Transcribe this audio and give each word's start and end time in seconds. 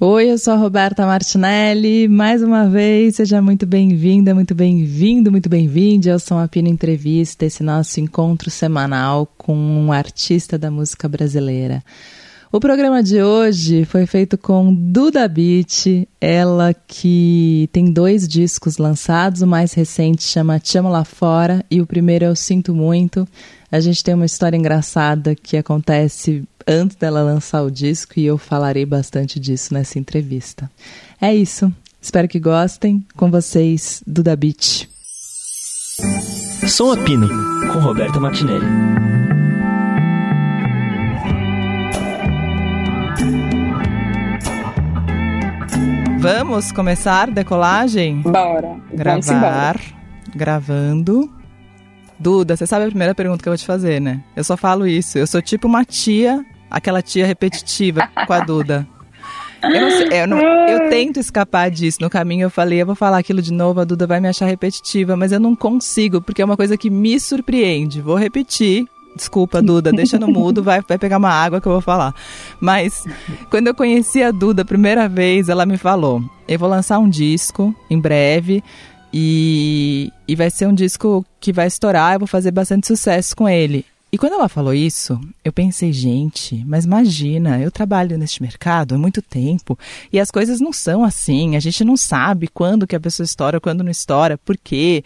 Oi, 0.00 0.30
eu 0.30 0.38
sou 0.38 0.52
a 0.52 0.56
Roberta 0.56 1.04
Martinelli. 1.04 2.06
Mais 2.06 2.40
uma 2.40 2.68
vez, 2.68 3.16
seja 3.16 3.42
muito 3.42 3.66
bem-vinda, 3.66 4.32
muito 4.32 4.54
bem-vindo, 4.54 5.28
muito 5.28 5.48
bem-vinde 5.48 6.08
ao 6.08 6.20
São 6.20 6.38
Apino 6.38 6.68
Entrevista, 6.68 7.44
esse 7.44 7.64
nosso 7.64 7.98
encontro 7.98 8.48
semanal 8.48 9.26
com 9.36 9.56
um 9.56 9.90
artista 9.90 10.56
da 10.56 10.70
música 10.70 11.08
brasileira. 11.08 11.82
O 12.52 12.60
programa 12.60 13.02
de 13.02 13.20
hoje 13.20 13.84
foi 13.86 14.06
feito 14.06 14.38
com 14.38 14.72
Duda 14.72 15.26
Beat, 15.26 16.06
ela 16.20 16.72
que 16.72 17.68
tem 17.72 17.92
dois 17.92 18.28
discos 18.28 18.78
lançados, 18.78 19.42
o 19.42 19.48
mais 19.48 19.72
recente 19.72 20.22
chama 20.22 20.60
Te 20.60 20.78
Lá 20.78 21.04
Fora 21.04 21.64
e 21.68 21.80
o 21.80 21.86
primeiro 21.86 22.24
Eu 22.24 22.36
Sinto 22.36 22.72
Muito. 22.72 23.26
A 23.70 23.80
gente 23.80 24.02
tem 24.04 24.14
uma 24.14 24.24
história 24.24 24.56
engraçada 24.56 25.34
que 25.34 25.56
acontece 25.56 26.44
antes 26.68 26.96
dela 26.96 27.22
lançar 27.22 27.62
o 27.62 27.70
disco 27.70 28.12
e 28.18 28.26
eu 28.26 28.36
falarei 28.36 28.84
bastante 28.84 29.40
disso 29.40 29.72
nessa 29.72 29.98
entrevista. 29.98 30.70
É 31.20 31.34
isso. 31.34 31.72
Espero 32.00 32.28
que 32.28 32.38
gostem. 32.38 33.04
Com 33.16 33.30
vocês, 33.30 34.02
Duda 34.06 34.36
Beat. 34.36 34.88
Som 36.68 36.92
Apino, 36.92 37.28
com 37.72 37.78
Roberta 37.78 38.20
Martinelli. 38.20 38.66
Vamos 46.20 46.70
começar 46.72 47.30
decolagem? 47.30 48.20
Bora. 48.22 48.76
Gravar. 48.92 49.80
Gravando. 50.34 51.32
Duda, 52.18 52.56
você 52.56 52.66
sabe 52.66 52.84
a 52.84 52.88
primeira 52.88 53.14
pergunta 53.14 53.42
que 53.42 53.48
eu 53.48 53.52
vou 53.52 53.58
te 53.58 53.64
fazer, 53.64 54.00
né? 54.00 54.22
Eu 54.36 54.42
só 54.42 54.56
falo 54.56 54.86
isso. 54.86 55.16
Eu 55.16 55.26
sou 55.26 55.40
tipo 55.40 55.68
uma 55.68 55.84
tia 55.84 56.44
aquela 56.70 57.02
tia 57.02 57.26
repetitiva 57.26 58.08
com 58.26 58.32
a 58.32 58.40
Duda. 58.40 58.86
Eu, 59.62 59.90
sei, 59.90 60.22
eu, 60.22 60.26
não, 60.26 60.38
eu, 60.38 60.88
tento 60.88 61.18
escapar 61.18 61.70
disso. 61.70 61.98
No 62.00 62.08
caminho 62.08 62.44
eu 62.44 62.50
falei, 62.50 62.80
eu 62.80 62.86
vou 62.86 62.94
falar 62.94 63.18
aquilo 63.18 63.42
de 63.42 63.52
novo, 63.52 63.80
a 63.80 63.84
Duda 63.84 64.06
vai 64.06 64.20
me 64.20 64.28
achar 64.28 64.46
repetitiva, 64.46 65.16
mas 65.16 65.32
eu 65.32 65.40
não 65.40 65.56
consigo, 65.56 66.20
porque 66.20 66.40
é 66.40 66.44
uma 66.44 66.56
coisa 66.56 66.76
que 66.76 66.88
me 66.88 67.18
surpreende. 67.18 68.00
Vou 68.00 68.16
repetir. 68.16 68.86
Desculpa, 69.16 69.60
Duda, 69.60 69.90
deixa 69.90 70.16
no 70.16 70.28
mudo, 70.28 70.62
vai, 70.62 70.80
vai 70.86 70.96
pegar 70.96 71.18
uma 71.18 71.30
água 71.30 71.60
que 71.60 71.66
eu 71.66 71.72
vou 71.72 71.80
falar. 71.80 72.14
Mas 72.60 73.04
quando 73.50 73.66
eu 73.66 73.74
conheci 73.74 74.22
a 74.22 74.30
Duda 74.30 74.62
a 74.62 74.64
primeira 74.64 75.08
vez, 75.08 75.48
ela 75.48 75.66
me 75.66 75.76
falou: 75.76 76.22
eu 76.46 76.58
vou 76.58 76.68
lançar 76.68 76.98
um 76.98 77.08
disco 77.08 77.74
em 77.90 77.98
breve. 77.98 78.62
E, 79.12 80.12
e 80.28 80.36
vai 80.36 80.50
ser 80.50 80.66
um 80.66 80.74
disco 80.74 81.24
que 81.40 81.50
vai 81.50 81.66
estourar, 81.66 82.12
eu 82.12 82.18
vou 82.18 82.28
fazer 82.28 82.50
bastante 82.50 82.86
sucesso 82.86 83.34
com 83.34 83.48
ele. 83.48 83.84
E 84.10 84.16
quando 84.16 84.32
ela 84.32 84.48
falou 84.48 84.72
isso, 84.72 85.20
eu 85.44 85.52
pensei, 85.52 85.92
gente, 85.92 86.64
mas 86.66 86.86
imagina, 86.86 87.60
eu 87.60 87.70
trabalho 87.70 88.16
neste 88.16 88.40
mercado 88.40 88.94
há 88.94 88.98
muito 88.98 89.20
tempo 89.20 89.78
e 90.10 90.18
as 90.18 90.30
coisas 90.30 90.60
não 90.60 90.72
são 90.72 91.04
assim, 91.04 91.56
a 91.56 91.60
gente 91.60 91.84
não 91.84 91.94
sabe 91.94 92.48
quando 92.48 92.86
que 92.86 92.96
a 92.96 93.00
pessoa 93.00 93.26
estoura, 93.26 93.60
quando 93.60 93.84
não 93.84 93.90
estoura, 93.90 94.38
por 94.38 94.56
quê. 94.56 95.04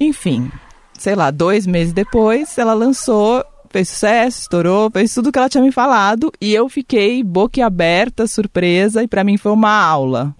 Enfim, 0.00 0.50
sei 0.98 1.14
lá, 1.14 1.30
dois 1.30 1.64
meses 1.64 1.92
depois, 1.92 2.58
ela 2.58 2.74
lançou, 2.74 3.44
fez 3.70 3.88
sucesso, 3.88 4.40
estourou, 4.40 4.90
fez 4.90 5.14
tudo 5.14 5.30
que 5.30 5.38
ela 5.38 5.48
tinha 5.48 5.62
me 5.62 5.70
falado 5.70 6.32
e 6.40 6.52
eu 6.52 6.68
fiquei 6.68 7.22
boquiaberta, 7.22 8.26
surpresa 8.26 9.04
e 9.04 9.06
para 9.06 9.22
mim 9.22 9.36
foi 9.36 9.52
uma 9.52 9.70
aula. 9.70 10.34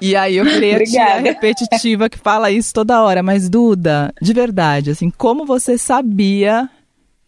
E 0.00 0.16
aí 0.16 0.36
eu 0.36 0.44
virei 0.44 0.74
a 0.74 0.84
tia 0.84 1.18
repetitiva 1.18 2.08
que 2.08 2.18
fala 2.18 2.50
isso 2.50 2.72
toda 2.72 3.02
hora. 3.02 3.22
Mas, 3.22 3.48
Duda, 3.48 4.12
de 4.20 4.32
verdade, 4.32 4.90
assim, 4.90 5.10
como 5.10 5.44
você 5.44 5.76
sabia 5.76 6.68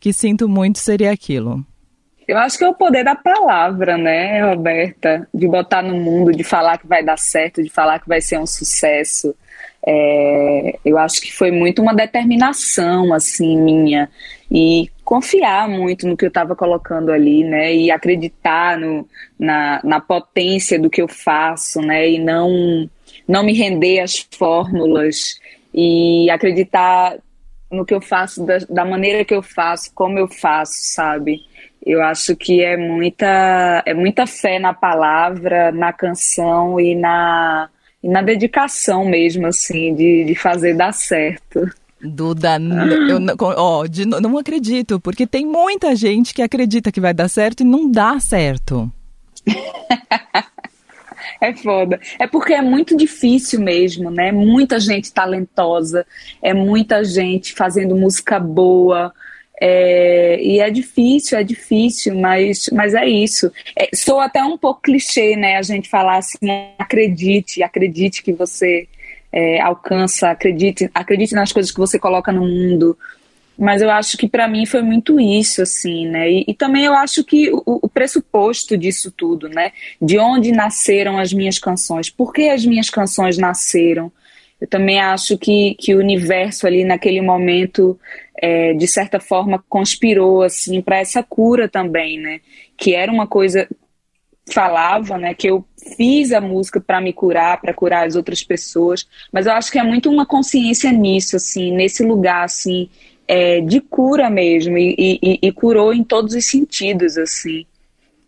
que 0.01 0.13
sinto 0.13 0.49
muito 0.49 0.79
seria 0.79 1.13
aquilo? 1.13 1.65
Eu 2.27 2.39
acho 2.39 2.57
que 2.57 2.65
é 2.65 2.69
o 2.69 2.75
poder 2.75 3.05
da 3.05 3.15
palavra, 3.15 3.99
né, 3.99 4.43
Roberta? 4.43 5.29
De 5.35 5.47
botar 5.47 5.83
no 5.83 5.97
mundo, 5.97 6.33
de 6.33 6.45
falar 6.45 6.79
que 6.79 6.87
vai 6.87 7.05
dar 7.05 7.19
certo, 7.19 7.63
de 7.63 7.69
falar 7.69 7.99
que 7.99 8.09
vai 8.09 8.21
ser 8.21 8.39
um 8.39 8.47
sucesso. 8.47 9.35
É, 9.85 10.79
eu 10.85 10.97
acho 10.97 11.21
que 11.21 11.33
foi 11.33 11.51
muito 11.51 11.83
uma 11.83 11.95
determinação, 11.95 13.13
assim, 13.13 13.61
minha. 13.61 14.09
E 14.51 14.89
confiar 15.05 15.69
muito 15.69 16.07
no 16.07 16.17
que 16.17 16.25
eu 16.25 16.29
estava 16.29 16.55
colocando 16.55 17.11
ali, 17.11 17.45
né? 17.45 17.75
E 17.75 17.91
acreditar 17.91 18.79
no, 18.79 19.07
na, 19.39 19.81
na 19.83 20.01
potência 20.01 20.79
do 20.79 20.91
que 20.91 21.03
eu 21.03 21.09
faço, 21.09 21.81
né? 21.81 22.11
E 22.11 22.19
não, 22.19 22.89
não 23.27 23.43
me 23.43 23.53
render 23.53 24.01
às 24.01 24.27
fórmulas 24.31 25.41
e 25.75 26.31
acreditar 26.31 27.19
no 27.71 27.85
que 27.85 27.95
eu 27.95 28.01
faço, 28.01 28.45
da, 28.45 28.59
da 28.69 28.85
maneira 28.85 29.25
que 29.25 29.35
eu 29.35 29.43
faço, 29.43 29.91
como 29.95 30.19
eu 30.19 30.29
faço, 30.29 30.75
sabe? 30.77 31.41
Eu 31.85 32.03
acho 32.03 32.37
que 32.37 32.63
é 32.63 32.77
muita, 32.77 33.83
é 33.85 33.95
muita 33.95 34.27
fé 34.27 34.59
na 34.59 34.73
palavra, 34.73 35.73
na 35.73 35.93
canção 35.93 36.79
e 36.79 36.95
na, 36.95 37.69
e 38.03 38.09
na 38.09 38.23
dedicação 38.23 39.05
mesmo, 39.05 39.47
assim, 39.47 39.95
de, 39.95 40.25
de 40.25 40.35
fazer 40.35 40.75
dar 40.75 40.93
certo. 40.93 41.61
Duda, 42.03 42.59
eu 43.09 43.21
ó, 43.57 43.87
de, 43.87 44.05
não 44.05 44.37
acredito, 44.37 44.99
porque 44.99 45.27
tem 45.27 45.47
muita 45.47 45.95
gente 45.95 46.35
que 46.35 46.43
acredita 46.43 46.91
que 46.91 47.01
vai 47.01 47.15
dar 47.15 47.29
certo 47.29 47.61
e 47.61 47.65
não 47.65 47.91
dá 47.91 48.19
certo. 48.19 48.91
É 51.41 51.53
foda. 51.53 52.01
É 52.21 52.27
porque 52.29 52.53
é 52.53 52.63
muito 52.63 52.97
difícil 52.97 53.61
mesmo, 53.61 54.13
né? 54.13 54.31
Muita 54.31 54.79
gente 54.79 55.13
talentosa, 55.13 56.07
é 56.41 56.55
muita 56.55 57.03
gente 57.03 57.53
fazendo 57.53 57.97
música 57.97 58.39
boa. 58.39 59.13
É, 59.61 60.41
e 60.41 60.61
é 60.61 60.71
difícil, 60.71 61.37
é 61.37 61.43
difícil, 61.43 62.15
mas, 62.15 62.69
mas 62.73 62.95
é 62.95 63.09
isso. 63.09 63.51
É, 63.77 63.89
sou 63.93 64.21
até 64.21 64.43
um 64.43 64.57
pouco 64.57 64.83
clichê, 64.83 65.35
né? 65.35 65.57
A 65.57 65.63
gente 65.63 65.89
falar 65.89 66.19
assim, 66.19 66.39
acredite, 66.79 67.61
acredite 67.61 68.23
que 68.23 68.33
você 68.33 68.87
é, 69.33 69.61
alcança, 69.61 70.31
acredite, 70.31 70.91
acredite 70.95 71.35
nas 71.35 71.51
coisas 71.53 71.73
que 71.73 71.79
você 71.79 71.99
coloca 71.99 72.31
no 72.31 72.43
mundo. 72.43 72.97
Mas 73.59 73.81
eu 73.81 73.91
acho 73.91 74.17
que 74.17 74.29
para 74.29 74.49
mim 74.49 74.67
foi 74.67 74.83
muito 74.83 75.21
isso, 75.21 75.63
assim, 75.63 76.07
né? 76.07 76.31
E, 76.31 76.45
e 76.49 76.55
também 76.55 76.85
eu 76.85 76.95
acho 76.95 77.23
que 77.25 77.51
o, 77.51 77.63
o, 77.67 77.89
pressuposto 77.89 78.77
disso 78.77 79.11
tudo, 79.11 79.49
né? 79.49 79.73
De 80.01 80.19
onde 80.19 80.53
nasceram 80.53 81.19
as 81.19 81.33
minhas 81.33 81.59
canções, 81.59 82.11
por 82.11 82.33
que 82.33 82.49
as 82.49 82.65
minhas 82.65 82.91
canções 82.91 83.39
nasceram. 83.39 84.11
Eu 84.61 84.67
também 84.69 85.01
acho 85.01 85.37
que, 85.37 85.75
que 85.79 85.95
o 85.95 85.99
universo 85.99 86.67
ali 86.67 86.85
naquele 86.85 87.21
momento, 87.21 87.99
é, 88.41 88.73
de 88.75 88.87
certa 88.87 89.19
forma, 89.19 89.63
conspirou, 89.69 90.43
assim, 90.43 90.81
para 90.81 90.99
essa 90.99 91.23
cura 91.23 91.69
também, 91.69 92.19
né? 92.19 92.41
Que 92.77 92.95
era 92.95 93.13
uma 93.13 93.27
coisa 93.27 93.69
falava, 94.51 95.17
né, 95.19 95.35
que 95.35 95.49
eu 95.49 95.65
fiz 95.97 96.33
a 96.33 96.41
música 96.41 96.81
para 96.81 97.01
me 97.01 97.13
curar, 97.13 97.61
para 97.61 97.73
curar 97.73 98.07
as 98.07 98.17
outras 98.17 98.43
pessoas, 98.43 99.07
mas 99.33 99.47
eu 99.47 99.53
acho 99.53 99.71
que 99.71 99.79
é 99.79 99.83
muito 99.83 100.11
uma 100.11 100.27
consciência 100.27 100.91
nisso, 100.91 101.37
assim, 101.37 101.73
nesse 101.73 102.03
lugar, 102.03 102.45
assim, 102.45 102.89
é, 103.27 103.61
de 103.61 103.81
cura 103.81 104.29
mesmo, 104.29 104.77
e, 104.77 104.95
e, 104.99 105.39
e, 105.43 105.53
curou 105.53 105.93
em 105.95 106.03
todos 106.03 106.35
os 106.35 106.45
sentidos, 106.45 107.17
assim. 107.17 107.65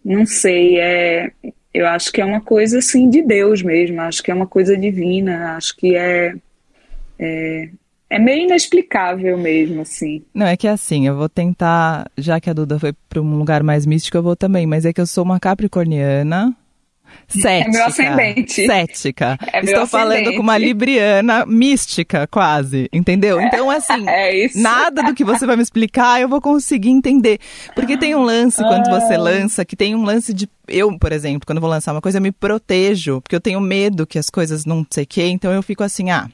Não 0.05 0.25
sei, 0.25 0.79
é, 0.79 1.31
eu 1.73 1.87
acho 1.87 2.13
que 2.13 2.21
é 2.21 2.25
uma 2.25 2.41
coisa, 2.41 2.79
assim, 2.79 3.09
de 3.11 3.23
Deus 3.23 3.63
mesmo, 3.63 4.01
acho 4.01 4.23
que 4.23 4.31
é 4.31 4.35
uma 4.35 4.47
coisa 4.47 4.77
divina, 4.77 5.57
acho 5.57 5.77
que 5.77 5.97
é, 5.97 6.35
é 7.19 7.69
é 8.15 8.19
meio 8.19 8.45
inexplicável 8.45 9.37
mesmo, 9.37 9.83
assim. 9.83 10.23
Não, 10.33 10.47
é 10.47 10.57
que 10.57 10.69
é 10.69 10.71
assim, 10.71 11.09
eu 11.09 11.17
vou 11.17 11.29
tentar, 11.29 12.09
já 12.17 12.39
que 12.39 12.49
a 12.49 12.53
Duda 12.53 12.79
foi 12.79 12.93
para 13.09 13.21
um 13.21 13.37
lugar 13.37 13.65
mais 13.65 13.85
místico, 13.85 14.17
eu 14.17 14.23
vou 14.23 14.37
também, 14.37 14.69
mas 14.69 14.85
é 14.85 14.93
que 14.93 15.01
eu 15.01 15.07
sou 15.07 15.25
uma 15.25 15.41
capricorniana, 15.41 16.55
Cética. 17.29 17.69
É 17.69 17.73
meu 17.73 17.85
ascendente. 17.87 18.67
Cética. 18.67 19.39
É 19.53 19.61
Estou 19.61 19.83
ascendente. 19.83 19.91
falando 19.91 20.35
com 20.35 20.43
uma 20.43 20.59
libriana 20.59 21.45
mística, 21.47 22.27
quase. 22.27 22.89
Entendeu? 22.93 23.41
Então, 23.41 23.71
assim, 23.71 24.05
é 24.09 24.49
nada 24.55 25.03
do 25.03 25.15
que 25.15 25.25
você 25.25 25.47
vai 25.47 25.57
me 25.57 25.63
explicar 25.63 26.21
eu 26.21 26.29
vou 26.29 26.41
conseguir 26.41 26.91
entender. 26.91 27.39
Porque 27.75 27.97
tem 27.97 28.15
um 28.15 28.23
lance 28.23 28.63
quando 28.63 28.89
você 28.89 29.15
ah. 29.15 29.19
lança, 29.19 29.65
que 29.65 29.77
tem 29.77 29.95
um 29.95 30.05
lance 30.05 30.33
de. 30.33 30.49
Eu, 30.67 30.97
por 30.99 31.13
exemplo, 31.13 31.47
quando 31.47 31.61
vou 31.61 31.69
lançar 31.69 31.93
uma 31.93 32.01
coisa, 32.01 32.19
eu 32.19 32.23
me 32.23 32.33
protejo, 32.33 33.21
porque 33.21 33.37
eu 33.37 33.41
tenho 33.41 33.61
medo 33.61 34.07
que 34.07 34.19
as 34.19 34.31
coisas 34.31 34.65
não 34.65 34.87
sei 34.91 35.05
o 35.05 35.07
quê, 35.07 35.27
então 35.27 35.53
eu 35.53 35.63
fico 35.63 35.83
assim, 35.83 36.11
ah, 36.11 36.29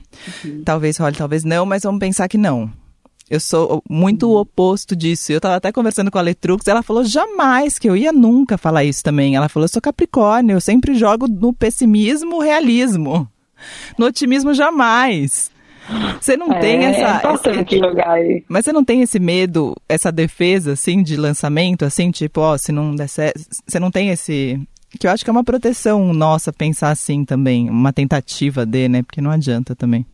uhum. 0.44 0.62
talvez 0.64 0.96
role, 0.98 1.16
talvez 1.16 1.42
não, 1.42 1.66
mas 1.66 1.82
vamos 1.82 1.98
pensar 1.98 2.28
que 2.28 2.38
não. 2.38 2.70
Eu 3.30 3.38
sou 3.38 3.80
muito 3.88 4.28
o 4.28 4.40
oposto 4.40 4.96
disso. 4.96 5.30
Eu 5.30 5.40
tava 5.40 5.54
até 5.54 5.70
conversando 5.70 6.10
com 6.10 6.18
a 6.18 6.22
Letrux, 6.22 6.66
ela 6.66 6.82
falou 6.82 7.04
jamais 7.04 7.78
que 7.78 7.88
eu 7.88 7.96
ia 7.96 8.12
nunca 8.12 8.58
falar 8.58 8.82
isso 8.82 9.04
também. 9.04 9.36
Ela 9.36 9.48
falou: 9.48 9.64
eu 9.66 9.68
sou 9.68 9.80
Capricórnio, 9.80 10.56
eu 10.56 10.60
sempre 10.60 10.96
jogo 10.96 11.28
no 11.28 11.52
pessimismo, 11.52 12.40
realismo. 12.40 13.30
No 13.96 14.06
otimismo, 14.06 14.52
jamais. 14.52 15.50
Você 16.20 16.36
não 16.36 16.52
é, 16.52 16.58
tem 16.58 16.84
essa. 16.84 17.00
É 17.00 17.16
importante 17.18 17.78
jogar 17.78 18.10
aí. 18.10 18.44
Mas 18.48 18.64
você 18.64 18.72
não 18.72 18.84
tem 18.84 19.02
esse 19.02 19.18
medo, 19.18 19.76
essa 19.88 20.10
defesa, 20.10 20.72
assim, 20.72 21.02
de 21.02 21.16
lançamento, 21.16 21.84
assim, 21.84 22.10
tipo, 22.10 22.40
ó, 22.40 22.56
se 22.56 22.72
não 22.72 22.94
der 22.94 23.08
certo. 23.08 23.40
Você 23.66 23.78
não 23.78 23.90
tem 23.90 24.10
esse. 24.10 24.60
Que 24.98 25.06
eu 25.06 25.10
acho 25.10 25.22
que 25.22 25.30
é 25.30 25.32
uma 25.32 25.44
proteção 25.44 26.12
nossa 26.12 26.52
pensar 26.52 26.90
assim 26.90 27.24
também. 27.24 27.70
Uma 27.70 27.92
tentativa 27.92 28.66
de, 28.66 28.88
né? 28.88 29.02
Porque 29.02 29.20
não 29.20 29.30
adianta 29.30 29.76
também. 29.76 30.04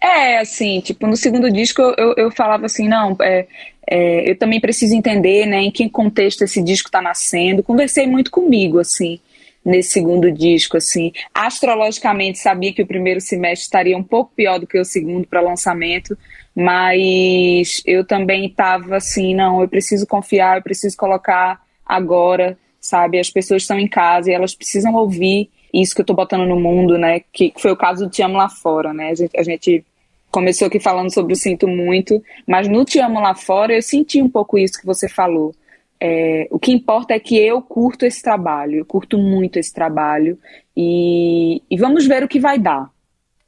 É, 0.00 0.38
assim, 0.38 0.80
tipo, 0.80 1.06
no 1.06 1.16
segundo 1.16 1.50
disco 1.50 1.80
eu, 1.96 2.14
eu 2.16 2.30
falava 2.30 2.66
assim, 2.66 2.86
não, 2.86 3.16
é, 3.20 3.46
é, 3.88 4.30
eu 4.30 4.36
também 4.36 4.60
preciso 4.60 4.94
entender, 4.94 5.46
né, 5.46 5.62
em 5.62 5.70
que 5.70 5.88
contexto 5.88 6.42
esse 6.42 6.62
disco 6.62 6.88
está 6.88 7.00
nascendo. 7.00 7.62
Conversei 7.62 8.06
muito 8.06 8.30
comigo, 8.30 8.78
assim, 8.78 9.18
nesse 9.64 9.90
segundo 9.90 10.30
disco, 10.30 10.76
assim. 10.76 11.12
Astrologicamente 11.32 12.38
sabia 12.38 12.72
que 12.72 12.82
o 12.82 12.86
primeiro 12.86 13.20
semestre 13.20 13.64
estaria 13.64 13.96
um 13.96 14.02
pouco 14.02 14.32
pior 14.34 14.58
do 14.58 14.66
que 14.66 14.78
o 14.78 14.84
segundo 14.84 15.26
para 15.26 15.40
lançamento, 15.40 16.16
mas 16.54 17.82
eu 17.86 18.04
também 18.04 18.46
estava 18.46 18.96
assim, 18.96 19.34
não, 19.34 19.60
eu 19.60 19.68
preciso 19.68 20.06
confiar, 20.06 20.58
eu 20.58 20.62
preciso 20.62 20.96
colocar 20.96 21.60
agora, 21.84 22.58
sabe? 22.80 23.18
As 23.18 23.30
pessoas 23.30 23.62
estão 23.62 23.78
em 23.78 23.88
casa 23.88 24.30
e 24.30 24.34
elas 24.34 24.54
precisam 24.54 24.94
ouvir 24.94 25.50
isso 25.72 25.94
que 25.94 26.00
eu 26.00 26.04
estou 26.04 26.16
botando 26.16 26.46
no 26.46 26.58
mundo, 26.58 26.98
né? 26.98 27.20
Que, 27.32 27.52
foi 27.56 27.70
o 27.70 27.76
caso 27.76 28.04
do 28.04 28.10
Te 28.10 28.22
Amo 28.22 28.36
Lá 28.36 28.48
Fora, 28.48 28.92
né? 28.92 29.10
A 29.10 29.14
gente, 29.14 29.38
a 29.38 29.42
gente 29.42 29.84
começou 30.30 30.66
aqui 30.66 30.78
falando 30.78 31.12
sobre 31.12 31.32
o 31.32 31.36
Sinto 31.36 31.66
Muito, 31.66 32.22
mas 32.46 32.68
no 32.68 32.84
Te 32.84 32.98
Amo 32.98 33.20
Lá 33.20 33.34
Fora 33.34 33.74
eu 33.74 33.82
senti 33.82 34.20
um 34.20 34.28
pouco 34.28 34.58
isso 34.58 34.78
que 34.78 34.86
você 34.86 35.08
falou. 35.08 35.54
É, 35.98 36.46
o 36.50 36.58
que 36.58 36.72
importa 36.72 37.14
é 37.14 37.18
que 37.18 37.38
eu 37.38 37.62
curto 37.62 38.04
esse 38.04 38.22
trabalho, 38.22 38.80
eu 38.80 38.84
curto 38.84 39.16
muito 39.16 39.58
esse 39.58 39.72
trabalho 39.72 40.38
e, 40.76 41.62
e 41.70 41.76
vamos 41.78 42.06
ver 42.06 42.22
o 42.22 42.28
que 42.28 42.38
vai 42.38 42.58
dar. 42.58 42.90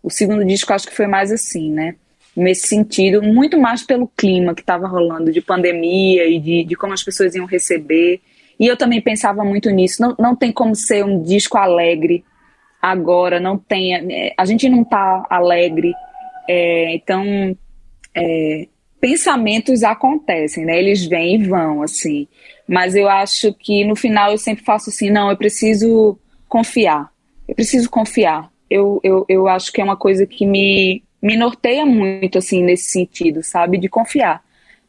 O 0.02 0.10
segundo 0.10 0.44
disco 0.44 0.72
acho 0.72 0.88
que 0.88 0.96
foi 0.96 1.06
mais 1.06 1.30
assim, 1.30 1.70
né? 1.70 1.96
Nesse 2.34 2.68
sentido, 2.68 3.22
muito 3.22 3.60
mais 3.60 3.82
pelo 3.82 4.06
clima 4.06 4.54
que 4.54 4.62
estava 4.62 4.86
rolando 4.86 5.30
de 5.30 5.40
pandemia 5.40 6.26
e 6.26 6.38
de, 6.38 6.64
de 6.64 6.74
como 6.76 6.94
as 6.94 7.02
pessoas 7.02 7.34
iam 7.34 7.44
receber. 7.44 8.20
E 8.58 8.66
eu 8.66 8.76
também 8.76 9.00
pensava 9.00 9.44
muito 9.44 9.70
nisso. 9.70 10.02
Não, 10.02 10.14
não 10.18 10.36
tem 10.36 10.50
como 10.50 10.74
ser 10.74 11.04
um 11.04 11.22
disco 11.22 11.56
alegre 11.56 12.24
agora, 12.82 13.38
não 13.38 13.56
tem. 13.56 13.94
É, 13.94 14.34
a 14.36 14.44
gente 14.44 14.68
não 14.68 14.84
tá 14.84 15.26
alegre. 15.30 15.92
É, 16.48 16.94
então, 16.94 17.56
é, 18.14 18.66
pensamentos 19.00 19.82
acontecem, 19.82 20.64
né? 20.64 20.78
Eles 20.78 21.06
vêm 21.06 21.36
e 21.36 21.44
vão, 21.46 21.82
assim. 21.82 22.26
Mas 22.66 22.94
eu 22.94 23.08
acho 23.08 23.52
que 23.54 23.84
no 23.84 23.96
final 23.96 24.32
eu 24.32 24.38
sempre 24.38 24.64
faço 24.64 24.90
assim, 24.90 25.10
não, 25.10 25.30
eu 25.30 25.36
preciso 25.36 26.18
confiar. 26.48 27.10
Eu 27.46 27.54
preciso 27.54 27.88
confiar. 27.88 28.50
Eu, 28.68 29.00
eu, 29.02 29.24
eu 29.28 29.48
acho 29.48 29.72
que 29.72 29.80
é 29.80 29.84
uma 29.84 29.96
coisa 29.96 30.26
que 30.26 30.44
me, 30.44 31.02
me 31.22 31.36
norteia 31.36 31.86
muito, 31.86 32.36
assim, 32.38 32.62
nesse 32.62 32.90
sentido, 32.90 33.42
sabe? 33.42 33.78
De 33.78 33.88
confiar. 33.88 34.42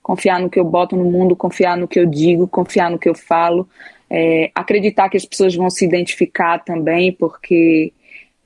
Confiar 0.09 0.39
no 0.39 0.49
que 0.49 0.59
eu 0.59 0.65
boto 0.65 0.95
no 0.95 1.05
mundo, 1.05 1.35
confiar 1.35 1.77
no 1.77 1.87
que 1.87 1.99
eu 1.99 2.05
digo, 2.07 2.47
confiar 2.47 2.89
no 2.89 2.97
que 2.97 3.07
eu 3.07 3.13
falo. 3.13 3.69
É, 4.09 4.49
acreditar 4.55 5.07
que 5.07 5.15
as 5.15 5.23
pessoas 5.23 5.53
vão 5.53 5.69
se 5.69 5.85
identificar 5.85 6.57
também, 6.57 7.11
porque 7.11 7.93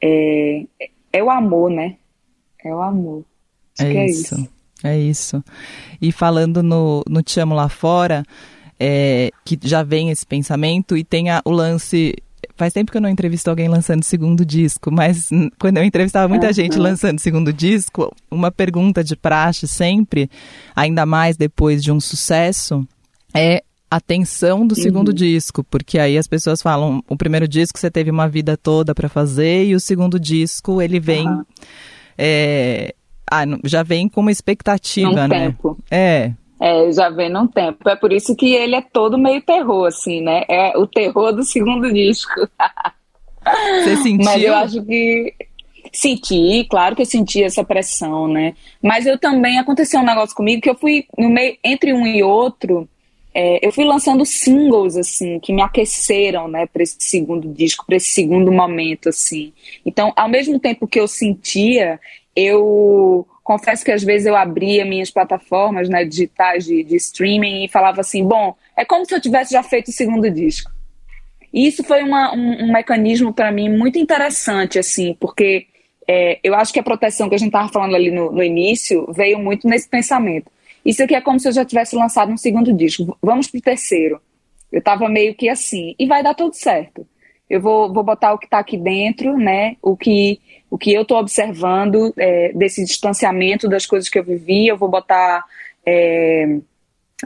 é, 0.01 0.65
é 1.13 1.23
o 1.23 1.29
amor, 1.29 1.71
né? 1.71 1.95
É 2.61 2.75
o 2.75 2.81
amor. 2.81 3.23
Acho 3.79 3.87
é, 3.87 3.95
é 3.95 4.05
isso. 4.07 4.35
isso. 4.35 4.49
É 4.83 4.99
isso. 4.99 5.43
E 6.01 6.11
falando 6.11 6.61
no, 6.61 7.01
no 7.07 7.23
Te 7.23 7.39
Amo 7.39 7.55
Lá 7.55 7.69
Fora, 7.69 8.25
é, 8.77 9.31
que 9.45 9.57
já 9.63 9.83
vem 9.83 10.09
esse 10.09 10.25
pensamento 10.25 10.97
e 10.97 11.03
tem 11.05 11.29
a, 11.29 11.41
o 11.45 11.49
lance. 11.49 12.13
Faz 12.55 12.73
tempo 12.73 12.91
que 12.91 12.97
eu 12.97 13.01
não 13.01 13.09
entrevisto 13.09 13.49
alguém 13.49 13.67
lançando 13.67 14.03
segundo 14.03 14.45
disco, 14.45 14.91
mas 14.91 15.29
quando 15.59 15.77
eu 15.77 15.83
entrevistava 15.83 16.27
muita 16.27 16.51
gente 16.53 16.77
lançando 16.77 17.19
segundo 17.19 17.51
disco, 17.51 18.13
uma 18.29 18.51
pergunta 18.51 19.03
de 19.03 19.15
praxe 19.15 19.67
sempre, 19.67 20.29
ainda 20.75 21.05
mais 21.05 21.37
depois 21.37 21.83
de 21.83 21.91
um 21.91 21.99
sucesso, 21.99 22.87
é 23.33 23.63
a 23.89 23.99
tensão 23.99 24.65
do 24.65 24.75
segundo 24.75 25.09
uhum. 25.09 25.13
disco, 25.13 25.63
porque 25.63 25.99
aí 25.99 26.17
as 26.17 26.27
pessoas 26.27 26.61
falam, 26.61 27.03
o 27.07 27.15
primeiro 27.15 27.47
disco 27.47 27.77
você 27.77 27.91
teve 27.91 28.09
uma 28.09 28.27
vida 28.27 28.57
toda 28.57 28.95
para 28.95 29.07
fazer 29.07 29.65
e 29.65 29.75
o 29.75 29.79
segundo 29.79 30.19
disco 30.19 30.81
ele 30.81 30.99
vem 30.99 31.27
uhum. 31.27 31.43
é, 32.17 32.95
ah, 33.31 33.43
já 33.63 33.83
vem 33.83 34.09
com 34.09 34.21
uma 34.21 34.31
expectativa, 34.31 35.09
num 35.09 35.27
né? 35.27 35.47
Tempo. 35.47 35.77
É. 35.89 36.33
É, 36.63 36.89
já 36.93 37.09
vem 37.09 37.29
num 37.29 37.45
tempo. 37.45 37.89
É 37.89 37.95
por 37.95 38.13
isso 38.13 38.33
que 38.37 38.53
ele 38.53 38.73
é 38.73 38.81
todo 38.81 39.17
meio 39.17 39.41
terror, 39.41 39.85
assim, 39.85 40.21
né? 40.21 40.43
É 40.47 40.77
o 40.77 40.87
terror 40.87 41.33
do 41.33 41.43
segundo 41.43 41.91
disco. 41.91 42.31
Você 43.83 43.97
sentiu? 44.01 44.23
Mas 44.23 44.41
eu 44.41 44.55
acho 44.55 44.81
que 44.85 45.33
senti, 45.91 46.65
claro 46.69 46.95
que 46.95 47.01
eu 47.01 47.05
senti 47.05 47.43
essa 47.43 47.65
pressão, 47.65 48.29
né? 48.29 48.55
Mas 48.81 49.05
eu 49.05 49.17
também 49.17 49.59
aconteceu 49.59 49.99
um 49.99 50.05
negócio 50.05 50.33
comigo 50.33 50.61
que 50.61 50.69
eu 50.69 50.75
fui 50.75 51.05
no 51.17 51.29
meio 51.29 51.57
entre 51.65 51.91
um 51.91 52.07
e 52.07 52.23
outro, 52.23 52.87
é, 53.33 53.65
eu 53.65 53.71
fui 53.71 53.83
lançando 53.83 54.25
singles 54.25 54.95
assim 54.95 55.39
que 55.39 55.51
me 55.51 55.61
aqueceram, 55.61 56.47
né, 56.47 56.67
para 56.67 56.83
esse 56.83 56.97
segundo 56.99 57.51
disco, 57.51 57.83
para 57.85 57.97
esse 57.97 58.09
segundo 58.09 58.51
momento 58.51 59.09
assim. 59.09 59.51
Então, 59.85 60.13
ao 60.15 60.29
mesmo 60.29 60.59
tempo 60.59 60.87
que 60.87 60.99
eu 60.99 61.07
sentia, 61.07 61.99
eu 62.35 63.27
confesso 63.43 63.83
que 63.83 63.91
às 63.91 64.03
vezes 64.03 64.25
eu 64.25 64.35
abria 64.35 64.85
minhas 64.85 65.11
plataformas 65.11 65.89
né, 65.89 66.05
digitais 66.05 66.65
de, 66.65 66.83
de 66.83 66.95
streaming 66.95 67.65
e 67.65 67.67
falava 67.67 68.01
assim: 68.01 68.25
bom, 68.25 68.55
é 68.77 68.85
como 68.85 69.05
se 69.05 69.13
eu 69.13 69.21
tivesse 69.21 69.51
já 69.53 69.61
feito 69.61 69.89
o 69.89 69.93
segundo 69.93 70.29
disco. 70.29 70.71
E 71.53 71.67
isso 71.67 71.83
foi 71.83 72.01
uma, 72.01 72.33
um, 72.33 72.63
um, 72.63 72.73
mecanismo 72.73 73.31
para 73.31 73.51
mim 73.51 73.69
muito 73.69 73.99
interessante, 73.99 74.79
assim, 74.79 75.15
porque 75.19 75.67
é, 76.07 76.39
eu 76.43 76.55
acho 76.55 76.73
que 76.73 76.79
a 76.79 76.83
proteção 76.83 77.29
que 77.29 77.35
a 77.35 77.37
gente 77.37 77.49
estava 77.49 77.69
falando 77.69 77.95
ali 77.95 78.09
no, 78.09 78.31
no, 78.31 78.43
início 78.43 79.05
veio 79.13 79.37
muito 79.37 79.67
nesse 79.67 79.87
pensamento. 79.87 80.51
Isso 80.83 81.03
aqui 81.03 81.13
é 81.13 81.21
como 81.21 81.39
se 81.39 81.47
eu 81.47 81.51
já 81.51 81.63
tivesse 81.63 81.95
lançado 81.95 82.31
um 82.31 82.37
segundo 82.37 82.73
disco. 82.73 83.15
Vamos 83.21 83.47
pro 83.47 83.61
terceiro. 83.61 84.19
Eu 84.71 84.79
estava 84.79 85.07
meio 85.07 85.35
que 85.35 85.47
assim, 85.47 85.93
e 85.99 86.07
vai 86.07 86.23
dar 86.23 86.33
tudo 86.33 86.55
certo. 86.55 87.07
Eu 87.47 87.61
vou, 87.61 87.93
vou 87.93 88.03
botar 88.03 88.33
o 88.33 88.39
que 88.39 88.45
está 88.45 88.57
aqui 88.57 88.75
dentro, 88.75 89.37
né? 89.37 89.77
O 89.79 89.95
que 89.95 90.41
o 90.73 90.77
que 90.77 90.91
eu 90.91 91.03
estou 91.03 91.19
observando 91.19 92.11
é, 92.17 92.51
desse 92.51 92.83
distanciamento 92.83 93.69
das 93.69 93.85
coisas 93.85 94.09
que 94.09 94.17
eu 94.17 94.23
vivi, 94.23 94.65
eu 94.65 94.75
vou 94.75 94.89
botar 94.89 95.45
é, 95.85 96.57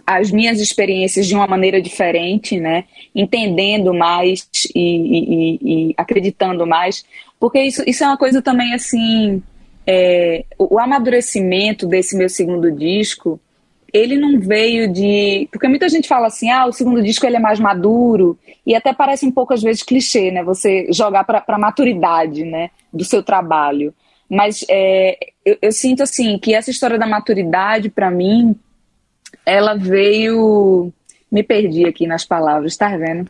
as 0.06 0.32
minhas 0.32 0.60
experiências 0.60 1.26
de 1.26 1.34
uma 1.34 1.48
maneira 1.48 1.82
diferente, 1.82 2.60
né? 2.60 2.84
Entendendo 3.16 3.94
mais 3.94 4.50
e, 4.76 4.82
e, 4.82 5.60
e 5.62 5.94
acreditando 5.96 6.68
mais, 6.68 7.06
porque 7.40 7.62
isso, 7.62 7.82
isso 7.88 8.04
é 8.04 8.08
uma 8.08 8.18
coisa 8.18 8.42
também 8.42 8.74
assim. 8.74 9.42
É, 9.86 10.44
o, 10.58 10.76
o 10.76 10.80
amadurecimento 10.80 11.88
desse 11.88 12.18
meu 12.18 12.28
segundo 12.28 12.70
disco 12.70 13.40
ele 13.98 14.18
não 14.18 14.40
veio 14.40 14.92
de. 14.92 15.48
Porque 15.52 15.68
muita 15.68 15.90
gente 15.90 16.08
fala 16.08 16.28
assim, 16.28 16.50
ah, 16.50 16.66
o 16.66 16.74
segundo 16.74 17.02
disco 17.02 17.26
ele 17.26 17.38
é 17.38 17.40
mais 17.40 17.60
maduro, 17.60 18.38
e 18.66 18.76
até 18.76 18.94
parece 18.94 19.26
um 19.26 19.32
pouco, 19.32 19.54
às 19.54 19.62
vezes, 19.62 19.84
clichê, 19.84 20.32
né? 20.32 20.44
Você 20.44 20.88
jogar 20.92 21.24
para 21.24 21.44
a 21.48 21.58
maturidade 21.58 22.44
né? 22.44 22.70
do 22.92 23.04
seu 23.04 23.24
trabalho. 23.24 23.94
Mas 24.30 24.66
é, 24.70 25.18
eu, 25.46 25.58
eu, 25.62 25.72
sinto, 25.72 26.04
assim, 26.04 26.38
que 26.38 26.54
essa 26.54 26.70
história 26.70 26.98
da 26.98 27.08
maturidade, 27.08 27.90
para 27.90 28.12
mim, 28.12 28.56
ela 29.46 29.76
veio. 29.76 30.92
Me 31.30 31.44
perdi 31.44 31.86
aqui 31.86 32.08
nas 32.08 32.26
palavras, 32.26 32.78
tá 32.78 32.96
vendo? 32.96 33.30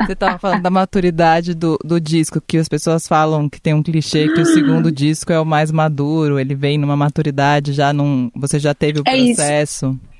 Você 0.00 0.12
estava 0.12 0.38
falando 0.38 0.62
da 0.62 0.70
maturidade 0.70 1.54
do, 1.54 1.78
do 1.84 2.00
disco, 2.00 2.40
que 2.40 2.56
as 2.56 2.68
pessoas 2.68 3.06
falam 3.06 3.48
que 3.48 3.60
tem 3.60 3.74
um 3.74 3.82
clichê 3.82 4.28
que 4.28 4.40
o 4.40 4.46
segundo 4.46 4.90
disco 4.92 5.32
é 5.32 5.38
o 5.38 5.44
mais 5.44 5.70
maduro, 5.70 6.38
ele 6.38 6.54
vem 6.54 6.78
numa 6.78 6.96
maturidade, 6.96 7.72
já 7.72 7.92
num. 7.92 8.30
Você 8.34 8.58
já 8.58 8.74
teve 8.74 9.00
o 9.00 9.04
é 9.06 9.16
processo. 9.16 9.86
Isso. 9.86 10.10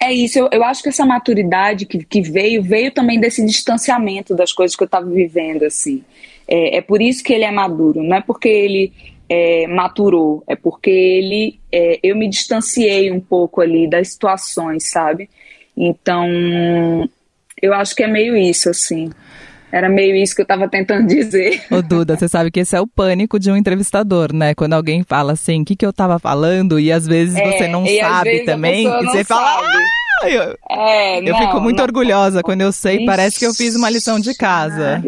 É 0.00 0.12
isso, 0.12 0.38
eu, 0.38 0.48
eu 0.52 0.62
acho 0.62 0.80
que 0.80 0.88
essa 0.88 1.04
maturidade 1.04 1.84
que, 1.84 2.04
que 2.04 2.22
veio, 2.22 2.62
veio 2.62 2.92
também 2.92 3.18
desse 3.18 3.44
distanciamento 3.44 4.32
das 4.32 4.52
coisas 4.52 4.76
que 4.76 4.82
eu 4.82 4.86
estava 4.86 5.06
vivendo, 5.06 5.64
assim. 5.64 6.04
É, 6.46 6.76
é 6.76 6.80
por 6.80 7.02
isso 7.02 7.22
que 7.22 7.32
ele 7.32 7.44
é 7.44 7.50
maduro, 7.50 8.02
não 8.02 8.16
é 8.16 8.20
porque 8.20 8.48
ele 8.48 8.92
é, 9.28 9.66
maturou, 9.66 10.44
é 10.46 10.54
porque 10.54 10.88
ele, 10.88 11.58
é, 11.70 11.98
eu 12.02 12.16
me 12.16 12.28
distanciei 12.28 13.10
um 13.10 13.20
pouco 13.20 13.60
ali 13.60 13.88
das 13.88 14.12
situações, 14.12 14.88
sabe? 14.88 15.28
Então, 15.76 16.28
eu 17.62 17.74
acho 17.74 17.94
que 17.94 18.02
é 18.02 18.06
meio 18.06 18.36
isso, 18.36 18.70
assim. 18.70 19.10
Era 19.70 19.88
meio 19.88 20.16
isso 20.16 20.34
que 20.34 20.40
eu 20.40 20.44
estava 20.44 20.68
tentando 20.68 21.06
dizer. 21.08 21.62
Ô 21.70 21.82
Duda, 21.82 22.16
você 22.16 22.28
sabe 22.28 22.50
que 22.50 22.60
esse 22.60 22.76
é 22.76 22.80
o 22.80 22.86
pânico 22.86 23.38
de 23.38 23.50
um 23.50 23.56
entrevistador, 23.56 24.32
né? 24.32 24.54
Quando 24.54 24.74
alguém 24.74 25.02
fala 25.02 25.32
assim, 25.32 25.62
o 25.62 25.64
que, 25.64 25.76
que 25.76 25.84
eu 25.84 25.90
estava 25.90 26.18
falando, 26.18 26.80
e 26.80 26.90
às 26.90 27.06
vezes 27.06 27.36
é, 27.36 27.52
você 27.52 27.68
não 27.68 27.86
sabe 27.86 28.40
também, 28.44 28.86
e 28.86 29.04
você 29.04 29.24
fala. 29.24 29.60
Ah! 29.60 29.98
Eu, 30.26 30.58
é, 30.68 31.18
eu 31.20 31.32
não, 31.32 31.38
fico 31.38 31.60
muito 31.60 31.76
não, 31.76 31.84
orgulhosa 31.84 32.42
quando 32.42 32.62
eu 32.62 32.72
sei, 32.72 32.96
Ixi, 32.96 33.06
parece 33.06 33.38
que 33.38 33.46
eu 33.46 33.54
fiz 33.54 33.76
uma 33.76 33.88
lição 33.88 34.18
de 34.18 34.34
casa. 34.34 35.00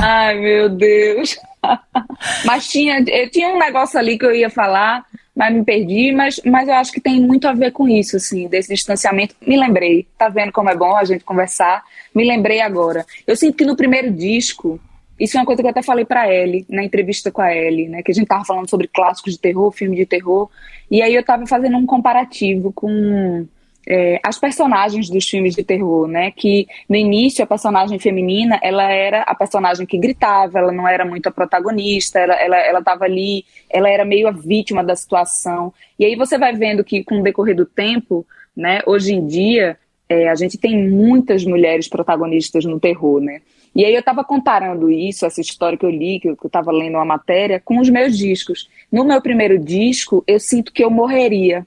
Ai, 0.00 0.38
meu 0.38 0.68
Deus. 0.68 1.36
Mas 2.46 2.68
tinha, 2.68 3.04
tinha 3.32 3.48
um 3.48 3.58
negócio 3.58 3.98
ali 3.98 4.16
que 4.16 4.24
eu 4.24 4.32
ia 4.32 4.48
falar, 4.48 5.04
mas 5.36 5.54
me 5.54 5.62
perdi, 5.62 6.12
mas, 6.12 6.40
mas 6.46 6.66
eu 6.66 6.74
acho 6.74 6.90
que 6.90 7.00
tem 7.00 7.20
muito 7.20 7.46
a 7.46 7.52
ver 7.52 7.70
com 7.70 7.86
isso, 7.86 8.16
assim, 8.16 8.48
desse 8.48 8.72
distanciamento. 8.72 9.36
Me 9.46 9.54
lembrei, 9.54 10.06
tá 10.16 10.30
vendo 10.30 10.50
como 10.50 10.70
é 10.70 10.74
bom 10.74 10.96
a 10.96 11.04
gente 11.04 11.24
conversar? 11.24 11.84
Me 12.14 12.24
lembrei 12.24 12.62
agora. 12.62 13.04
Eu 13.26 13.36
sinto 13.36 13.54
que 13.54 13.66
no 13.66 13.76
primeiro 13.76 14.10
disco, 14.10 14.80
isso 15.20 15.36
é 15.36 15.40
uma 15.40 15.44
coisa 15.44 15.60
que 15.60 15.66
eu 15.66 15.70
até 15.70 15.82
falei 15.82 16.06
para 16.06 16.32
Ellie, 16.32 16.64
na 16.70 16.82
entrevista 16.82 17.30
com 17.30 17.42
a 17.42 17.54
Ellie, 17.54 17.86
né, 17.86 18.02
que 18.02 18.10
a 18.10 18.14
gente 18.14 18.26
tava 18.26 18.46
falando 18.46 18.70
sobre 18.70 18.88
clássicos 18.88 19.34
de 19.34 19.38
terror, 19.38 19.70
filme 19.72 19.94
de 19.94 20.06
terror, 20.06 20.48
e 20.90 21.02
aí 21.02 21.14
eu 21.14 21.22
tava 21.22 21.46
fazendo 21.46 21.76
um 21.76 21.84
comparativo 21.84 22.72
com 22.72 23.46
é, 23.86 24.18
as 24.22 24.38
personagens 24.38 25.08
dos 25.08 25.28
filmes 25.28 25.54
de 25.54 25.62
terror, 25.62 26.08
né? 26.08 26.32
Que 26.32 26.66
no 26.88 26.96
início 26.96 27.44
a 27.44 27.46
personagem 27.46 27.98
feminina 27.98 28.58
ela 28.62 28.90
era 28.90 29.22
a 29.22 29.34
personagem 29.34 29.86
que 29.86 29.96
gritava, 29.96 30.58
ela 30.58 30.72
não 30.72 30.88
era 30.88 31.04
muito 31.04 31.28
a 31.28 31.32
protagonista, 31.32 32.18
ela, 32.18 32.34
ela, 32.34 32.56
ela 32.56 32.82
tava 32.82 33.04
ali, 33.04 33.44
ela 33.70 33.88
era 33.88 34.04
meio 34.04 34.26
a 34.26 34.32
vítima 34.32 34.82
da 34.82 34.96
situação. 34.96 35.72
E 35.98 36.04
aí 36.04 36.16
você 36.16 36.36
vai 36.36 36.52
vendo 36.54 36.82
que 36.82 37.04
com 37.04 37.20
o 37.20 37.22
decorrer 37.22 37.54
do 37.54 37.64
tempo, 37.64 38.26
né? 38.56 38.80
Hoje 38.86 39.14
em 39.14 39.26
dia 39.26 39.78
é, 40.08 40.28
a 40.28 40.34
gente 40.34 40.58
tem 40.58 40.88
muitas 40.88 41.44
mulheres 41.44 41.88
protagonistas 41.88 42.64
no 42.64 42.80
terror, 42.80 43.20
né? 43.20 43.40
E 43.74 43.84
aí 43.84 43.92
eu 43.92 44.00
estava 44.00 44.24
comparando 44.24 44.90
isso, 44.90 45.26
essa 45.26 45.40
história 45.40 45.76
que 45.76 45.84
eu 45.84 45.90
li, 45.90 46.18
que 46.18 46.28
eu 46.28 46.38
estava 46.44 46.72
lendo 46.72 46.94
uma 46.94 47.04
matéria, 47.04 47.60
com 47.62 47.78
os 47.78 47.90
meus 47.90 48.16
discos. 48.16 48.70
No 48.90 49.04
meu 49.04 49.20
primeiro 49.20 49.58
disco, 49.58 50.24
eu 50.26 50.40
sinto 50.40 50.72
que 50.72 50.82
eu 50.82 50.90
morreria. 50.90 51.66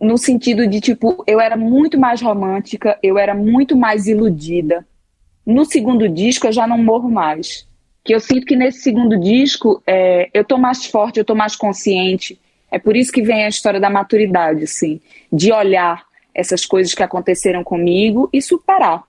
No 0.00 0.16
sentido 0.16 0.66
de, 0.66 0.80
tipo, 0.80 1.24
eu 1.26 1.40
era 1.40 1.56
muito 1.56 1.98
mais 1.98 2.20
romântica, 2.20 2.98
eu 3.02 3.18
era 3.18 3.34
muito 3.34 3.76
mais 3.76 4.06
iludida. 4.06 4.86
No 5.44 5.64
segundo 5.64 6.08
disco, 6.08 6.46
eu 6.46 6.52
já 6.52 6.66
não 6.66 6.78
morro 6.78 7.10
mais. 7.10 7.66
Que 8.04 8.14
eu 8.14 8.20
sinto 8.20 8.46
que 8.46 8.56
nesse 8.56 8.80
segundo 8.80 9.18
disco, 9.18 9.82
é, 9.86 10.30
eu 10.32 10.44
tô 10.44 10.56
mais 10.56 10.86
forte, 10.86 11.18
eu 11.18 11.24
tô 11.24 11.34
mais 11.34 11.56
consciente. 11.56 12.38
É 12.70 12.78
por 12.78 12.96
isso 12.96 13.12
que 13.12 13.22
vem 13.22 13.44
a 13.44 13.48
história 13.48 13.80
da 13.80 13.90
maturidade, 13.90 14.64
assim, 14.64 15.00
de 15.32 15.52
olhar 15.52 16.04
essas 16.34 16.64
coisas 16.64 16.94
que 16.94 17.02
aconteceram 17.02 17.62
comigo 17.62 18.28
e 18.32 18.40
superar. 18.40 19.04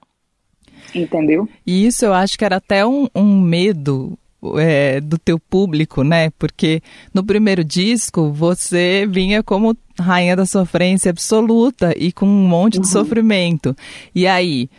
Entendeu? 0.94 1.48
E 1.66 1.88
isso 1.88 2.06
eu 2.06 2.14
acho 2.14 2.38
que 2.38 2.46
era 2.46 2.58
até 2.58 2.86
um, 2.86 3.08
um 3.16 3.40
medo 3.40 4.18
é, 4.58 5.00
do 5.02 5.18
teu 5.18 5.40
público, 5.40 6.04
né? 6.04 6.30
Porque 6.38 6.82
no 7.14 7.24
primeiro 7.24 7.64
disco 7.64 8.32
você 8.32 9.08
vinha 9.10 9.44
como 9.44 9.76
rainha 10.00 10.36
da 10.36 10.46
sofrência 10.46 11.10
absoluta 11.10 11.94
e 11.98 12.12
com 12.12 12.26
um 12.26 12.48
monte 12.48 12.76
uhum. 12.76 12.82
de 12.82 12.90
sofrimento. 12.90 13.76
E 14.14 14.28
aí 14.28 14.70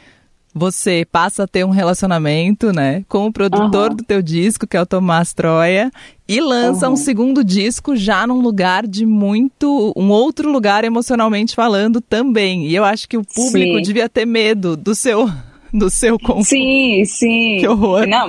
você 0.54 1.04
passa 1.11 1.42
a 1.42 1.49
ter 1.49 1.64
um 1.64 1.71
relacionamento, 1.71 2.73
né, 2.73 3.04
com 3.09 3.26
o 3.26 3.33
produtor 3.33 3.90
uhum. 3.90 3.97
do 3.97 4.04
teu 4.04 4.23
disco, 4.23 4.66
que 4.68 4.76
é 4.76 4.80
o 4.80 4.87
Tomás 4.87 5.35
Troia, 5.35 5.90
e 6.28 6.40
lança 6.40 6.87
uhum. 6.87 6.92
um 6.92 6.97
segundo 6.97 7.42
disco 7.42 7.97
já 7.97 8.25
num 8.25 8.40
lugar 8.40 8.87
de 8.87 9.04
muito, 9.04 9.92
um 9.97 10.11
outro 10.11 10.50
lugar 10.50 10.85
emocionalmente 10.85 11.56
falando 11.56 12.00
também. 12.00 12.68
E 12.68 12.75
eu 12.75 12.85
acho 12.85 13.09
que 13.09 13.16
o 13.16 13.25
público 13.25 13.78
Sim. 13.78 13.83
devia 13.83 14.09
ter 14.09 14.25
medo 14.25 14.76
do 14.76 14.94
seu 14.94 15.28
do 15.73 15.90
seu 15.90 16.16
conforto. 16.21 16.44
Sim, 16.44 17.02
sim. 17.04 17.59
Que 17.59 17.66
horror. 17.66 18.06
Não. 18.06 18.28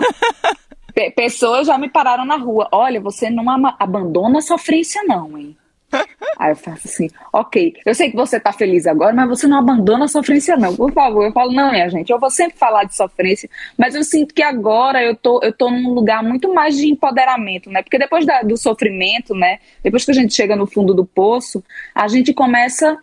Pessoas 1.16 1.68
já 1.68 1.78
me 1.78 1.90
pararam 1.90 2.26
na 2.26 2.38
rua. 2.38 2.68
Olha, 2.72 3.02
você 3.02 3.30
não 3.30 3.50
abandona 3.80 4.40
a 4.40 4.42
sofrência, 4.42 5.04
não, 5.04 5.38
hein? 5.38 5.58
Aí 6.38 6.52
eu 6.52 6.56
faço 6.56 6.88
assim, 6.88 7.10
ok, 7.32 7.76
eu 7.86 7.94
sei 7.94 8.10
que 8.10 8.16
você 8.16 8.40
tá 8.40 8.52
feliz 8.52 8.86
agora, 8.88 9.14
mas 9.14 9.30
você 9.30 9.48
não 9.48 9.60
abandona 9.60 10.06
a 10.06 10.08
sofrência, 10.08 10.58
não, 10.58 10.76
por 10.76 10.92
favor. 10.92 11.26
Eu 11.26 11.32
falo, 11.32 11.52
não, 11.54 11.72
minha 11.72 11.88
gente, 11.90 12.10
eu 12.10 12.20
vou 12.20 12.30
sempre 12.30 12.58
falar 12.58 12.84
de 12.84 12.96
sofrência, 12.96 13.50
mas 13.78 13.96
eu 13.96 14.04
sinto 14.04 14.34
que 14.34 14.44
agora 14.44 15.04
eu 15.04 15.16
tô, 15.16 15.40
eu 15.44 15.54
tô 15.54 15.70
num 15.70 15.94
lugar 15.94 16.24
muito 16.24 16.54
mais 16.54 16.76
de 16.76 16.88
empoderamento, 16.88 17.70
né? 17.70 17.82
Porque 17.82 17.98
depois 17.98 18.26
da, 18.26 18.42
do 18.42 18.58
sofrimento, 18.58 19.34
né? 19.34 19.60
Depois 19.84 20.04
que 20.04 20.12
a 20.12 20.16
gente 20.16 20.34
chega 20.34 20.56
no 20.56 20.68
fundo 20.68 20.94
do 20.94 21.06
poço, 21.06 21.64
a 21.94 22.08
gente 22.08 22.34
começa 22.34 22.98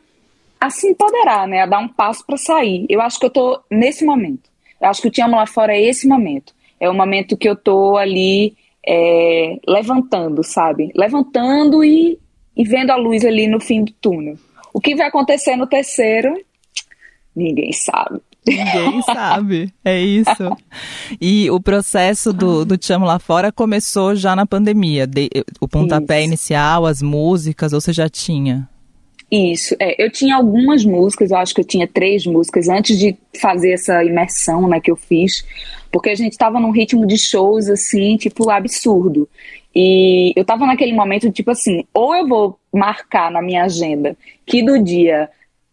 a 0.61 0.71
se 0.71 0.89
empoderar, 0.89 1.47
né? 1.49 1.63
A 1.63 1.67
dar 1.67 1.79
um 1.79 1.89
passo 1.89 2.25
para 2.27 2.37
sair. 2.37 2.87
Eu 2.89 3.01
acho 3.01 3.19
que 3.19 3.27
eu 3.27 3.31
tô 3.31 3.61
nesse 3.71 4.05
momento. 4.05 4.51
Eu 4.81 4.89
acho 4.89 5.01
que 5.01 5.09
o 5.09 5.11
Te 5.11 5.21
Amo 5.23 5.37
Lá 5.37 5.47
Fora 5.47 5.75
é 5.75 5.81
esse 5.81 6.07
momento. 6.07 6.53
É 6.83 6.91
o 6.91 6.95
momento 6.95 7.37
que 7.37 7.49
eu 7.49 7.55
tô 7.55 7.97
ali 7.97 8.57
é, 8.85 9.57
levantando, 9.69 10.43
sabe? 10.43 10.91
Levantando 10.97 11.85
e, 11.85 12.19
e 12.57 12.65
vendo 12.65 12.91
a 12.91 12.97
luz 12.97 13.25
ali 13.25 13.47
no 13.47 13.61
fim 13.61 13.85
do 13.85 13.93
túnel. 13.93 14.35
O 14.75 14.81
que 14.81 14.97
vai 14.97 15.07
acontecer 15.07 15.55
no 15.55 15.65
terceiro, 15.65 16.35
ninguém 17.37 17.73
sabe. 17.73 18.21
Ninguém 18.45 19.01
sabe, 19.03 19.73
é 19.85 20.01
isso. 20.01 20.57
E 21.21 21.49
o 21.53 21.61
processo 21.61 22.33
do, 22.33 22.65
do 22.65 22.77
Te 22.77 22.93
Amo 22.93 23.07
Lá 23.07 23.21
Fora 23.21 23.53
começou 23.53 24.17
já 24.17 24.35
na 24.35 24.45
pandemia. 24.45 25.07
De, 25.07 25.31
o 25.61 25.69
pontapé 25.69 26.19
isso. 26.19 26.27
inicial, 26.27 26.85
as 26.85 27.01
músicas, 27.01 27.73
ou 27.73 27.81
você 27.81 27.93
já 27.93 28.09
tinha? 28.09 28.69
Isso, 29.31 29.77
é, 29.79 30.05
eu 30.05 30.11
tinha 30.11 30.35
algumas 30.35 30.85
músicas, 30.85 31.31
eu 31.31 31.37
acho 31.37 31.55
que 31.55 31.61
eu 31.61 31.65
tinha 31.65 31.87
três 31.87 32.27
músicas 32.27 32.69
antes 32.69 32.99
de 32.99 33.17
fazer 33.41 33.71
essa 33.71 34.05
imersão, 34.05 34.69
né, 34.69 34.81
que 34.81 34.91
eu 34.91 34.97
fiz, 34.97 35.43
porque 35.93 36.11
a 36.11 36.15
gente 36.15 36.39
tava 36.39 36.59
num 36.59 36.71
ritmo 36.71 37.07
de 37.07 37.19
shows, 37.19 37.69
assim, 37.69 38.17
tipo, 38.17 38.51
absurdo. 38.51 39.29
E 39.75 40.33
eu 40.35 40.45
tava 40.45 40.67
naquele 40.67 40.93
momento, 40.93 41.31
tipo 41.31 41.51
assim, 41.51 41.85
ou 41.93 42.15
eu 42.15 42.27
vou 42.27 42.59
marcar 42.73 43.31
na 43.31 43.43
minha 43.43 43.65
agenda 43.65 44.17
que 44.47 44.63
do 44.63 44.83
dia 44.83 45.29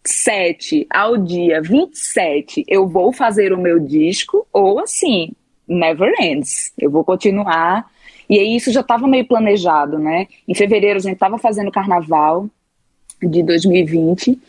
7 0.06 0.86
ao 0.90 1.18
dia 1.18 1.62
27 1.62 2.66
eu 2.68 2.88
vou 2.88 3.12
fazer 3.12 3.54
o 3.54 3.58
meu 3.58 3.80
disco, 3.80 4.46
ou 4.52 4.80
assim, 4.80 5.32
never 5.68 6.14
ends. 6.20 6.74
Eu 6.78 6.92
vou 6.92 7.04
continuar. 7.04 7.90
E 8.30 8.38
aí 8.38 8.56
isso 8.56 8.72
já 8.72 8.82
estava 8.82 9.08
meio 9.08 9.26
planejado, 9.26 9.98
né? 9.98 10.28
Em 10.48 10.54
fevereiro 10.54 10.98
a 10.98 11.02
gente 11.02 11.14
estava 11.14 11.38
fazendo 11.38 11.72
carnaval, 11.72 12.50
de 13.22 13.44
2020. 13.44 14.40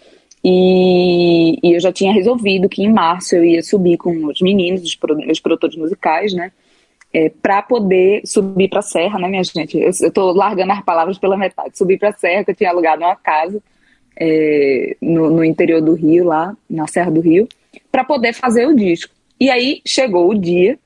E, 0.42 1.58
e, 1.62 1.74
eu 1.74 1.80
já 1.80 1.92
tinha 1.92 2.12
resolvido 2.12 2.68
que 2.68 2.82
em 2.82 2.92
março 2.92 3.36
eu 3.36 3.44
ia 3.44 3.62
subir 3.62 3.98
com 3.98 4.26
os 4.26 4.40
meninos, 4.40 4.82
os 4.82 4.98
meus 5.18 5.40
produtores 5.40 5.76
musicais, 5.76 6.32
né? 6.32 6.50
É, 7.12 7.28
para 7.28 7.60
poder 7.60 8.22
subir 8.24 8.68
para 8.68 8.78
a 8.78 8.82
Serra, 8.82 9.18
né, 9.18 9.28
minha 9.28 9.42
gente? 9.42 9.76
Eu, 9.76 9.90
estou 9.90 10.32
largando 10.32 10.72
as 10.72 10.82
palavras 10.82 11.18
pela 11.18 11.36
metade. 11.36 11.76
Subir 11.76 11.98
para 11.98 12.10
a 12.10 12.12
Serra, 12.12 12.44
que 12.44 12.52
eu 12.52 12.54
tinha 12.54 12.70
alugado 12.70 13.02
uma 13.02 13.16
casa 13.16 13.60
é, 14.18 14.96
no, 15.00 15.28
no 15.30 15.44
interior 15.44 15.82
do 15.82 15.94
Rio, 15.94 16.24
lá 16.24 16.56
na 16.68 16.86
Serra 16.86 17.10
do 17.10 17.20
Rio, 17.20 17.48
para 17.90 18.04
poder 18.04 18.32
fazer 18.32 18.66
o 18.66 18.74
disco. 18.74 19.12
E 19.38 19.50
aí 19.50 19.82
chegou 19.84 20.30
o 20.30 20.38
dia, 20.38 20.78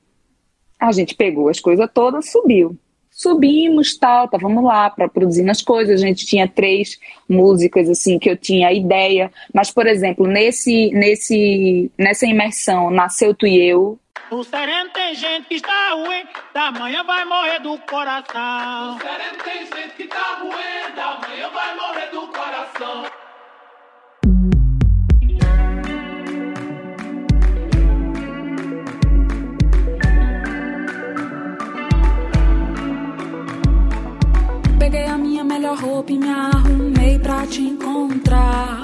a 0.79 0.91
gente 0.91 1.15
pegou 1.15 1.47
as 1.47 1.59
coisas 1.59 1.87
todas, 1.93 2.29
subiu 2.29 2.77
subimos, 3.15 3.97
tal, 3.97 4.25
estávamos 4.25 4.61
lá 4.61 4.89
para 4.89 5.07
produzir 5.07 5.49
as 5.49 5.61
coisas. 5.61 6.03
A 6.03 6.05
gente 6.05 6.25
tinha 6.25 6.47
três 6.47 6.99
músicas 7.27 7.89
assim 7.89 8.19
que 8.19 8.29
eu 8.29 8.35
tinha 8.35 8.67
a 8.67 8.73
ideia, 8.73 9.31
mas 9.53 9.71
por 9.71 9.87
exemplo, 9.87 10.27
nesse 10.27 10.91
nesse 10.93 11.89
nessa 11.97 12.27
imersão 12.27 12.91
Nasceu 12.91 13.33
tu 13.33 13.47
e 13.47 13.57
eu, 13.65 13.97
o 14.31 14.43
sereno 14.43 14.89
tem 14.89 15.13
gente 15.13 15.47
que 15.47 15.55
está 15.55 15.91
ruim, 15.91 16.25
da 16.53 16.71
manhã 16.71 17.03
vai 17.03 17.23
morrer 17.25 17.59
do 17.59 17.77
coração. 17.79 18.95
O 18.95 18.99
sereno 18.99 19.37
tem 19.43 19.59
gente 19.65 19.95
que 19.95 20.03
está 20.03 20.39
ruim, 20.39 20.95
da 20.95 21.19
manhã 21.19 21.49
vai 21.49 21.75
morrer 21.75 22.07
do 22.07 22.27
coração. 22.27 23.24
Melhor 35.45 35.77
roupa 35.77 36.11
e 36.11 36.17
me 36.17 36.29
arrumei 36.29 37.19
pra 37.19 37.45
te 37.45 37.61
encontrar. 37.61 38.81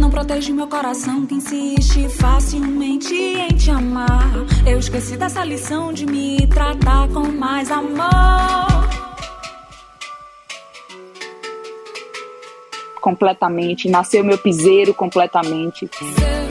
Não 0.00 0.10
protege 0.10 0.52
meu 0.52 0.66
coração 0.66 1.26
que 1.26 1.34
insiste 1.34 2.08
facilmente 2.08 3.14
em 3.14 3.48
te 3.48 3.70
amar. 3.70 4.32
Eu 4.66 4.78
esqueci 4.78 5.16
dessa 5.16 5.44
lição 5.44 5.92
de 5.92 6.06
me 6.06 6.46
tratar 6.46 7.08
com 7.08 7.28
mais 7.28 7.70
amor. 7.70 8.88
Completamente, 13.00 13.88
nasceu 13.88 14.24
meu 14.24 14.38
piseiro 14.38 14.92
completamente. 14.92 15.88
Seu 15.92 16.47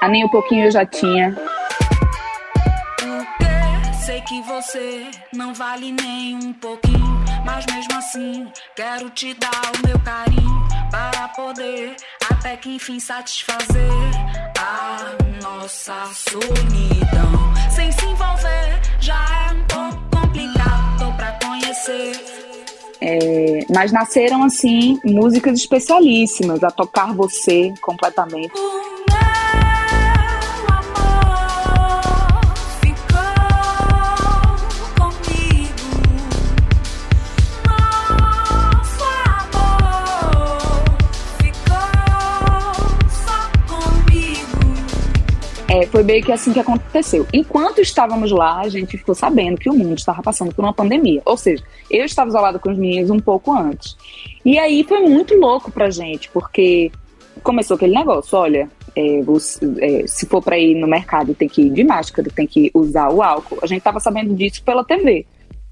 A 0.00 0.08
nem 0.08 0.24
um 0.24 0.28
pouquinho 0.28 0.66
eu 0.66 0.70
já 0.70 0.86
tinha. 0.86 1.36
Sei 4.04 4.20
que 4.22 4.40
você 4.42 5.10
não 5.34 5.52
vale 5.52 5.92
nem 5.92 6.36
um 6.36 6.52
pouquinho, 6.52 7.24
mas 7.44 7.66
mesmo 7.66 7.98
assim 7.98 8.46
quero 8.76 9.10
te 9.10 9.34
dar 9.34 9.72
o 9.74 9.86
meu 9.86 9.98
carinho 9.98 10.68
para 10.90 11.28
poder 11.28 11.96
até 12.30 12.56
que 12.56 12.76
enfim 12.76 13.00
satisfazer 13.00 13.90
a 14.58 15.16
nossa 15.42 15.94
solidão. 16.14 17.54
Sem 17.70 17.90
se 17.90 18.06
envolver 18.06 18.80
já 19.00 19.48
é 19.48 19.52
um 19.52 19.64
pouco 19.64 20.20
complicado 20.20 21.16
para 21.16 21.32
conhecer. 21.44 22.12
É, 23.00 23.66
mas 23.74 23.92
nasceram 23.92 24.44
assim 24.44 24.98
músicas 25.04 25.58
especialíssimas 25.58 26.62
a 26.62 26.70
tocar 26.70 27.12
você 27.14 27.74
completamente. 27.80 28.52
Foi 45.88 46.02
meio 46.02 46.22
que 46.22 46.32
assim 46.32 46.52
que 46.52 46.60
aconteceu. 46.60 47.26
Enquanto 47.32 47.80
estávamos 47.80 48.30
lá, 48.30 48.60
a 48.60 48.68
gente 48.68 48.96
ficou 48.96 49.14
sabendo 49.14 49.58
que 49.58 49.68
o 49.68 49.74
mundo 49.74 49.98
estava 49.98 50.22
passando 50.22 50.54
por 50.54 50.64
uma 50.64 50.72
pandemia. 50.72 51.20
Ou 51.24 51.36
seja, 51.36 51.62
eu 51.90 52.04
estava 52.04 52.28
isolada 52.28 52.58
com 52.58 52.70
os 52.70 52.78
meninos 52.78 53.10
um 53.10 53.18
pouco 53.18 53.52
antes. 53.52 53.96
E 54.44 54.58
aí 54.58 54.84
foi 54.84 55.00
muito 55.00 55.34
louco 55.34 55.70
pra 55.70 55.90
gente, 55.90 56.30
porque 56.30 56.92
começou 57.42 57.76
aquele 57.76 57.94
negócio, 57.94 58.36
olha, 58.38 58.68
é, 58.94 59.22
você, 59.22 59.60
é, 59.80 60.06
se 60.06 60.26
for 60.26 60.42
para 60.42 60.58
ir 60.58 60.74
no 60.74 60.86
mercado 60.86 61.34
tem 61.34 61.48
que 61.48 61.62
ir 61.62 61.70
de 61.70 61.84
máscara, 61.84 62.28
tem 62.34 62.46
que 62.46 62.70
usar 62.74 63.10
o 63.10 63.22
álcool. 63.22 63.58
A 63.62 63.66
gente 63.66 63.78
estava 63.78 64.00
sabendo 64.00 64.34
disso 64.34 64.62
pela 64.62 64.84
TV. 64.84 65.26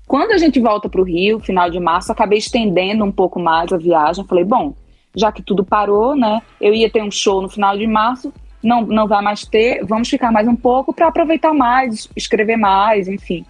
Quando 0.07 0.33
a 0.33 0.39
gente 0.39 0.61
volta 0.61 0.89
para 0.89 1.01
o 1.01 1.05
Rio, 1.05 1.41
final 1.41 1.69
de 1.69 1.81
março, 1.81 2.13
acabei 2.13 2.39
estendendo 2.39 3.05
um 3.05 3.11
pouco 3.11 3.41
mais 3.41 3.73
a 3.73 3.77
viagem. 3.77 4.25
Falei, 4.25 4.45
bom, 4.45 4.75
já 5.17 5.33
que 5.33 5.43
tudo 5.43 5.65
parou, 5.65 6.15
né? 6.15 6.41
Eu 6.61 6.73
ia 6.73 6.89
ter 6.89 7.03
um 7.03 7.11
show 7.11 7.43
no 7.43 7.49
final 7.49 7.77
de 7.77 7.87
março, 7.87 8.33
não, 8.67 8.83
não 8.83 9.07
vai 9.07 9.23
mais 9.23 9.45
ter, 9.45 9.85
vamos 9.85 10.09
ficar 10.09 10.33
mais 10.33 10.49
um 10.49 10.57
pouco 10.57 10.93
para 10.93 11.07
aproveitar 11.07 11.55
mais, 11.55 12.09
escrever 12.17 12.57
mais, 12.57 13.07
enfim. 13.07 13.45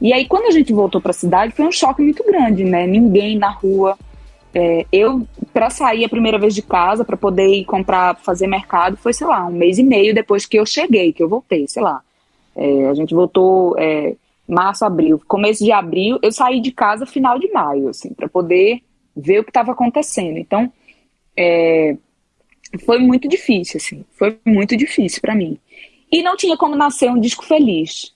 E 0.00 0.12
aí, 0.12 0.26
quando 0.26 0.46
a 0.46 0.50
gente 0.50 0.72
voltou 0.72 1.00
para 1.00 1.10
a 1.10 1.14
cidade, 1.14 1.54
foi 1.54 1.66
um 1.66 1.72
choque 1.72 2.02
muito 2.02 2.24
grande, 2.24 2.64
né? 2.64 2.86
Ninguém 2.86 3.38
na 3.38 3.50
rua. 3.50 3.96
É, 4.52 4.84
eu, 4.92 5.26
para 5.52 5.70
sair 5.70 6.04
a 6.04 6.08
primeira 6.08 6.38
vez 6.38 6.54
de 6.54 6.62
casa, 6.62 7.04
para 7.04 7.16
poder 7.16 7.46
ir 7.46 7.64
comprar, 7.64 8.16
fazer 8.16 8.46
mercado, 8.46 8.96
foi, 8.96 9.12
sei 9.12 9.26
lá, 9.26 9.46
um 9.46 9.52
mês 9.52 9.78
e 9.78 9.82
meio 9.82 10.14
depois 10.14 10.44
que 10.44 10.58
eu 10.58 10.66
cheguei, 10.66 11.12
que 11.12 11.22
eu 11.22 11.28
voltei, 11.28 11.66
sei 11.68 11.82
lá. 11.82 12.00
É, 12.54 12.88
a 12.88 12.94
gente 12.94 13.14
voltou 13.14 13.74
é, 13.78 14.16
março, 14.48 14.84
abril, 14.84 15.20
começo 15.28 15.64
de 15.64 15.72
abril, 15.72 16.18
eu 16.22 16.32
saí 16.32 16.60
de 16.60 16.72
casa 16.72 17.06
final 17.06 17.38
de 17.38 17.50
maio, 17.52 17.88
assim, 17.90 18.12
para 18.12 18.28
poder 18.28 18.80
ver 19.16 19.40
o 19.40 19.44
que 19.44 19.50
estava 19.50 19.72
acontecendo. 19.72 20.38
Então, 20.38 20.72
é, 21.36 21.96
foi 22.84 22.98
muito 22.98 23.28
difícil, 23.28 23.78
assim, 23.78 24.04
foi 24.12 24.38
muito 24.44 24.76
difícil 24.76 25.20
para 25.20 25.34
mim. 25.34 25.58
E 26.10 26.22
não 26.22 26.36
tinha 26.36 26.56
como 26.56 26.76
nascer 26.76 27.10
um 27.10 27.20
disco 27.20 27.44
feliz. 27.44 28.14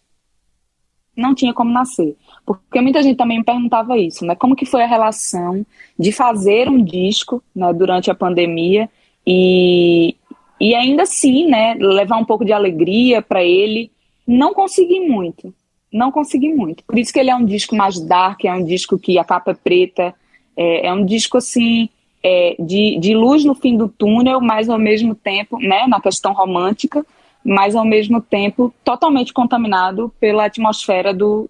Não 1.16 1.34
tinha 1.34 1.52
como 1.52 1.70
nascer. 1.70 2.16
Porque 2.46 2.80
muita 2.80 3.02
gente 3.02 3.16
também 3.16 3.38
me 3.38 3.44
perguntava 3.44 3.98
isso, 3.98 4.24
né? 4.24 4.34
Como 4.34 4.56
que 4.56 4.64
foi 4.64 4.82
a 4.82 4.86
relação 4.86 5.66
de 5.98 6.12
fazer 6.12 6.68
um 6.68 6.82
disco 6.82 7.42
né, 7.54 7.72
durante 7.72 8.10
a 8.10 8.14
pandemia 8.14 8.88
e, 9.26 10.16
e 10.60 10.74
ainda 10.74 11.02
assim, 11.02 11.46
né, 11.46 11.74
levar 11.74 12.16
um 12.16 12.24
pouco 12.24 12.44
de 12.44 12.52
alegria 12.52 13.20
para 13.20 13.42
ele. 13.42 13.90
Não 14.26 14.54
consegui 14.54 15.00
muito 15.00 15.52
não 15.92 16.12
consegui 16.12 16.52
muito. 16.52 16.84
Por 16.84 16.98
isso 16.98 17.12
que 17.12 17.18
ele 17.18 17.30
é 17.30 17.36
um 17.36 17.44
disco 17.44 17.74
mais 17.74 18.00
dark, 18.00 18.44
é 18.44 18.52
um 18.52 18.64
disco 18.64 18.98
que 18.98 19.18
a 19.18 19.24
capa 19.24 19.50
é 19.50 19.54
preta, 19.54 20.14
é, 20.56 20.86
é 20.86 20.92
um 20.92 21.04
disco 21.04 21.36
assim 21.36 21.88
é, 22.22 22.56
de, 22.58 22.98
de 22.98 23.14
luz 23.14 23.44
no 23.44 23.54
fim 23.54 23.76
do 23.76 23.88
túnel, 23.88 24.40
mas 24.40 24.68
ao 24.68 24.78
mesmo 24.78 25.14
tempo, 25.14 25.58
né, 25.58 25.86
na 25.86 26.00
questão 26.00 26.32
romântica, 26.32 27.04
mas 27.44 27.74
ao 27.74 27.84
mesmo 27.84 28.20
tempo 28.20 28.72
totalmente 28.84 29.32
contaminado 29.32 30.12
pela 30.20 30.44
atmosfera 30.44 31.14
do, 31.14 31.48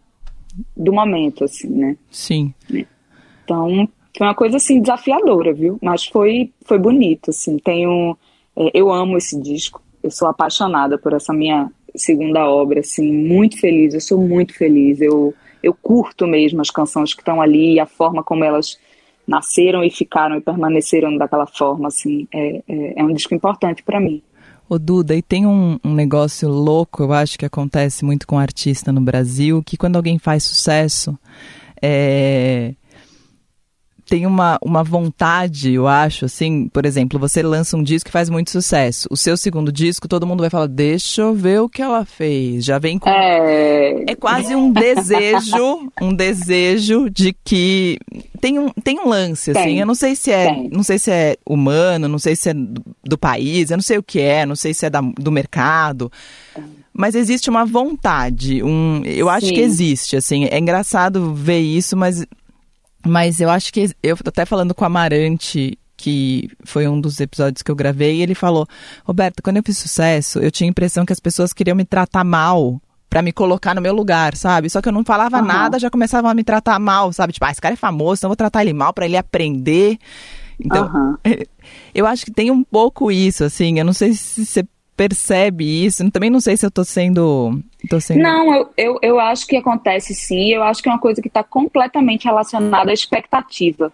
do 0.77 0.93
momento, 0.93 1.45
assim, 1.45 1.69
né? 1.69 1.97
Sim. 2.11 2.55
Então, 3.45 3.89
foi 4.17 4.27
uma 4.27 4.35
coisa 4.35 4.57
assim 4.57 4.81
desafiadora, 4.81 5.53
viu? 5.53 5.79
Mas 5.83 6.05
foi 6.05 6.53
foi 6.65 6.79
bonito, 6.79 7.31
assim. 7.31 7.59
Tenho, 7.59 8.17
é, 8.57 8.71
eu 8.73 8.93
amo 8.93 9.17
esse 9.17 9.41
disco. 9.41 9.83
Eu 10.03 10.11
sou 10.11 10.29
apaixonada 10.29 10.97
por 10.97 11.13
essa 11.13 11.33
minha 11.33 11.71
segunda 11.97 12.49
obra, 12.49 12.81
assim, 12.81 13.13
muito 13.13 13.59
feliz, 13.59 13.95
eu 13.95 14.01
sou 14.01 14.19
muito 14.19 14.55
feliz, 14.55 15.01
eu, 15.01 15.35
eu 15.63 15.75
curto 15.75 16.27
mesmo 16.27 16.61
as 16.61 16.71
canções 16.71 17.13
que 17.15 17.21
estão 17.21 17.41
ali, 17.41 17.81
a 17.81 17.87
forma 17.87 18.23
como 18.23 18.45
elas 18.45 18.79
nasceram 19.31 19.85
e 19.85 19.91
ficaram 19.91 20.37
e 20.37 20.41
permaneceram 20.41 21.17
daquela 21.17 21.47
forma, 21.47 21.87
assim, 21.87 22.27
é, 22.35 22.63
é, 22.69 23.01
é 23.01 23.05
um 23.05 23.15
disco 23.15 23.33
importante 23.33 23.81
para 23.81 24.01
mim. 24.01 24.21
Ô 24.69 24.77
Duda, 24.77 25.15
e 25.15 25.23
tem 25.23 25.47
um, 25.47 25.79
um, 25.85 25.95
negócio 25.95 26.49
louco, 26.49 27.05
eu 27.05 27.13
acho 27.13 27.39
que 27.39 27.47
acontece 27.47 28.05
muito 28.05 28.27
com 28.27 28.39
artista 28.39 28.93
no 28.93 29.01
Brasil, 29.01 29.63
que 29.65 29.77
quando 29.77 29.97
alguém 29.97 30.19
faz 30.19 30.43
sucesso, 30.43 31.17
é, 31.81 32.75
tem 34.11 34.27
uma, 34.27 34.59
uma 34.61 34.83
vontade, 34.83 35.73
eu 35.73 35.87
acho, 35.87 36.25
assim, 36.25 36.69
por 36.69 36.85
exemplo, 36.85 37.17
você 37.17 37.45
lança 37.45 37.77
um 37.77 37.83
disco 37.83 38.09
que 38.09 38.13
faz 38.13 38.29
muito 38.29 38.51
sucesso. 38.51 39.07
O 39.09 39.17
seu 39.17 39.37
segundo 39.37 39.71
disco, 39.71 40.09
todo 40.09 40.27
mundo 40.27 40.41
vai 40.41 40.51
falar, 40.51 40.67
deixa 40.67 41.23
eu 41.23 41.33
ver 41.33 41.61
o 41.61 41.69
que 41.69 41.81
ela 41.81 42.05
fez. 42.05 42.65
Já 42.65 42.81
vem 42.81 42.99
com. 42.99 43.09
É, 43.09 44.03
é 44.09 44.17
quase 44.17 44.53
um 44.53 44.73
desejo, 44.73 45.93
um 46.03 46.13
desejo 46.13 47.09
de 47.09 47.33
que. 47.45 48.01
Tem 48.41 48.59
um, 48.59 48.71
tem 48.83 48.99
um 48.99 49.09
lance, 49.09 49.53
assim. 49.53 49.63
Tem. 49.63 49.79
Eu 49.79 49.87
não 49.87 49.95
sei 49.95 50.17
se 50.17 50.33
é. 50.33 50.55
Tem. 50.55 50.69
Não 50.71 50.83
sei 50.83 50.99
se 50.99 51.13
é 51.13 51.37
humano, 51.47 52.09
não 52.09 52.19
sei 52.19 52.35
se 52.35 52.51
é 52.51 52.55
do, 52.55 52.83
do, 53.05 53.17
país, 53.17 53.71
eu 53.71 53.77
não 53.77 53.83
sei 53.83 53.97
o 53.97 54.03
que 54.03 54.19
é, 54.19 54.45
não 54.45 54.57
sei 54.57 54.75
se 54.75 54.87
é 54.87 54.91
da, 54.91 55.01
do 55.01 55.31
mercado. 55.31 56.11
Mas 56.93 57.15
existe 57.15 57.49
uma 57.49 57.65
vontade, 57.65 58.61
um, 58.61 59.03
eu 59.05 59.29
acho 59.29 59.47
Sim. 59.47 59.55
que 59.55 59.61
existe, 59.61 60.17
assim. 60.17 60.47
É 60.51 60.59
engraçado 60.59 61.33
ver 61.33 61.61
isso, 61.61 61.97
mas 61.97 62.27
mas 63.07 63.41
eu 63.41 63.51
acho 63.51 63.73
que 63.73 63.91
eu 64.03 64.17
tô 64.17 64.29
até 64.29 64.45
falando 64.45 64.75
com 64.75 64.85
o 64.85 64.87
Amarante, 64.87 65.79
que 65.97 66.51
foi 66.65 66.89
um 66.89 67.01
dos 67.01 67.21
episódios 67.21 67.63
que 67.63 67.71
eu 67.71 67.77
gravei, 67.77 68.17
e 68.17 68.23
ele 68.23 68.35
falou: 68.35 68.67
Roberto, 69.05 69.43
quando 69.43 69.59
eu 69.59 69.63
fiz 69.63 69.79
sucesso, 69.79 70.39
eu 70.39 70.51
tinha 70.51 70.69
a 70.69 70.71
impressão 70.71 71.05
que 71.05 71.13
as 71.13 71.21
pessoas 71.21 71.53
queriam 71.53 71.77
me 71.77 71.85
tratar 71.85 72.25
mal 72.25 72.81
para 73.09 73.23
me 73.23 73.33
colocar 73.33 73.75
no 73.75 73.81
meu 73.81 73.93
lugar, 73.93 74.37
sabe? 74.37 74.71
Só 74.71 74.81
que 74.81 74.89
eu 74.89 74.93
não 74.93 75.05
falava 75.05 75.41
uhum. 75.41 75.45
nada, 75.45 75.79
já 75.79 75.91
começavam 75.91 76.31
a 76.31 76.35
me 76.35 76.45
tratar 76.45 76.79
mal, 76.79 77.13
sabe? 77.13 77.33
Tipo, 77.33 77.45
ah, 77.47 77.51
esse 77.51 77.61
cara 77.61 77.75
é 77.75 77.77
famoso, 77.77 78.21
então 78.21 78.29
eu 78.29 78.31
vou 78.31 78.37
tratar 78.37 78.63
ele 78.63 78.73
mal 78.73 78.93
para 78.93 79.05
ele 79.05 79.17
aprender. 79.17 79.99
Então, 80.59 80.89
uhum. 80.95 81.17
eu 81.93 82.07
acho 82.07 82.25
que 82.25 82.31
tem 82.31 82.51
um 82.51 82.63
pouco 82.63 83.11
isso, 83.11 83.43
assim. 83.43 83.79
Eu 83.79 83.85
não 83.85 83.93
sei 83.93 84.15
se 84.15 84.47
você 84.47 84.65
percebe 85.01 85.65
isso. 85.87 86.11
Também 86.11 86.29
não 86.29 86.41
sei 86.41 86.59
se 86.59 86.67
eu 86.67 86.71
tô 86.71 86.85
sendo. 86.85 87.59
Tô 87.89 87.99
sendo... 87.99 88.21
Não, 88.21 88.55
eu, 88.55 88.69
eu, 88.77 88.99
eu 89.01 89.19
acho 89.19 89.47
que 89.47 89.57
acontece 89.57 90.15
sim. 90.15 90.51
Eu 90.51 90.63
acho 90.63 90.83
que 90.83 90.91
é 90.91 90.93
uma 90.93 90.99
coisa 90.99 91.23
que 91.23 91.29
está 91.29 91.43
completamente 91.43 92.27
relacionada 92.27 92.91
à 92.91 92.93
expectativa. 92.93 93.91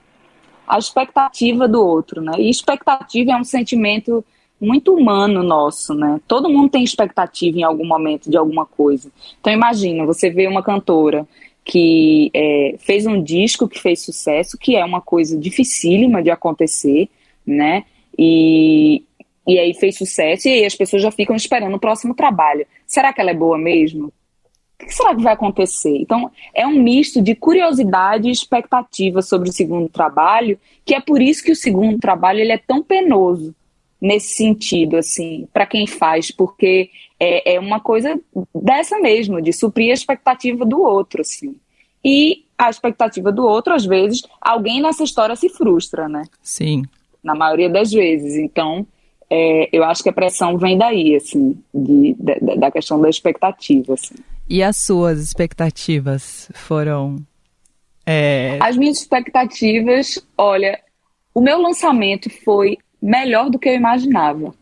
A 0.66 0.76
expectativa 0.76 1.68
do 1.68 1.80
outro, 1.80 2.20
né? 2.20 2.32
E 2.38 2.50
expectativa 2.50 3.30
é 3.30 3.36
um 3.36 3.44
sentimento 3.44 4.24
muito 4.60 4.92
humano 4.92 5.44
nosso, 5.44 5.94
né? 5.94 6.20
Todo 6.26 6.50
mundo 6.50 6.70
tem 6.70 6.82
expectativa 6.82 7.56
em 7.56 7.62
algum 7.62 7.86
momento 7.86 8.28
de 8.28 8.36
alguma 8.36 8.66
coisa. 8.66 9.08
Então 9.40 9.52
imagina, 9.52 10.04
você 10.04 10.28
vê 10.28 10.48
uma 10.48 10.62
cantora 10.62 11.24
que 11.64 12.32
é, 12.34 12.74
fez 12.80 13.06
um 13.06 13.22
disco 13.22 13.68
que 13.68 13.78
fez 13.78 14.04
sucesso, 14.04 14.58
que 14.58 14.74
é 14.74 14.84
uma 14.84 15.00
coisa 15.00 15.38
dificílima 15.38 16.20
de 16.20 16.32
acontecer, 16.32 17.08
né? 17.46 17.84
E, 18.18 19.04
e 19.46 19.58
aí 19.58 19.74
fez 19.74 19.96
sucesso, 19.96 20.48
e 20.48 20.52
aí 20.52 20.64
as 20.64 20.74
pessoas 20.74 21.02
já 21.02 21.10
ficam 21.10 21.36
esperando 21.36 21.74
o 21.74 21.80
próximo 21.80 22.14
trabalho. 22.14 22.66
Será 22.86 23.12
que 23.12 23.20
ela 23.20 23.30
é 23.30 23.34
boa 23.34 23.56
mesmo? 23.56 24.12
O 24.78 24.84
que 24.84 24.92
será 24.92 25.14
que 25.14 25.22
vai 25.22 25.32
acontecer? 25.32 25.96
Então, 25.96 26.30
é 26.54 26.66
um 26.66 26.82
misto 26.82 27.22
de 27.22 27.34
curiosidade 27.34 28.28
e 28.28 28.32
expectativa 28.32 29.22
sobre 29.22 29.48
o 29.48 29.52
segundo 29.52 29.88
trabalho, 29.88 30.58
que 30.84 30.94
é 30.94 31.00
por 31.00 31.22
isso 31.22 31.42
que 31.42 31.52
o 31.52 31.56
segundo 31.56 31.98
trabalho 31.98 32.40
ele 32.40 32.52
é 32.52 32.58
tão 32.58 32.82
penoso 32.82 33.54
nesse 34.00 34.34
sentido, 34.34 34.96
assim, 34.96 35.48
para 35.52 35.64
quem 35.64 35.86
faz, 35.86 36.30
porque 36.30 36.90
é, 37.18 37.54
é 37.54 37.60
uma 37.60 37.80
coisa 37.80 38.20
dessa 38.54 38.98
mesmo, 38.98 39.40
de 39.40 39.52
suprir 39.52 39.90
a 39.90 39.94
expectativa 39.94 40.64
do 40.66 40.80
outro, 40.80 41.22
assim. 41.22 41.56
E 42.04 42.44
a 42.58 42.68
expectativa 42.68 43.32
do 43.32 43.44
outro, 43.44 43.74
às 43.74 43.84
vezes, 43.84 44.22
alguém 44.40 44.82
nessa 44.82 45.02
história 45.02 45.34
se 45.34 45.48
frustra, 45.48 46.08
né? 46.08 46.22
Sim. 46.42 46.84
Na 47.22 47.34
maioria 47.34 47.68
das 47.68 47.90
vezes. 47.90 48.34
Então, 48.34 48.86
é, 49.28 49.68
eu 49.72 49.84
acho 49.84 50.02
que 50.02 50.08
a 50.08 50.12
pressão 50.12 50.56
vem 50.56 50.78
daí, 50.78 51.16
assim, 51.16 51.58
de, 51.74 52.14
de, 52.18 52.56
da 52.56 52.70
questão 52.70 53.00
da 53.00 53.08
expectativa, 53.08 53.94
assim. 53.94 54.14
E 54.48 54.62
as 54.62 54.76
suas 54.76 55.20
expectativas 55.20 56.48
foram? 56.54 57.16
É... 58.04 58.58
As 58.60 58.76
minhas 58.76 58.98
expectativas, 58.98 60.24
olha, 60.38 60.80
o 61.34 61.40
meu 61.40 61.60
lançamento 61.60 62.30
foi 62.44 62.78
melhor 63.02 63.50
do 63.50 63.58
que 63.58 63.68
eu 63.68 63.74
imaginava. 63.74 64.54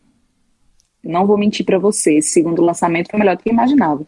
Não 1.03 1.27
vou 1.27 1.37
mentir 1.37 1.63
para 1.63 1.77
você, 1.77 2.17
esse 2.17 2.29
segundo 2.29 2.63
lançamento 2.63 3.11
foi 3.11 3.19
melhor 3.19 3.37
do 3.37 3.43
que 3.43 3.49
eu 3.49 3.53
imaginava. 3.53 4.03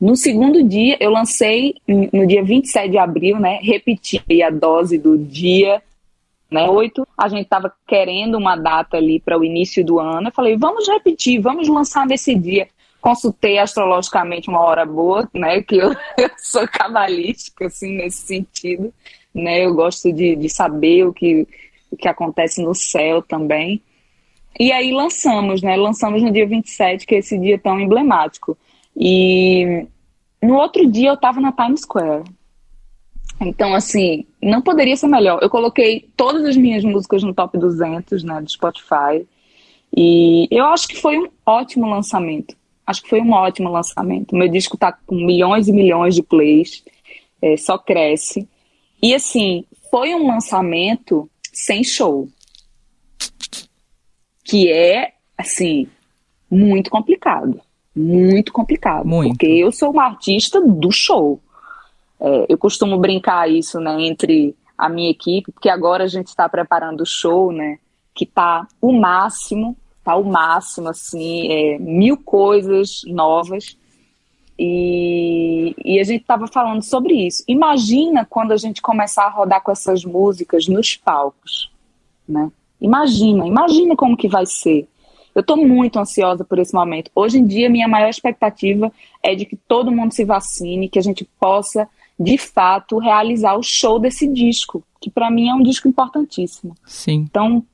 No 0.00 0.16
segundo 0.16 0.62
dia, 0.62 0.96
eu 0.98 1.10
lancei 1.10 1.74
no 1.86 2.26
dia 2.26 2.42
27 2.42 2.90
de 2.90 2.98
abril, 2.98 3.38
né? 3.38 3.60
Repeti 3.62 4.42
a 4.42 4.50
dose 4.50 4.98
do 4.98 5.16
dia 5.16 5.80
né? 6.50 6.68
Oito, 6.68 7.06
a 7.16 7.28
gente 7.28 7.44
estava 7.44 7.72
querendo 7.86 8.36
uma 8.36 8.56
data 8.56 8.96
ali 8.96 9.20
para 9.20 9.38
o 9.38 9.44
início 9.44 9.84
do 9.84 10.00
ano. 10.00 10.28
Eu 10.28 10.32
falei, 10.32 10.56
vamos 10.56 10.88
repetir, 10.88 11.40
vamos 11.40 11.68
lançar 11.68 12.06
nesse 12.06 12.34
dia. 12.34 12.68
Consultei 13.00 13.58
astrologicamente 13.58 14.50
uma 14.50 14.60
hora 14.60 14.84
boa, 14.84 15.28
né? 15.32 15.62
Que 15.62 15.76
eu, 15.76 15.90
eu 16.18 16.30
sou 16.38 16.66
cabalística, 16.66 17.66
assim, 17.66 17.96
nesse 17.96 18.26
sentido. 18.26 18.92
Né? 19.32 19.64
Eu 19.64 19.74
gosto 19.74 20.12
de, 20.12 20.34
de 20.34 20.48
saber 20.48 21.06
o 21.06 21.12
que, 21.12 21.46
o 21.90 21.96
que 21.96 22.08
acontece 22.08 22.62
no 22.62 22.74
céu 22.74 23.22
também. 23.22 23.80
E 24.58 24.72
aí 24.72 24.92
lançamos, 24.92 25.62
né? 25.62 25.76
Lançamos 25.76 26.20
no 26.20 26.32
dia 26.32 26.46
27, 26.46 27.06
que 27.06 27.14
é 27.14 27.18
esse 27.18 27.38
dia 27.38 27.58
tão 27.58 27.78
emblemático. 27.80 28.58
E 28.96 29.86
no 30.42 30.56
outro 30.56 30.84
dia 30.90 31.10
eu 31.10 31.14
estava 31.14 31.40
na 31.40 31.52
Times 31.52 31.82
Square. 31.82 32.24
Então, 33.40 33.74
assim, 33.74 34.26
não 34.42 34.60
poderia 34.60 34.96
ser 34.96 35.08
melhor. 35.08 35.38
Eu 35.42 35.48
coloquei 35.48 36.08
todas 36.16 36.44
as 36.44 36.56
minhas 36.56 36.84
músicas 36.84 37.22
no 37.22 37.32
top 37.32 37.56
200, 37.56 38.22
né, 38.22 38.40
do 38.40 38.50
Spotify. 38.50 39.26
E 39.96 40.46
eu 40.50 40.66
acho 40.66 40.86
que 40.88 40.96
foi 40.96 41.18
um 41.18 41.28
ótimo 41.46 41.88
lançamento. 41.88 42.54
Acho 42.86 43.02
que 43.02 43.08
foi 43.08 43.20
um 43.20 43.32
ótimo 43.32 43.70
lançamento. 43.70 44.36
Meu 44.36 44.48
disco 44.48 44.76
tá 44.76 44.92
com 44.92 45.14
milhões 45.14 45.68
e 45.68 45.72
milhões 45.72 46.14
de 46.14 46.22
plays, 46.22 46.84
é, 47.40 47.56
só 47.56 47.78
cresce. 47.78 48.48
E 49.02 49.14
assim, 49.14 49.64
foi 49.90 50.14
um 50.14 50.26
lançamento 50.26 51.30
sem 51.52 51.82
show. 51.82 52.28
Que 54.44 54.70
é, 54.70 55.12
assim, 55.38 55.86
muito 56.50 56.90
complicado. 56.90 57.60
Muito 57.94 58.52
complicado. 58.52 59.06
Muito. 59.06 59.30
Porque 59.30 59.46
eu 59.46 59.72
sou 59.72 59.90
uma 59.90 60.04
artista 60.04 60.60
do 60.60 60.90
show. 60.90 61.40
É, 62.20 62.46
eu 62.48 62.58
costumo 62.58 62.98
brincar 62.98 63.50
isso, 63.50 63.80
né, 63.80 64.02
entre 64.02 64.54
a 64.76 64.88
minha 64.88 65.10
equipe, 65.10 65.52
porque 65.52 65.68
agora 65.68 66.04
a 66.04 66.08
gente 66.08 66.28
está 66.28 66.48
preparando 66.48 67.02
o 67.02 67.06
show, 67.06 67.52
né, 67.52 67.78
que 68.14 68.26
tá 68.26 68.66
o 68.80 68.92
máximo, 68.92 69.76
tá 70.04 70.16
o 70.16 70.24
máximo, 70.24 70.88
assim, 70.88 71.50
é, 71.50 71.78
mil 71.78 72.16
coisas 72.16 73.02
novas. 73.06 73.76
E, 74.58 75.74
e 75.82 75.98
a 75.98 76.04
gente 76.04 76.20
estava 76.20 76.46
falando 76.46 76.82
sobre 76.82 77.14
isso. 77.14 77.42
Imagina 77.48 78.26
quando 78.28 78.52
a 78.52 78.58
gente 78.58 78.82
começar 78.82 79.24
a 79.24 79.30
rodar 79.30 79.62
com 79.62 79.72
essas 79.72 80.04
músicas 80.04 80.68
nos 80.68 80.96
palcos, 80.96 81.72
né? 82.28 82.50
Imagina, 82.78 83.46
imagina 83.46 83.96
como 83.96 84.16
que 84.16 84.28
vai 84.28 84.44
ser. 84.44 84.86
Eu 85.34 85.40
estou 85.40 85.56
muito 85.56 85.98
ansiosa 85.98 86.44
por 86.44 86.58
esse 86.58 86.74
momento. 86.74 87.10
Hoje 87.14 87.38
em 87.38 87.46
dia, 87.46 87.70
minha 87.70 87.86
maior 87.86 88.08
expectativa 88.08 88.92
é 89.22 89.34
de 89.34 89.44
que 89.44 89.56
todo 89.56 89.92
mundo 89.92 90.12
se 90.12 90.24
vacine, 90.24 90.88
que 90.88 90.98
a 90.98 91.02
gente 91.02 91.28
possa, 91.38 91.88
de 92.20 92.36
fato, 92.36 92.98
realizar 92.98 93.56
o 93.56 93.62
show 93.62 93.98
desse 93.98 94.30
disco, 94.30 94.84
que 95.00 95.08
para 95.08 95.30
mim 95.30 95.48
é 95.48 95.54
um 95.54 95.62
disco 95.62 95.88
importantíssimo. 95.88 96.76
Sim. 96.84 97.26
Então, 97.30 97.64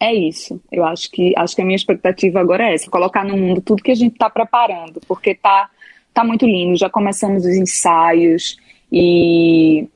é 0.00 0.14
isso. 0.14 0.58
Eu 0.72 0.86
acho 0.86 1.10
que 1.10 1.34
acho 1.36 1.54
que 1.54 1.60
a 1.60 1.64
minha 1.66 1.76
expectativa 1.76 2.40
agora 2.40 2.66
é 2.66 2.74
essa, 2.74 2.90
colocar 2.90 3.26
no 3.26 3.36
mundo 3.36 3.60
tudo 3.60 3.82
que 3.82 3.90
a 3.90 3.94
gente 3.94 4.14
está 4.14 4.30
preparando, 4.30 5.02
porque 5.06 5.34
tá 5.34 5.68
tá 6.14 6.24
muito 6.24 6.46
lindo. 6.46 6.78
Já 6.78 6.88
começamos 6.88 7.44
os 7.44 7.54
ensaios 7.54 8.56
e 8.90 9.86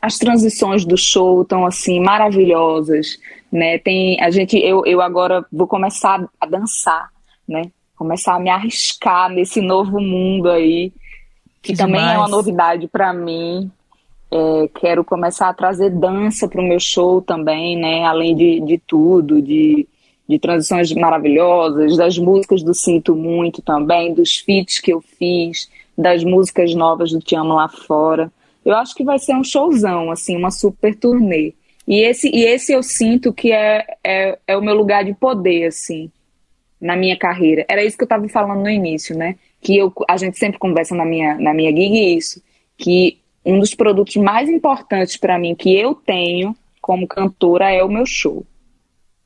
as 0.00 0.18
transições 0.18 0.84
do 0.84 0.96
show 0.96 1.42
estão 1.42 1.64
assim 1.64 2.00
maravilhosas, 2.00 3.20
né? 3.52 3.78
Tem 3.78 4.20
a 4.20 4.32
gente 4.32 4.58
eu, 4.58 4.84
eu 4.84 5.00
agora 5.00 5.46
vou 5.52 5.68
começar 5.68 6.28
a 6.40 6.46
dançar, 6.46 7.08
né? 7.46 7.62
Começar 7.94 8.34
a 8.34 8.40
me 8.40 8.50
arriscar 8.50 9.30
nesse 9.30 9.60
novo 9.60 10.00
mundo 10.00 10.50
aí, 10.50 10.92
que, 11.62 11.72
Que 11.72 11.78
também 11.78 12.00
é 12.00 12.04
uma 12.04 12.12
demais. 12.12 12.30
novidade 12.30 12.88
para 12.88 13.12
mim. 13.12 13.70
É, 14.30 14.68
quero 14.80 15.04
começar 15.04 15.48
a 15.48 15.54
trazer 15.54 15.90
dança 15.90 16.48
para 16.48 16.60
o 16.60 16.64
meu 16.66 16.80
show 16.80 17.20
também, 17.20 17.76
né? 17.76 18.04
Além 18.04 18.34
de, 18.34 18.60
de 18.60 18.78
tudo, 18.78 19.40
de, 19.42 19.86
de 20.28 20.38
transições 20.38 20.92
maravilhosas, 20.92 21.96
das 21.96 22.18
músicas 22.18 22.62
do 22.62 22.74
Sinto 22.74 23.14
Muito 23.14 23.60
também, 23.62 24.14
dos 24.14 24.38
feats 24.38 24.80
que 24.80 24.92
eu 24.92 25.00
fiz, 25.00 25.70
das 25.96 26.24
músicas 26.24 26.74
novas 26.74 27.12
do 27.12 27.20
Te 27.20 27.36
Amo 27.36 27.54
Lá 27.54 27.68
Fora. 27.68 28.32
Eu 28.64 28.74
acho 28.74 28.94
que 28.94 29.04
vai 29.04 29.18
ser 29.18 29.34
um 29.36 29.44
showzão, 29.44 30.10
assim, 30.10 30.36
uma 30.36 30.50
super 30.50 30.94
turnê. 30.94 31.52
E 31.86 32.00
esse, 32.00 32.28
e 32.28 32.44
esse 32.44 32.72
eu 32.72 32.82
sinto 32.82 33.32
que 33.32 33.52
é, 33.52 33.84
é, 34.04 34.38
é 34.46 34.56
o 34.56 34.62
meu 34.62 34.74
lugar 34.74 35.04
de 35.04 35.12
poder, 35.12 35.66
assim, 35.66 36.10
na 36.80 36.96
minha 36.96 37.18
carreira. 37.18 37.66
Era 37.68 37.84
isso 37.84 37.96
que 37.96 38.02
eu 38.02 38.06
estava 38.06 38.26
falando 38.28 38.62
no 38.62 38.70
início, 38.70 39.16
né? 39.16 39.36
Que 39.62 39.78
eu, 39.78 39.92
a 40.08 40.16
gente 40.18 40.38
sempre 40.38 40.58
conversa 40.58 40.94
na 40.94 41.04
minha, 41.04 41.36
na 41.38 41.54
minha 41.54 41.70
gig 41.70 42.16
isso, 42.16 42.42
que 42.76 43.18
um 43.44 43.58
dos 43.58 43.74
produtos 43.74 44.16
mais 44.16 44.48
importantes 44.48 45.16
para 45.16 45.38
mim 45.38 45.54
que 45.54 45.74
eu 45.74 45.94
tenho 45.94 46.54
como 46.80 47.06
cantora 47.06 47.70
é 47.70 47.82
o 47.82 47.88
meu 47.88 48.04
show. 48.04 48.44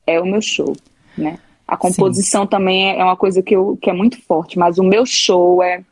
É 0.05 0.21
o 0.21 0.25
meu 0.25 0.41
show, 0.41 0.73
né? 1.17 1.39
A 1.67 1.75
composição 1.75 2.47
também 2.47 2.91
é 2.91 2.99
é 2.99 3.03
uma 3.03 3.17
coisa 3.17 3.41
que, 3.41 3.53
eu, 3.53 3.77
que 3.81 3.89
é 3.89 3.93
muito 3.93 4.21
forte, 4.21 4.57
mas 4.57 4.77
o 4.77 4.83
meu 4.83 5.05
show 5.05 5.61
é, 5.61 5.83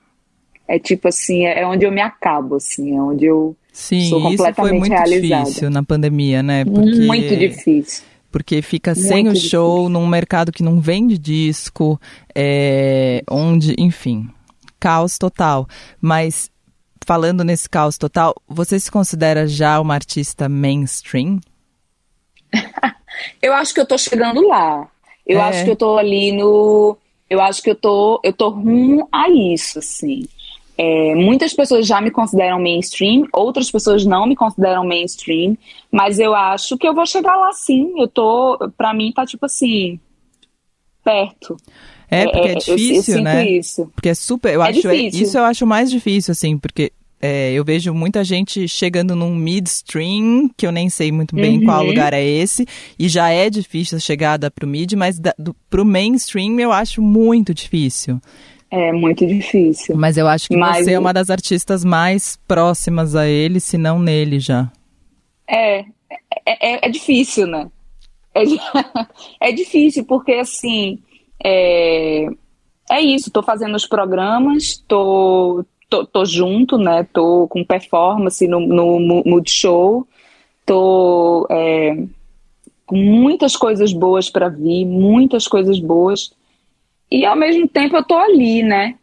é 0.68 0.80
tipo 0.80 1.10
assim, 1.10 1.46
é 1.46 1.68
onde 1.68 1.86
eu 1.86 1.92
me 1.92 2.00
acabo, 2.00 2.56
assim, 2.56 2.96
é 2.96 3.02
onde 3.02 3.26
eu 3.26 3.58
Sim, 3.74 4.08
sou 4.08 4.20
isso 4.20 4.38
foi 4.38 4.54
completamente 4.54 4.80
muito 4.80 4.92
realizada. 4.94 5.44
difícil 5.44 5.70
na 5.70 5.84
pandemia, 5.84 6.42
né? 6.42 6.64
Porque, 6.64 7.00
muito 7.02 7.36
difícil. 7.36 8.06
Porque 8.36 8.62
fica 8.62 8.94
Muito 8.94 9.08
sem 9.08 9.30
o 9.30 9.32
difícil. 9.32 9.50
show 9.52 9.88
num 9.88 10.06
mercado 10.06 10.52
que 10.52 10.62
não 10.62 10.82
vende 10.82 11.18
disco, 11.18 11.98
é, 12.36 13.24
onde, 13.32 13.74
enfim, 13.80 14.28
caos 14.78 15.18
total. 15.18 15.66
Mas 16.02 16.52
falando 17.06 17.46
nesse 17.46 17.70
caos 17.70 17.98
total, 17.98 18.36
você 18.46 18.78
se 18.78 18.92
considera 18.92 19.48
já 19.48 19.80
uma 19.80 19.94
artista 19.94 20.50
mainstream? 20.50 21.40
Eu 23.42 23.54
acho 23.54 23.74
que 23.74 23.80
eu 23.80 23.86
tô 23.86 23.98
chegando 23.98 24.46
lá. 24.46 24.86
Eu 25.26 25.40
É. 25.40 25.44
acho 25.44 25.64
que 25.64 25.72
eu 25.72 25.76
tô 25.78 25.98
ali 25.98 26.34
no. 26.34 26.98
Eu 27.30 27.40
acho 27.42 27.62
que 27.64 27.70
eu 27.72 27.76
tô, 27.76 28.20
eu 28.22 28.34
tô 28.34 28.50
rumo 28.50 29.08
a 29.14 29.30
isso, 29.30 29.80
assim. 29.80 30.26
É, 30.78 31.16
muitas 31.16 31.54
pessoas 31.54 31.88
já 31.88 32.02
me 32.02 32.12
consideram 32.12 32.60
mainstream, 32.60 33.26
outras 33.32 33.72
pessoas 33.72 34.06
não 34.06 34.26
me 34.28 34.36
consideram 34.36 34.86
mainstream, 34.86 35.58
mas 35.92 36.20
eu 36.20 36.36
acho 36.36 36.78
que 36.78 36.88
eu 36.88 36.94
vou 36.94 37.06
chegar 37.06 37.36
lá 37.38 37.52
sim. 37.54 37.94
Eu 37.98 38.08
tô, 38.08 38.58
pra 38.78 38.94
mim 38.94 39.12
tá 39.14 39.26
tipo 39.26 39.46
assim, 39.46 40.00
perto. 41.04 41.56
É, 42.10 42.26
porque 42.26 42.40
é, 42.40 42.52
eu- 42.52 42.54
eu, 42.54 42.60
difícil, 42.60 43.04
sinto 43.16 43.24
né? 43.24 43.46
isso. 43.50 43.92
Porque 43.96 44.10
é 44.10 44.14
super. 44.14 44.54
Eu 44.54 44.62
É 44.64 44.70
acho 44.70 44.82
difícil. 44.82 45.24
isso 45.24 45.38
eu 45.38 45.44
acho 45.44 45.66
mais 45.66 45.90
difícil, 45.90 46.32
assim, 46.32 46.58
porque 46.58 46.92
é, 47.22 47.54
eu 47.54 47.64
vejo 47.64 47.94
muita 47.94 48.24
gente 48.24 48.68
chegando 48.68 49.16
num 49.16 49.34
midstream, 49.34 50.50
que 50.56 50.68
eu 50.68 50.72
nem 50.72 50.90
sei 50.90 51.12
muito 51.12 51.36
bem 51.36 51.60
Uhum. 51.60 51.66
qual 51.66 51.84
lugar 51.86 52.14
é 52.14 52.24
esse, 52.24 52.68
e 53.00 53.08
já 53.08 53.30
é 53.30 53.50
difícil 53.50 53.98
a 53.98 54.02
chegada 54.02 54.52
pro 54.52 54.68
mid, 54.68 54.94
mas 54.94 55.18
da, 55.20 55.34
do, 55.40 55.56
pro 55.70 55.86
mainstream 55.86 56.60
eu 56.60 56.72
acho 56.72 57.02
muito 57.02 57.54
difícil. 57.54 58.20
É 58.70 58.92
muito 58.92 59.26
difícil. 59.26 59.96
Mas 59.96 60.18
eu 60.18 60.28
acho 60.28 60.50
que 60.50 60.58
Mas 60.58 60.86
você 60.86 60.94
é 60.94 61.00
uma 61.00 61.14
das 61.14 61.30
artistas 61.30 61.86
mais 61.86 62.38
próximas 62.48 63.16
a 63.16 63.28
ele, 63.28 63.60
se 63.60 63.78
não 63.78 64.00
nele 64.00 64.40
já. 64.40 64.72
É, 65.48 65.80
é, 65.80 65.86
é, 66.46 66.88
é 66.88 66.90
difícil, 66.90 67.48
né? 67.48 67.70
É, 68.34 68.44
é 69.50 69.52
difícil, 69.52 70.04
porque 70.06 70.34
assim, 70.34 71.00
é, 71.44 72.28
é 72.92 73.02
isso, 73.02 73.32
tô 73.32 73.42
fazendo 73.42 73.76
os 73.76 73.86
programas, 73.86 74.84
tô, 74.88 75.64
tô, 75.90 76.06
tô 76.06 76.26
junto, 76.26 76.78
né? 76.78 77.08
Tô 77.14 77.48
com 77.48 77.64
performance 77.64 78.46
no, 78.48 78.60
no 78.60 79.00
Mu- 79.00 79.24
Multishow, 79.26 80.08
tô 80.66 81.48
é, 81.50 81.96
com 82.86 82.98
muitas 82.98 83.56
coisas 83.56 83.94
boas 83.94 84.30
para 84.30 84.50
vir, 84.50 84.86
muitas 84.86 85.48
coisas 85.48 85.80
boas. 85.80 86.34
E 87.12 87.26
ao 87.26 87.36
mesmo 87.36 87.68
tempo 87.68 87.96
eu 87.96 88.04
tô 88.04 88.16
ali, 88.18 88.64
né? 88.64 88.96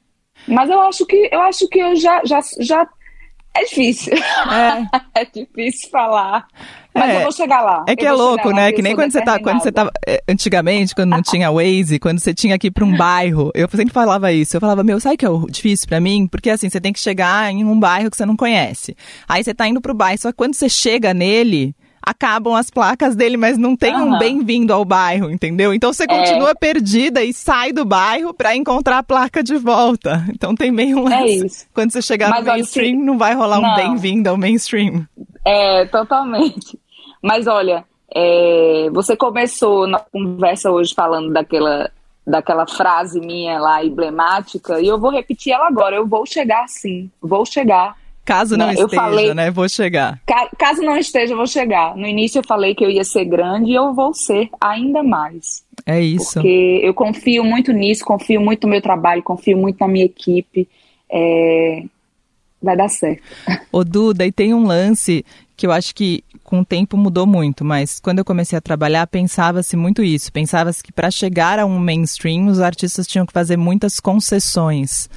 Mas 0.47 0.69
eu 0.71 0.81
acho 0.83 1.07
que 1.07 1.29
eu 1.31 1.41
acho 1.43 1.69
que 1.69 1.79
eu 1.79 1.95
já 1.97 2.21
já, 2.25 2.41
já 2.61 2.87
é 3.55 3.65
difícil. 3.65 4.15
É. 4.15 4.83
É 5.15 5.25
difícil 5.27 5.91
falar. 5.91 6.47
Mas 6.95 7.11
É. 7.11 7.17
eu 7.19 7.21
vou 7.23 7.33
chegar 7.33 7.61
lá. 7.63 7.85
É 7.87 7.95
que 7.95 8.05
é 8.05 8.13
louco, 8.13 8.49
lá, 8.49 8.55
né? 8.55 8.73
Que 8.73 8.81
nem 8.83 8.95
quando 8.95 9.13
você, 9.13 9.23
tá, 9.23 9.39
quando 9.39 9.63
você 9.63 9.71
tava. 9.71 9.91
é, 10.07 10.23
Antigamente, 10.29 10.95
quando 10.95 11.11
não 11.11 11.21
tinha 11.23 11.51
Waze, 11.51 11.99
quando 11.99 12.19
você 12.19 12.33
tinha 12.35 12.59
que 12.59 12.67
ir 12.69 12.71
pra 12.71 12.85
um 12.85 12.97
bairro, 12.97 13.51
eu 13.55 13.69
sempre 13.71 13.93
falava 13.93 14.33
isso. 14.33 14.57
Eu 14.57 14.61
falava, 14.61 14.83
meu, 14.83 14.99
sabe 15.01 15.17
que 15.19 15.27
é 15.27 15.29
difícil 15.51 15.87
pra 15.87 16.01
mim? 16.01 16.27
Porque 16.27 16.49
assim, 16.51 16.69
você 16.69 16.81
tem 16.81 16.93
que 16.93 16.99
chegar 17.01 17.51
em 17.53 17.63
um 17.65 17.79
bairro 17.79 18.11
que 18.11 18.17
você 18.17 18.27
não 18.27 18.37
conhece. 18.37 18.97
Aí 19.29 19.45
você 19.45 19.55
tá 19.55 19.69
indo 19.69 19.81
pro 19.81 19.95
bairro, 19.95 20.19
só 20.21 20.31
que 20.33 20.37
quando 20.39 20.55
você 20.55 20.69
chega 20.69 21.13
nele. 21.15 21.75
Acabam 22.05 22.55
as 22.55 22.69
placas 22.69 23.15
dele, 23.15 23.37
mas 23.37 23.57
não 23.57 23.77
tem 23.77 23.95
um 23.95 24.09
Aham. 24.09 24.19
bem-vindo 24.19 24.73
ao 24.73 24.85
bairro, 24.85 25.31
entendeu? 25.31 25.73
Então 25.73 25.93
você 25.93 26.07
continua 26.07 26.55
perdida 26.55 27.23
e 27.23 27.33
sai 27.33 27.73
do 27.73 27.85
bairro 27.85 28.35
pra 28.35 28.57
encontrar 28.57 28.99
a 28.99 29.03
placa 29.03 29.43
de 29.43 29.57
volta. 29.57 30.25
Então 30.29 30.55
tem 30.55 30.73
meio 30.73 30.99
um 30.99 31.09
É 31.09 31.25
isso. 31.27 31.67
Quando 31.73 31.93
você 31.93 32.03
chegar 32.03 32.31
Mas 32.31 32.45
no 32.45 32.53
mainstream, 32.53 32.99
não 32.99 33.17
vai 33.17 33.35
rolar 33.35 33.59
um 33.59 33.63
Não. 33.63 33.75
bem-vindo 33.75 34.29
ao 34.29 34.37
mainstream. 34.37 35.07
É, 35.45 35.85
totalmente. 35.87 36.79
Mas 37.23 37.47
olha, 37.47 37.85
é, 38.15 38.91
você 38.93 39.17
começou 39.17 39.87
na 39.87 39.99
conversa 40.01 40.71
hoje 40.71 40.93
falando 40.95 41.33
daquela, 41.33 41.91
daquela 42.27 42.67
frase 42.67 43.21
minha 43.21 43.61
lá 43.61 43.85
emblemática, 43.85 44.81
e 44.81 44.89
eu 44.89 44.99
vou 44.99 45.11
repetir 45.11 45.53
ela 45.53 45.69
agora. 45.69 45.97
Eu 45.97 46.07
vou 46.07 46.27
chegar 46.27 46.69
sim, 46.69 47.11
vou 47.21 47.47
chegar. 47.47 47.97
Caso 48.25 48.57
não 48.57 48.67
eu 48.69 48.85
esteja, 48.85 49.03
falei- 49.03 49.35
né? 49.35 49.51
Vou 49.51 49.69
chegar. 49.69 50.21
Ca- 50.27 50.49
Caso 50.59 50.81
não 50.83 50.97
esteja, 50.97 51.35
vou 51.35 51.47
chegar. 51.47 51.97
No 51.97 52.07
início 52.07 52.39
eu 52.39 52.45
falei 52.47 52.75
que 52.75 52.85
eu 52.85 52.91
ia 52.91 53.03
ser 53.05 53.25
grande 53.25 53.71
e 53.73 53.75
eu 53.75 53.93
vou 53.95 54.15
ser 54.15 54.49
ainda 54.61 55.03
mais. 55.03 55.65
É 55.85 56.01
isso. 56.01 56.35
Porque 56.35 56.81
eu 56.83 56.95
confio 56.95 57.43
muito 57.45 57.73
nisso, 57.73 58.05
confio 58.05 58.41
muito 58.41 58.65
no 58.67 58.71
meu 58.71 58.81
trabalho, 58.81 59.23
confio 59.23 59.57
muito 59.59 59.79
na 59.81 59.89
minha 59.89 60.05
equipe. 60.05 60.69
É, 61.11 61.83
Vai 62.63 62.77
dar 62.77 62.89
certo. 62.89 63.21
Ô 63.73 63.83
Duda, 63.83 64.25
e 64.25 64.31
tem 64.31 64.55
um 64.55 64.65
lance 64.65 65.25
que 65.57 65.67
eu 65.67 65.73
acho 65.73 65.93
que 65.93 66.23
com 66.45 66.61
o 66.61 66.65
tempo 66.65 66.97
mudou 66.97 67.27
muito, 67.27 67.65
mas 67.65 67.99
quando 67.99 68.21
eu 68.21 68.25
comecei 68.25 68.57
a 68.57 68.61
trabalhar, 68.61 69.05
pensava-se 69.09 69.77
muito 69.77 70.01
isso. 70.05 70.33
Pensava-se 70.33 70.81
que 70.81 70.93
para 70.93 71.11
chegar 71.11 71.59
a 71.59 71.67
um 71.67 71.77
mainstream, 71.77 72.47
os 72.47 72.61
artistas 72.61 73.05
tinham 73.09 73.27
que 73.27 73.33
fazer 73.33 73.57
muitas 73.57 73.99
concessões. 73.99 75.09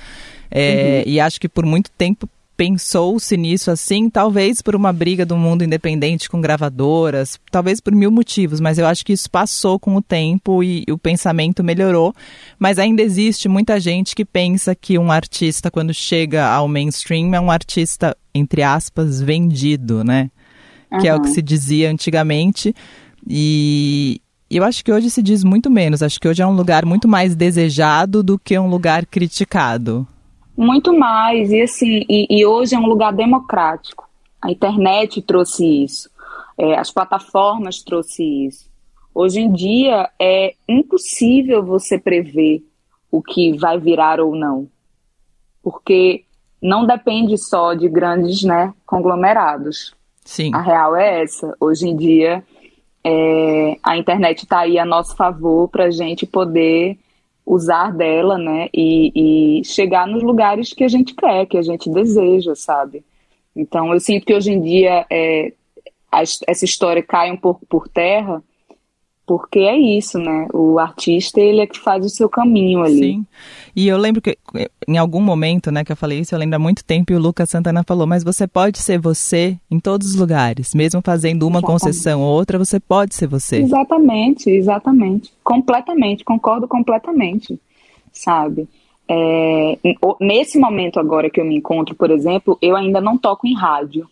É, 0.49 1.03
E 1.05 1.19
acho 1.19 1.39
que 1.39 1.47
por 1.47 1.65
muito 1.67 1.91
tempo 1.91 2.27
pensou-se 2.55 3.35
nisso 3.35 3.69
assim, 3.69 4.09
talvez 4.09 4.61
por 4.61 4.75
uma 4.75 4.93
briga 4.93 5.25
do 5.25 5.35
mundo 5.35 5.63
independente 5.63 6.29
com 6.29 6.39
gravadoras, 6.39 7.39
talvez 7.51 7.79
por 7.79 7.93
mil 7.93 8.11
motivos, 8.11 8.59
mas 8.59 8.77
eu 8.77 8.85
acho 8.85 9.05
que 9.05 9.13
isso 9.13 9.29
passou 9.29 9.79
com 9.79 9.95
o 9.95 10.01
tempo 10.01 10.63
e, 10.63 10.83
e 10.87 10.91
o 10.91 10.97
pensamento 10.97 11.63
melhorou. 11.63 12.13
Mas 12.57 12.79
ainda 12.79 13.01
existe 13.01 13.49
muita 13.49 13.79
gente 13.79 14.15
que 14.15 14.25
pensa 14.25 14.73
que 14.73 14.97
um 14.97 15.11
artista, 15.11 15.69
quando 15.69 15.93
chega 15.93 16.47
ao 16.47 16.67
mainstream, 16.67 17.35
é 17.35 17.39
um 17.39 17.51
artista, 17.51 18.15
entre 18.33 18.63
aspas, 18.63 19.21
vendido, 19.21 20.03
né? 20.03 20.29
Uhum. 20.91 20.99
Que 20.99 21.07
é 21.07 21.15
o 21.15 21.21
que 21.21 21.29
se 21.29 21.41
dizia 21.41 21.91
antigamente. 21.91 22.73
E, 23.27 24.21
eu 24.49 24.63
acho 24.63 24.85
que 24.85 24.91
hoje 24.91 25.09
se 25.09 25.21
diz 25.21 25.43
muito 25.43 25.69
menos. 25.69 26.01
Acho 26.01 26.19
que 26.19 26.27
hoje 26.27 26.41
é 26.41 26.47
um 26.47 26.55
lugar 26.55 26.85
muito 26.85 27.07
mais 27.07 27.35
desejado 27.35 28.23
do 28.23 28.37
que 28.37 28.57
um 28.57 28.67
lugar 28.67 29.05
criticado. 29.05 30.07
Muito 30.57 30.97
mais, 30.97 31.51
e 31.51 31.61
assim, 31.61 32.05
e, 32.09 32.27
e 32.29 32.45
hoje 32.45 32.75
é 32.75 32.79
um 32.79 32.87
lugar 32.87 33.11
democrático. 33.11 34.07
A 34.41 34.51
internet 34.51 35.21
trouxe 35.21 35.83
isso, 35.83 36.09
é, 36.57 36.77
as 36.77 36.91
plataformas 36.91 37.81
trouxe 37.81 38.23
isso. 38.45 38.69
Hoje 39.13 39.39
em 39.39 39.51
dia 39.51 40.09
é 40.19 40.53
impossível 40.67 41.63
você 41.63 41.97
prever 41.97 42.63
o 43.11 43.21
que 43.21 43.57
vai 43.57 43.79
virar 43.79 44.19
ou 44.19 44.35
não, 44.35 44.67
porque 45.63 46.25
não 46.61 46.85
depende 46.85 47.37
só 47.37 47.73
de 47.73 47.87
grandes 47.87 48.43
né, 48.43 48.73
conglomerados. 48.85 49.93
Sim. 50.23 50.53
A 50.53 50.61
real 50.61 50.95
é 50.95 51.21
essa. 51.21 51.55
Hoje 51.59 51.87
em 51.87 51.95
dia, 51.95 52.43
é, 53.03 53.77
a 53.83 53.95
internet 53.95 54.43
está 54.43 54.59
aí 54.61 54.79
a 54.79 54.85
nosso 54.85 55.15
favor 55.15 55.69
para 55.69 55.85
a 55.85 55.91
gente 55.91 56.25
poder 56.25 56.97
usar 57.45 57.91
dela, 57.91 58.37
né? 58.37 58.69
E, 58.73 59.59
e 59.59 59.65
chegar 59.65 60.07
nos 60.07 60.23
lugares 60.23 60.73
que 60.73 60.83
a 60.83 60.87
gente 60.87 61.13
quer, 61.13 61.45
que 61.45 61.57
a 61.57 61.61
gente 61.61 61.89
deseja, 61.89 62.55
sabe? 62.55 63.03
Então, 63.55 63.93
eu 63.93 63.99
sinto 63.99 64.25
que 64.25 64.33
hoje 64.33 64.51
em 64.51 64.61
dia 64.61 65.05
é, 65.09 65.53
a, 66.11 66.21
essa 66.21 66.65
história 66.65 67.03
cai 67.03 67.31
um 67.31 67.37
pouco 67.37 67.65
por 67.65 67.87
terra, 67.87 68.43
porque 69.25 69.59
é 69.59 69.77
isso, 69.77 70.19
né? 70.19 70.47
O 70.53 70.77
artista, 70.77 71.39
ele 71.39 71.61
é 71.61 71.67
que 71.67 71.79
faz 71.79 72.05
o 72.05 72.09
seu 72.09 72.29
caminho 72.29 72.83
ali. 72.83 72.99
Sim. 72.99 73.25
E 73.75 73.87
eu 73.87 73.97
lembro 73.97 74.21
que 74.21 74.37
em 74.87 74.97
algum 74.97 75.19
momento, 75.19 75.71
né, 75.71 75.83
que 75.83 75.91
eu 75.91 75.95
falei 75.95 76.19
isso, 76.19 76.33
eu 76.33 76.39
lembro 76.39 76.55
há 76.55 76.59
muito 76.59 76.85
tempo 76.85 77.11
e 77.11 77.15
o 77.15 77.19
Lucas 77.19 77.49
Santana 77.49 77.83
falou, 77.83 78.05
mas 78.05 78.23
você 78.23 78.47
pode 78.47 78.77
ser 78.77 78.99
você 78.99 79.57
em 79.69 79.79
todos 79.79 80.09
os 80.09 80.15
lugares, 80.15 80.73
mesmo 80.75 81.01
fazendo 81.03 81.47
uma 81.47 81.57
exatamente. 81.57 81.81
concessão 81.81 82.21
ou 82.21 82.33
outra, 82.33 82.59
você 82.59 82.79
pode 82.79 83.15
ser 83.15 83.27
você. 83.27 83.57
Exatamente, 83.57 84.49
exatamente. 84.49 85.33
Completamente, 85.43 86.23
concordo 86.23 86.67
completamente, 86.67 87.59
sabe? 88.13 88.69
É, 89.07 89.77
nesse 90.21 90.57
momento 90.57 90.99
agora 90.99 91.29
que 91.29 91.41
eu 91.41 91.45
me 91.45 91.57
encontro, 91.57 91.95
por 91.95 92.11
exemplo, 92.11 92.57
eu 92.61 92.75
ainda 92.75 93.01
não 93.01 93.17
toco 93.17 93.47
em 93.47 93.55
rádio. 93.55 94.07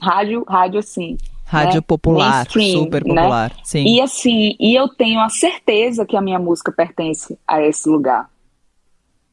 Rádio, 0.00 0.44
rádio 0.46 0.78
assim, 0.78 1.16
Rádio 1.48 1.76
né? 1.76 1.80
popular, 1.80 2.50
super 2.50 3.04
né? 3.04 3.14
popular, 3.14 3.50
né? 3.50 3.56
sim. 3.62 3.84
E 3.84 4.00
assim, 4.00 4.56
e 4.58 4.74
eu 4.74 4.88
tenho 4.88 5.20
a 5.20 5.28
certeza 5.28 6.04
que 6.04 6.16
a 6.16 6.20
minha 6.20 6.40
música 6.40 6.72
pertence 6.72 7.38
a 7.46 7.62
esse 7.62 7.88
lugar. 7.88 8.28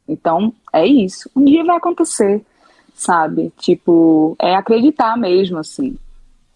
Então, 0.07 0.53
é 0.71 0.85
isso. 0.85 1.27
Um 1.35 1.43
dia 1.43 1.63
vai 1.63 1.75
acontecer, 1.75 2.45
sabe? 2.93 3.51
Tipo, 3.57 4.35
é 4.39 4.55
acreditar 4.55 5.17
mesmo, 5.17 5.57
assim. 5.57 5.97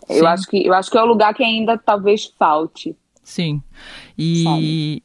Sim. 0.08 0.14
Eu 0.20 0.28
acho 0.28 0.48
que 0.48 0.64
eu 0.64 0.74
acho 0.74 0.92
que 0.92 0.98
é 0.98 1.02
o 1.02 1.08
lugar 1.08 1.34
que 1.34 1.44
ainda 1.44 1.76
talvez 1.76 2.26
falte. 2.38 2.96
Sim. 3.24 3.62
E 4.16 4.44
sabe? 4.44 5.04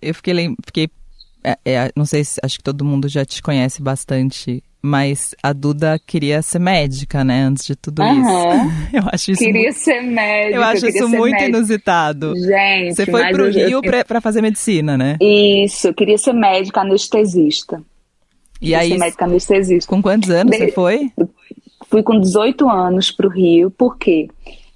eu 0.00 0.14
fiquei, 0.14 0.56
fiquei 0.64 0.90
é, 1.42 1.58
é, 1.64 1.92
não 1.96 2.04
sei 2.04 2.22
se 2.24 2.40
acho 2.42 2.56
que 2.58 2.64
todo 2.64 2.84
mundo 2.84 3.08
já 3.08 3.24
te 3.24 3.42
conhece 3.42 3.82
bastante 3.82 4.62
mas 4.80 5.34
a 5.42 5.52
Duda 5.52 5.98
queria 6.06 6.40
ser 6.40 6.58
médica, 6.58 7.24
né? 7.24 7.42
Antes 7.42 7.66
de 7.66 7.74
tudo 7.74 8.02
uhum. 8.02 8.20
isso. 8.20 8.88
Eu 8.96 9.02
acho 9.12 9.30
isso 9.32 9.44
Queria 9.44 9.62
muito... 9.62 9.78
ser 9.78 10.00
médica. 10.02 10.56
Eu 10.56 10.62
acho 10.62 10.86
isso 10.86 11.08
muito 11.08 11.32
médica. 11.32 11.48
inusitado. 11.48 12.34
Gente, 12.36 12.94
você 12.94 13.06
foi 13.06 13.28
pro 13.30 13.50
Rio 13.50 13.68
eu... 13.68 13.82
pra, 13.82 14.04
pra, 14.04 14.20
fazer 14.20 14.40
medicina, 14.40 14.96
né? 14.96 15.16
Isso, 15.20 15.88
eu 15.88 15.94
queria 15.94 16.16
ser 16.16 16.32
médica 16.32 16.80
anestesista. 16.80 17.82
E 18.60 18.66
queria 18.66 18.78
aí? 18.78 18.90
Ser 18.90 18.98
médica 18.98 19.24
anestesista. 19.24 19.90
Com 19.90 20.00
quantos 20.00 20.30
anos 20.30 20.52
de... 20.52 20.58
você 20.58 20.72
foi? 20.72 21.12
Fui 21.90 22.02
com 22.02 22.20
18 22.20 22.68
anos 22.68 23.10
pro 23.10 23.28
Rio, 23.28 23.70
por 23.70 23.96
quê? 23.96 24.28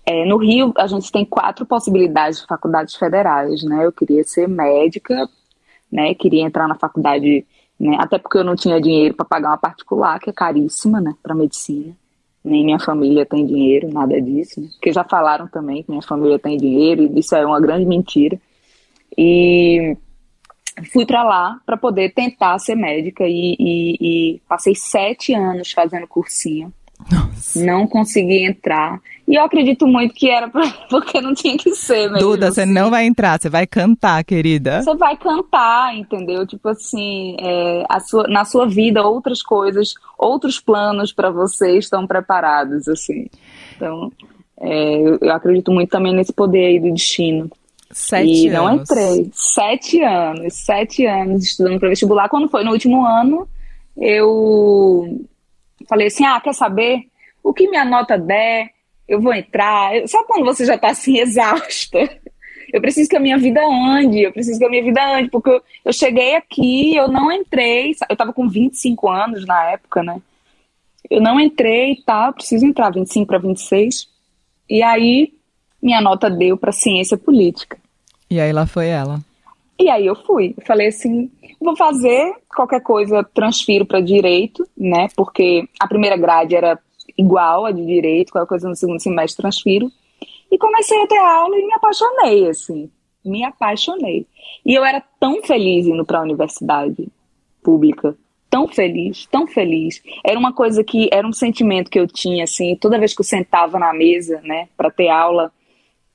É, 0.04 0.24
no 0.24 0.36
Rio, 0.36 0.72
a 0.76 0.86
gente 0.88 1.12
tem 1.12 1.24
quatro 1.24 1.64
possibilidades 1.64 2.40
de 2.40 2.46
faculdades 2.46 2.96
federais, 2.96 3.62
né? 3.62 3.84
Eu 3.84 3.92
queria 3.92 4.24
ser 4.24 4.48
médica, 4.48 5.28
né? 5.90 6.12
Queria 6.14 6.42
entrar 6.42 6.66
na 6.66 6.74
faculdade 6.74 7.46
né? 7.82 7.96
Até 7.98 8.16
porque 8.16 8.38
eu 8.38 8.44
não 8.44 8.54
tinha 8.54 8.80
dinheiro 8.80 9.12
para 9.12 9.26
pagar 9.26 9.48
uma 9.48 9.58
particular, 9.58 10.20
que 10.20 10.30
é 10.30 10.32
caríssima, 10.32 11.00
né, 11.00 11.14
para 11.20 11.34
medicina. 11.34 11.92
Nem 12.44 12.64
minha 12.64 12.78
família 12.78 13.26
tem 13.26 13.44
dinheiro, 13.44 13.92
nada 13.92 14.20
disso. 14.20 14.60
Né? 14.60 14.68
Porque 14.72 14.92
já 14.92 15.02
falaram 15.02 15.48
também 15.48 15.82
que 15.82 15.90
minha 15.90 16.02
família 16.02 16.38
tem 16.38 16.56
dinheiro, 16.56 17.02
e 17.02 17.18
isso 17.18 17.34
é 17.34 17.44
uma 17.44 17.60
grande 17.60 17.84
mentira. 17.84 18.38
E 19.18 19.96
fui 20.92 21.04
para 21.04 21.24
lá 21.24 21.60
para 21.66 21.76
poder 21.76 22.14
tentar 22.14 22.56
ser 22.60 22.76
médica 22.76 23.24
e, 23.26 23.56
e, 23.58 23.96
e, 24.00 24.40
passei 24.48 24.74
sete 24.76 25.34
anos 25.34 25.72
fazendo 25.72 26.06
cursinho 26.06 26.72
nossa. 27.10 27.64
Não 27.64 27.86
consegui 27.86 28.44
entrar. 28.44 29.00
E 29.26 29.36
eu 29.36 29.44
acredito 29.44 29.86
muito 29.86 30.14
que 30.14 30.28
era 30.28 30.48
pra, 30.48 30.62
porque 30.90 31.20
não 31.20 31.34
tinha 31.34 31.56
que 31.56 31.74
ser 31.74 32.10
mesmo. 32.10 32.18
Duda, 32.18 32.50
você 32.50 32.62
assim. 32.62 32.72
não 32.72 32.90
vai 32.90 33.04
entrar, 33.06 33.40
você 33.40 33.48
vai 33.48 33.66
cantar, 33.66 34.24
querida. 34.24 34.82
Você 34.82 34.94
vai 34.94 35.16
cantar, 35.16 35.96
entendeu? 35.96 36.46
Tipo 36.46 36.68
assim, 36.68 37.36
é, 37.40 37.84
sua, 38.00 38.24
na 38.28 38.44
sua 38.44 38.66
vida, 38.66 39.02
outras 39.02 39.42
coisas, 39.42 39.94
outros 40.18 40.60
planos 40.60 41.12
para 41.12 41.30
você 41.30 41.78
estão 41.78 42.06
preparados, 42.06 42.88
assim. 42.88 43.26
Então, 43.76 44.12
é, 44.60 44.96
eu, 44.96 45.18
eu, 45.20 45.32
acredito 45.32 45.72
muito 45.72 45.90
também 45.90 46.14
nesse 46.14 46.32
poder 46.32 46.66
aí 46.66 46.80
do 46.80 46.92
destino. 46.92 47.50
Sete 47.90 48.46
e 48.46 48.48
anos. 48.48 48.58
não 48.58 48.74
entrei. 48.74 49.30
Sete 49.34 50.02
anos, 50.02 50.54
sete 50.54 51.04
anos 51.04 51.44
estudando 51.44 51.78
para 51.78 51.90
vestibular. 51.90 52.28
Quando 52.28 52.48
foi 52.48 52.64
no 52.64 52.72
último 52.72 53.04
ano, 53.04 53.46
eu 53.96 55.20
Falei 55.88 56.06
assim: 56.08 56.24
ah, 56.24 56.40
quer 56.40 56.54
saber? 56.54 57.02
O 57.42 57.52
que 57.52 57.68
minha 57.68 57.84
nota 57.84 58.18
der, 58.18 58.70
eu 59.08 59.20
vou 59.20 59.34
entrar. 59.34 59.90
Sabe 60.06 60.26
quando 60.26 60.44
você 60.44 60.64
já 60.64 60.78
tá 60.78 60.90
assim, 60.90 61.18
exausta? 61.20 61.98
Eu 62.72 62.80
preciso 62.80 63.08
que 63.08 63.16
a 63.16 63.20
minha 63.20 63.36
vida 63.36 63.60
ande, 63.64 64.22
eu 64.22 64.32
preciso 64.32 64.58
que 64.58 64.64
a 64.64 64.70
minha 64.70 64.82
vida 64.82 65.04
ande, 65.04 65.28
porque 65.30 65.50
eu, 65.50 65.60
eu 65.84 65.92
cheguei 65.92 66.36
aqui, 66.36 66.96
eu 66.96 67.08
não 67.08 67.30
entrei, 67.30 67.94
eu 68.08 68.16
tava 68.16 68.32
com 68.32 68.48
25 68.48 69.10
anos 69.10 69.44
na 69.44 69.72
época, 69.72 70.02
né? 70.02 70.20
Eu 71.10 71.20
não 71.20 71.38
entrei 71.38 71.92
e 71.92 72.02
tá, 72.02 72.32
preciso 72.32 72.64
entrar, 72.64 72.90
25 72.90 73.26
para 73.26 73.38
26. 73.38 74.08
E 74.70 74.82
aí, 74.82 75.34
minha 75.82 76.00
nota 76.00 76.30
deu 76.30 76.56
para 76.56 76.72
ciência 76.72 77.18
política. 77.18 77.76
E 78.30 78.40
aí 78.40 78.52
lá 78.52 78.66
foi 78.66 78.86
ela. 78.86 79.20
E 79.78 79.88
aí 79.88 80.06
eu 80.06 80.14
fui. 80.14 80.54
falei 80.66 80.88
assim, 80.88 81.30
vou 81.60 81.76
fazer 81.76 82.34
qualquer 82.54 82.82
coisa, 82.82 83.24
transfiro 83.24 83.86
para 83.86 84.00
direito, 84.00 84.66
né? 84.76 85.08
Porque 85.16 85.68
a 85.80 85.88
primeira 85.88 86.16
grade 86.16 86.54
era 86.54 86.78
igual 87.16 87.66
a 87.66 87.72
de 87.72 87.84
direito, 87.84 88.32
qualquer 88.32 88.48
coisa 88.48 88.68
no 88.68 88.76
segundo 88.76 89.00
semestre 89.00 89.42
transfiro. 89.42 89.90
E 90.50 90.58
comecei 90.58 91.02
a 91.02 91.06
ter 91.06 91.18
aula 91.18 91.56
e 91.56 91.66
me 91.66 91.72
apaixonei, 91.72 92.48
assim. 92.48 92.90
Me 93.24 93.44
apaixonei. 93.44 94.26
E 94.64 94.74
eu 94.74 94.84
era 94.84 95.02
tão 95.18 95.42
feliz 95.42 95.86
indo 95.86 96.04
para 96.04 96.18
a 96.18 96.22
universidade 96.22 97.08
pública, 97.62 98.16
tão 98.50 98.68
feliz, 98.68 99.26
tão 99.26 99.46
feliz. 99.46 100.02
Era 100.24 100.38
uma 100.38 100.52
coisa 100.52 100.84
que 100.84 101.08
era 101.10 101.26
um 101.26 101.32
sentimento 101.32 101.90
que 101.90 101.98
eu 101.98 102.06
tinha 102.06 102.44
assim, 102.44 102.76
toda 102.76 102.98
vez 102.98 103.14
que 103.14 103.20
eu 103.20 103.24
sentava 103.24 103.78
na 103.78 103.94
mesa, 103.94 104.40
né, 104.42 104.68
para 104.76 104.90
ter 104.90 105.08
aula, 105.08 105.50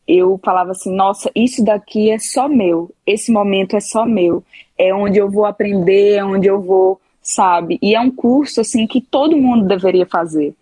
eu 0.08 0.40
falava 0.44 0.72
assim: 0.72 0.96
nossa, 0.96 1.30
isso 1.36 1.64
daqui 1.64 2.10
é 2.10 2.18
só 2.18 2.48
meu, 2.48 2.92
esse 3.06 3.32
momento 3.32 3.76
é 3.76 3.80
só 3.80 4.06
meu, 4.06 4.44
é 4.78 4.94
onde 4.94 5.18
eu 5.18 5.30
vou 5.30 5.46
aprender, 5.46 6.16
é 6.16 6.24
onde 6.24 6.48
eu 6.48 6.62
vou, 6.62 7.02
sabe? 7.22 7.78
E 7.82 7.94
é 7.94 8.00
um 8.00 8.10
curso 8.10 8.62
assim 8.62 8.88
que 8.88 9.02
todo 9.02 9.38
mundo 9.38 9.68
deveria 9.68 10.06
fazer. 10.06 10.56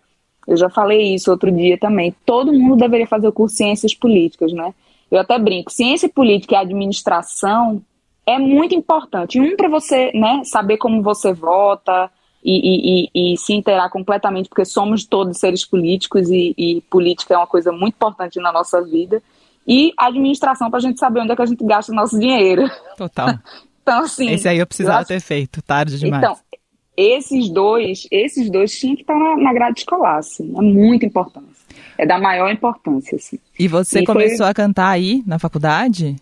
Eu 0.46 0.56
já 0.56 0.70
falei 0.70 1.14
isso 1.14 1.30
outro 1.30 1.50
dia 1.50 1.78
também. 1.78 2.14
Todo 2.24 2.52
mundo 2.52 2.76
deveria 2.76 3.06
fazer 3.06 3.28
o 3.28 3.32
curso 3.32 3.56
Ciências 3.56 3.94
Políticas, 3.94 4.52
né? 4.52 4.74
Eu 5.10 5.20
até 5.20 5.38
brinco: 5.38 5.70
ciência 5.70 6.08
política 6.08 6.54
e 6.54 6.58
administração 6.58 7.82
é 8.26 8.38
muito 8.38 8.74
importante. 8.74 9.40
Um, 9.40 9.56
para 9.56 9.68
você 9.68 10.10
né, 10.12 10.42
saber 10.44 10.78
como 10.78 11.02
você 11.02 11.32
vota, 11.32 12.10
e, 12.48 13.08
e, 13.12 13.32
e, 13.32 13.36
se 13.36 13.52
inteirar 13.54 13.90
completamente, 13.90 14.48
porque 14.48 14.64
somos 14.64 15.04
todos 15.04 15.38
seres 15.38 15.64
políticos 15.64 16.30
e, 16.30 16.54
e, 16.56 16.80
política 16.82 17.34
é 17.34 17.36
uma 17.36 17.46
coisa 17.46 17.72
muito 17.72 17.94
importante 17.94 18.38
na 18.38 18.52
nossa 18.52 18.80
vida 18.82 19.20
e 19.66 19.92
administração 19.98 20.70
para 20.70 20.78
a 20.78 20.82
gente 20.82 21.00
saber 21.00 21.20
onde 21.20 21.32
é 21.32 21.36
que 21.36 21.42
a 21.42 21.46
gente 21.46 21.64
gasta 21.64 21.92
o 21.92 21.94
nosso 21.94 22.18
dinheiro. 22.18 22.70
Total. 22.96 23.30
então, 23.82 24.04
assim. 24.04 24.30
Esse 24.30 24.48
aí 24.48 24.58
eu 24.58 24.66
precisava 24.66 24.98
eu 24.98 25.00
acho... 25.00 25.08
ter 25.08 25.20
feito, 25.20 25.60
tarde 25.62 25.98
demais. 25.98 26.22
Então, 26.22 26.36
esses 26.96 27.50
dois, 27.50 28.06
esses 28.10 28.48
dois 28.50 28.78
tinham 28.78 28.94
que 28.94 29.02
estar 29.02 29.18
na, 29.18 29.36
na 29.36 29.52
grade 29.52 29.80
escolar, 29.80 30.18
assim. 30.18 30.54
É 30.56 30.62
muito 30.62 31.04
importante. 31.04 31.56
É 31.98 32.06
da 32.06 32.18
maior 32.18 32.50
importância, 32.50 33.16
assim. 33.16 33.38
E 33.58 33.68
você 33.68 34.00
e 34.00 34.06
começou 34.06 34.38
foi... 34.38 34.48
a 34.48 34.54
cantar 34.54 34.90
aí 34.90 35.22
na 35.26 35.38
faculdade? 35.38 36.16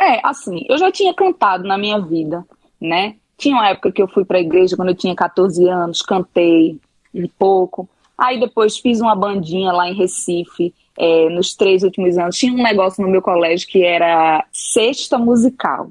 É, 0.00 0.20
assim, 0.26 0.64
eu 0.68 0.76
já 0.76 0.90
tinha 0.90 1.14
cantado 1.14 1.66
na 1.66 1.78
minha 1.78 2.00
vida, 2.00 2.44
né? 2.80 3.14
Tinha 3.38 3.54
uma 3.54 3.68
época 3.68 3.92
que 3.92 4.02
eu 4.02 4.08
fui 4.08 4.24
para 4.24 4.38
a 4.38 4.40
igreja 4.40 4.76
quando 4.76 4.88
eu 4.88 4.94
tinha 4.94 5.14
14 5.14 5.66
anos, 5.68 6.02
cantei, 6.02 6.78
um 7.14 7.28
pouco. 7.38 7.88
Aí 8.16 8.38
depois 8.38 8.78
fiz 8.78 9.00
uma 9.00 9.14
bandinha 9.14 9.72
lá 9.72 9.88
em 9.88 9.94
Recife, 9.94 10.72
é, 10.98 11.28
nos 11.28 11.54
três 11.54 11.82
últimos 11.82 12.16
anos. 12.18 12.36
Tinha 12.36 12.52
um 12.52 12.62
negócio 12.62 13.02
no 13.02 13.10
meu 13.10 13.22
colégio 13.22 13.68
que 13.68 13.84
era 13.84 14.44
sexta 14.52 15.18
musical. 15.18 15.90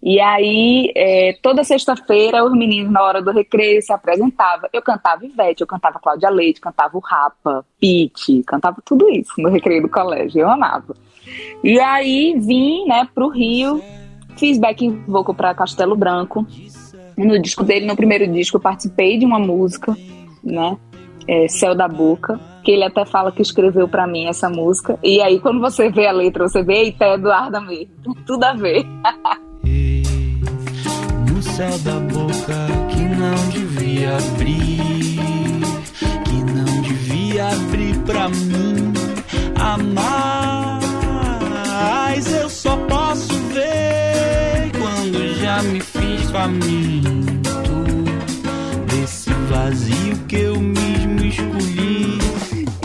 E 0.00 0.20
aí, 0.20 0.92
é, 0.94 1.36
toda 1.42 1.64
sexta-feira, 1.64 2.44
os 2.44 2.52
meninos, 2.52 2.92
na 2.92 3.02
hora 3.02 3.20
do 3.20 3.32
recreio, 3.32 3.82
se 3.82 3.92
apresentavam. 3.92 4.68
Eu 4.72 4.80
cantava 4.80 5.26
Ivete, 5.26 5.60
eu 5.60 5.66
cantava 5.66 5.98
Cláudia 5.98 6.30
Leite, 6.30 6.60
cantava 6.60 6.96
o 6.96 7.00
Rapa, 7.00 7.64
Pete, 7.80 8.42
cantava 8.46 8.76
tudo 8.84 9.08
isso 9.10 9.32
no 9.38 9.48
recreio 9.48 9.82
do 9.82 9.88
colégio. 9.88 10.42
Eu 10.42 10.48
amava. 10.48 10.94
E 11.64 11.80
aí, 11.80 12.38
vim, 12.38 12.86
né, 12.86 13.08
pro 13.12 13.28
Rio, 13.28 13.82
fiz 14.36 14.56
backing 14.56 15.02
vocal 15.06 15.34
para 15.34 15.54
Castelo 15.54 15.96
Branco. 15.96 16.46
No 17.16 17.36
disco 17.42 17.64
dele, 17.64 17.84
no 17.84 17.96
primeiro 17.96 18.28
disco, 18.28 18.56
eu 18.56 18.60
participei 18.60 19.18
de 19.18 19.26
uma 19.26 19.40
música, 19.40 19.96
né, 20.44 20.78
é, 21.28 21.46
Céu 21.46 21.74
da 21.74 21.86
Boca, 21.86 22.40
que 22.64 22.72
ele 22.72 22.84
até 22.84 23.04
fala 23.04 23.30
que 23.30 23.42
escreveu 23.42 23.86
para 23.86 24.06
mim 24.06 24.26
essa 24.26 24.48
música. 24.48 24.98
E 25.02 25.20
aí, 25.20 25.38
quando 25.38 25.60
você 25.60 25.90
vê 25.90 26.06
a 26.06 26.12
letra, 26.12 26.48
você 26.48 26.62
vê, 26.62 26.84
eita, 26.84 27.04
é 27.04 27.14
Eduarda 27.14 27.60
mesmo. 27.60 27.92
Tudo 28.26 28.44
a 28.44 28.54
ver. 28.54 28.86
no 31.30 31.42
céu 31.42 31.78
da 31.80 32.00
boca 32.00 32.66
que 32.90 33.02
não 33.02 33.48
devia 33.50 34.16
abrir, 34.16 34.80
que 36.24 36.52
não 36.52 36.82
devia 36.82 37.48
abrir 37.48 37.98
pra 38.04 38.28
mim 38.28 38.92
amar. 39.60 40.78
Mas 42.10 42.32
eu 42.32 42.48
só 42.48 42.76
posso 42.76 43.34
ver 43.52 44.72
quando 44.78 45.34
já 45.34 45.62
me 45.62 45.80
fiz 45.80 46.30
faminto 46.30 47.37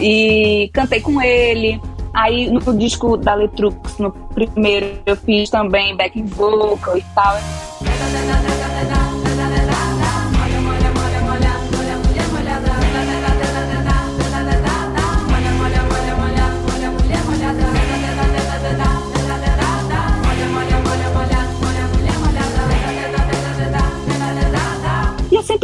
E 0.03 0.69
cantei 0.73 0.99
com 0.99 1.21
ele. 1.21 1.79
Aí 2.13 2.51
no 2.51 2.77
disco 2.77 3.15
da 3.15 3.33
Letrux, 3.33 3.97
no 3.97 4.11
primeiro, 4.11 4.99
eu 5.05 5.15
fiz 5.15 5.49
também 5.49 5.95
backing 5.95 6.25
vocal 6.25 6.97
e 6.97 7.03
tal. 7.15 7.37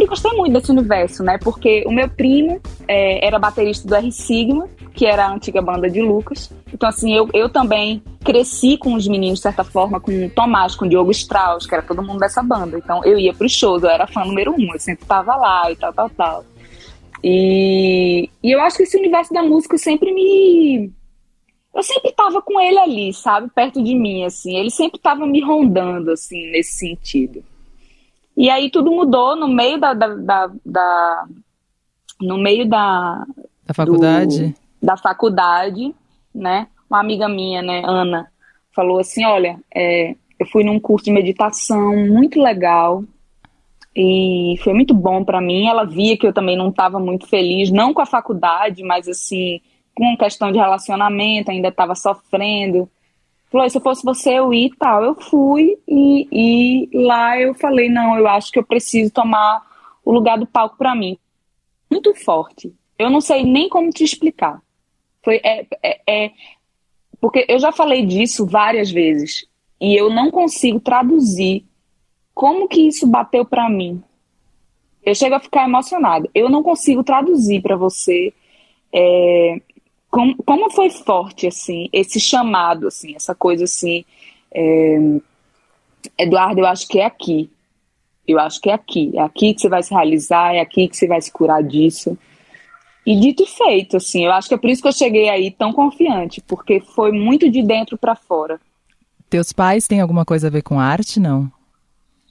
Sempre 0.00 0.06
gostei 0.06 0.32
muito 0.32 0.52
desse 0.52 0.70
universo, 0.70 1.22
né? 1.22 1.38
Porque 1.38 1.84
o 1.86 1.92
meu 1.92 2.08
primo 2.08 2.60
é, 2.88 3.26
era 3.26 3.38
baterista 3.38 3.86
do 3.86 3.94
R 3.94 4.10
Sigma, 4.10 4.68
que 4.94 5.04
era 5.04 5.26
a 5.26 5.32
antiga 5.32 5.60
banda 5.60 5.90
de 5.90 6.00
Lucas. 6.00 6.50
Então, 6.72 6.88
assim, 6.88 7.14
eu, 7.14 7.28
eu 7.34 7.48
também 7.50 8.02
cresci 8.24 8.78
com 8.78 8.94
os 8.94 9.06
meninos, 9.06 9.38
de 9.38 9.42
certa 9.42 9.62
forma, 9.62 10.00
com 10.00 10.26
o 10.26 10.30
Tomás, 10.30 10.74
com 10.74 10.86
o 10.86 10.88
Diogo 10.88 11.10
Strauss, 11.10 11.66
que 11.66 11.74
era 11.74 11.82
todo 11.82 12.02
mundo 12.02 12.18
dessa 12.18 12.42
banda. 12.42 12.78
Então, 12.78 13.04
eu 13.04 13.18
ia 13.18 13.34
pros 13.34 13.52
shows, 13.52 13.82
eu 13.82 13.90
era 13.90 14.06
fã 14.06 14.24
número 14.24 14.52
um, 14.52 14.72
eu 14.72 14.80
sempre 14.80 15.04
tava 15.04 15.36
lá 15.36 15.70
e 15.70 15.76
tal, 15.76 15.92
tal, 15.92 16.10
tal. 16.10 16.44
E, 17.22 18.30
e 18.42 18.50
eu 18.50 18.60
acho 18.62 18.78
que 18.78 18.84
esse 18.84 18.96
universo 18.96 19.32
da 19.34 19.42
música 19.42 19.76
sempre 19.76 20.12
me. 20.12 20.90
Eu 21.74 21.82
sempre 21.82 22.10
tava 22.12 22.42
com 22.42 22.58
ele 22.58 22.78
ali, 22.78 23.12
sabe? 23.12 23.48
Perto 23.54 23.82
de 23.82 23.94
mim, 23.94 24.24
assim. 24.24 24.56
Ele 24.56 24.70
sempre 24.70 24.98
tava 24.98 25.26
me 25.26 25.40
rondando, 25.40 26.10
assim, 26.10 26.50
nesse 26.50 26.78
sentido. 26.78 27.44
E 28.36 28.48
aí 28.48 28.70
tudo 28.70 28.90
mudou 28.90 29.36
no 29.36 29.48
meio 29.48 29.78
da. 29.78 29.92
da, 29.94 30.08
da, 30.14 30.50
da 30.64 31.24
no 32.20 32.38
meio 32.38 32.68
da. 32.68 33.24
Da 33.66 33.74
faculdade? 33.74 34.48
do- 34.48 34.54
da 34.82 34.96
faculdade, 34.96 35.94
né? 36.34 36.68
Uma 36.88 37.00
amiga 37.00 37.28
minha, 37.28 37.60
né, 37.62 37.82
Ana, 37.84 38.28
falou 38.74 38.98
assim: 38.98 39.24
olha, 39.24 39.58
é, 39.74 40.14
eu 40.38 40.46
fui 40.46 40.64
num 40.64 40.80
curso 40.80 41.04
de 41.04 41.12
meditação 41.12 41.94
muito 42.08 42.40
legal 42.40 43.04
e 43.94 44.54
foi 44.62 44.72
muito 44.72 44.94
bom 44.94 45.22
pra 45.24 45.40
mim. 45.40 45.66
Ela 45.66 45.84
via 45.84 46.16
que 46.16 46.26
eu 46.26 46.32
também 46.32 46.56
não 46.56 46.68
estava 46.70 46.98
muito 46.98 47.26
feliz, 47.26 47.70
não 47.70 47.92
com 47.92 48.00
a 48.00 48.06
faculdade, 48.06 48.82
mas 48.82 49.06
assim, 49.08 49.60
com 49.94 50.16
questão 50.16 50.50
de 50.50 50.58
relacionamento, 50.58 51.50
ainda 51.50 51.68
estava 51.68 51.94
sofrendo. 51.94 52.88
Falou, 53.50 53.68
se 53.68 53.76
eu 53.76 53.82
fosse 53.82 54.04
você, 54.04 54.38
eu 54.38 54.54
ia 54.54 54.66
e 54.66 54.76
tal. 54.76 55.02
Eu 55.02 55.14
fui 55.16 55.76
e, 55.86 56.28
e 56.30 56.96
lá 56.96 57.38
eu 57.38 57.52
falei, 57.54 57.88
não, 57.88 58.16
eu 58.16 58.28
acho 58.28 58.52
que 58.52 58.58
eu 58.58 58.64
preciso 58.64 59.12
tomar 59.12 59.66
o 60.04 60.12
lugar 60.12 60.38
do 60.38 60.46
palco 60.46 60.76
pra 60.76 60.94
mim. 60.94 61.18
Muito 61.90 62.14
forte. 62.14 62.72
Eu 62.98 63.10
não 63.10 63.20
sei 63.20 63.42
nem 63.42 63.68
como 63.68 63.90
te 63.90 64.04
explicar. 64.04 64.62
Foi, 65.24 65.40
é, 65.42 65.66
é, 65.82 66.00
é- 66.06 66.30
porque 67.20 67.44
eu 67.48 67.58
já 67.58 67.72
falei 67.72 68.06
disso 68.06 68.46
várias 68.46 68.90
vezes 68.90 69.46
e 69.80 69.94
eu 69.94 70.08
não 70.08 70.30
consigo 70.30 70.80
traduzir 70.80 71.64
como 72.32 72.68
que 72.68 72.80
isso 72.86 73.06
bateu 73.06 73.44
pra 73.44 73.68
mim. 73.68 74.02
Eu 75.02 75.14
chego 75.14 75.34
a 75.34 75.40
ficar 75.40 75.64
emocionada. 75.64 76.30
Eu 76.34 76.48
não 76.48 76.62
consigo 76.62 77.02
traduzir 77.02 77.60
pra 77.60 77.76
você 77.76 78.32
é, 78.92 79.60
como, 80.10 80.36
como 80.44 80.70
foi 80.70 80.90
forte 80.90 81.46
assim 81.46 81.88
esse 81.92 82.18
chamado, 82.18 82.88
assim, 82.88 83.14
essa 83.14 83.34
coisa 83.34 83.64
assim. 83.64 84.04
é, 84.52 84.98
Eduardo, 86.18 86.60
eu 86.60 86.66
acho 86.66 86.88
que 86.88 86.98
é 86.98 87.04
aqui. 87.04 87.50
Eu 88.26 88.38
acho 88.38 88.60
que 88.60 88.70
é 88.70 88.74
aqui. 88.74 89.12
É 89.14 89.20
aqui 89.20 89.54
que 89.54 89.60
você 89.60 89.68
vai 89.68 89.82
se 89.82 89.94
realizar, 89.94 90.54
é 90.54 90.60
aqui 90.60 90.88
que 90.88 90.96
você 90.96 91.06
vai 91.06 91.20
se 91.20 91.32
curar 91.32 91.62
disso. 91.62 92.18
E 93.06 93.18
dito 93.18 93.42
e 93.42 93.46
feito, 93.46 93.96
assim, 93.96 94.26
eu 94.26 94.32
acho 94.32 94.48
que 94.48 94.54
é 94.54 94.58
por 94.58 94.68
isso 94.68 94.82
que 94.82 94.88
eu 94.88 94.92
cheguei 94.92 95.28
aí 95.28 95.50
tão 95.50 95.72
confiante, 95.72 96.40
porque 96.42 96.80
foi 96.80 97.10
muito 97.10 97.50
de 97.50 97.62
dentro 97.62 97.96
pra 97.96 98.14
fora. 98.14 98.60
Teus 99.28 99.52
pais 99.52 99.86
têm 99.86 100.00
alguma 100.00 100.24
coisa 100.24 100.48
a 100.48 100.50
ver 100.50 100.62
com 100.62 100.78
arte, 100.78 101.18
não? 101.18 101.50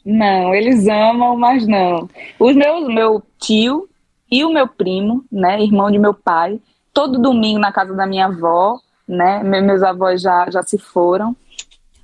Não, 0.06 0.54
eles 0.54 0.88
amam, 0.88 1.38
mas 1.38 1.68
não. 1.68 2.08
Os 2.39 2.56
meus, 2.56 2.88
meu 2.88 3.22
tio 3.39 3.89
e 4.32 4.46
o 4.46 4.54
meu 4.54 4.68
primo, 4.68 5.26
né, 5.32 5.62
irmão 5.62 5.89
de 5.89 5.98
meu 5.98 6.13
pai, 6.13 6.60
todo 6.93 7.19
domingo 7.19 7.60
na 7.60 7.71
casa 7.71 7.93
da 7.93 8.06
minha 8.06 8.25
avó, 8.28 8.80
né, 9.08 9.43
me- 9.43 9.62
meus 9.62 9.82
avós 9.84 10.21
já, 10.21 10.49
já 10.49 10.62
se 10.63 10.78
foram, 10.78 11.36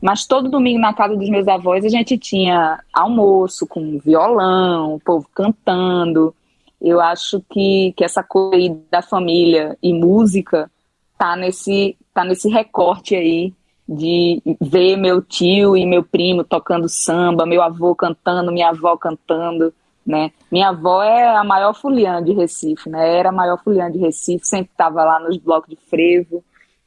mas 0.01 0.25
todo 0.25 0.49
domingo 0.49 0.79
na 0.79 0.93
casa 0.93 1.15
dos 1.15 1.29
meus 1.29 1.47
avós 1.47 1.83
a 1.85 1.89
gente 1.89 2.17
tinha 2.17 2.79
almoço 2.93 3.65
com 3.65 3.97
violão, 3.99 4.95
o 4.95 4.99
povo 4.99 5.27
cantando. 5.33 6.33
Eu 6.81 7.01
acho 7.01 7.41
que, 7.49 7.93
que 7.97 8.03
essa 8.03 8.21
coisa 8.21 8.55
aí 8.55 8.69
da 8.91 9.01
família 9.01 9.77
e 9.81 9.93
música 9.93 10.69
tá 11.17 11.35
nesse, 11.35 11.97
tá 12.13 12.23
nesse 12.23 12.49
recorte 12.49 13.15
aí 13.15 13.53
de 13.87 14.41
ver 14.59 14.97
meu 14.97 15.21
tio 15.21 15.77
e 15.77 15.85
meu 15.85 16.03
primo 16.03 16.43
tocando 16.43 16.89
samba, 16.89 17.45
meu 17.45 17.61
avô 17.61 17.95
cantando, 17.95 18.51
minha 18.51 18.69
avó 18.69 18.97
cantando, 18.97 19.73
né? 20.05 20.31
Minha 20.51 20.69
avó 20.69 21.01
é 21.01 21.35
a 21.35 21.43
maior 21.43 21.73
fuliã 21.73 22.23
de 22.23 22.31
Recife, 22.33 22.89
né? 22.89 23.17
Era 23.17 23.29
a 23.29 23.31
maior 23.31 23.61
fuliã 23.63 23.91
de 23.91 23.97
Recife, 23.97 24.45
sempre 24.45 24.71
estava 24.71 25.03
lá 25.03 25.19
nos 25.19 25.37
blocos 25.37 25.69
de 25.69 25.77
frevo. 25.89 26.43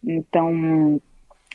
Então, 0.07 1.01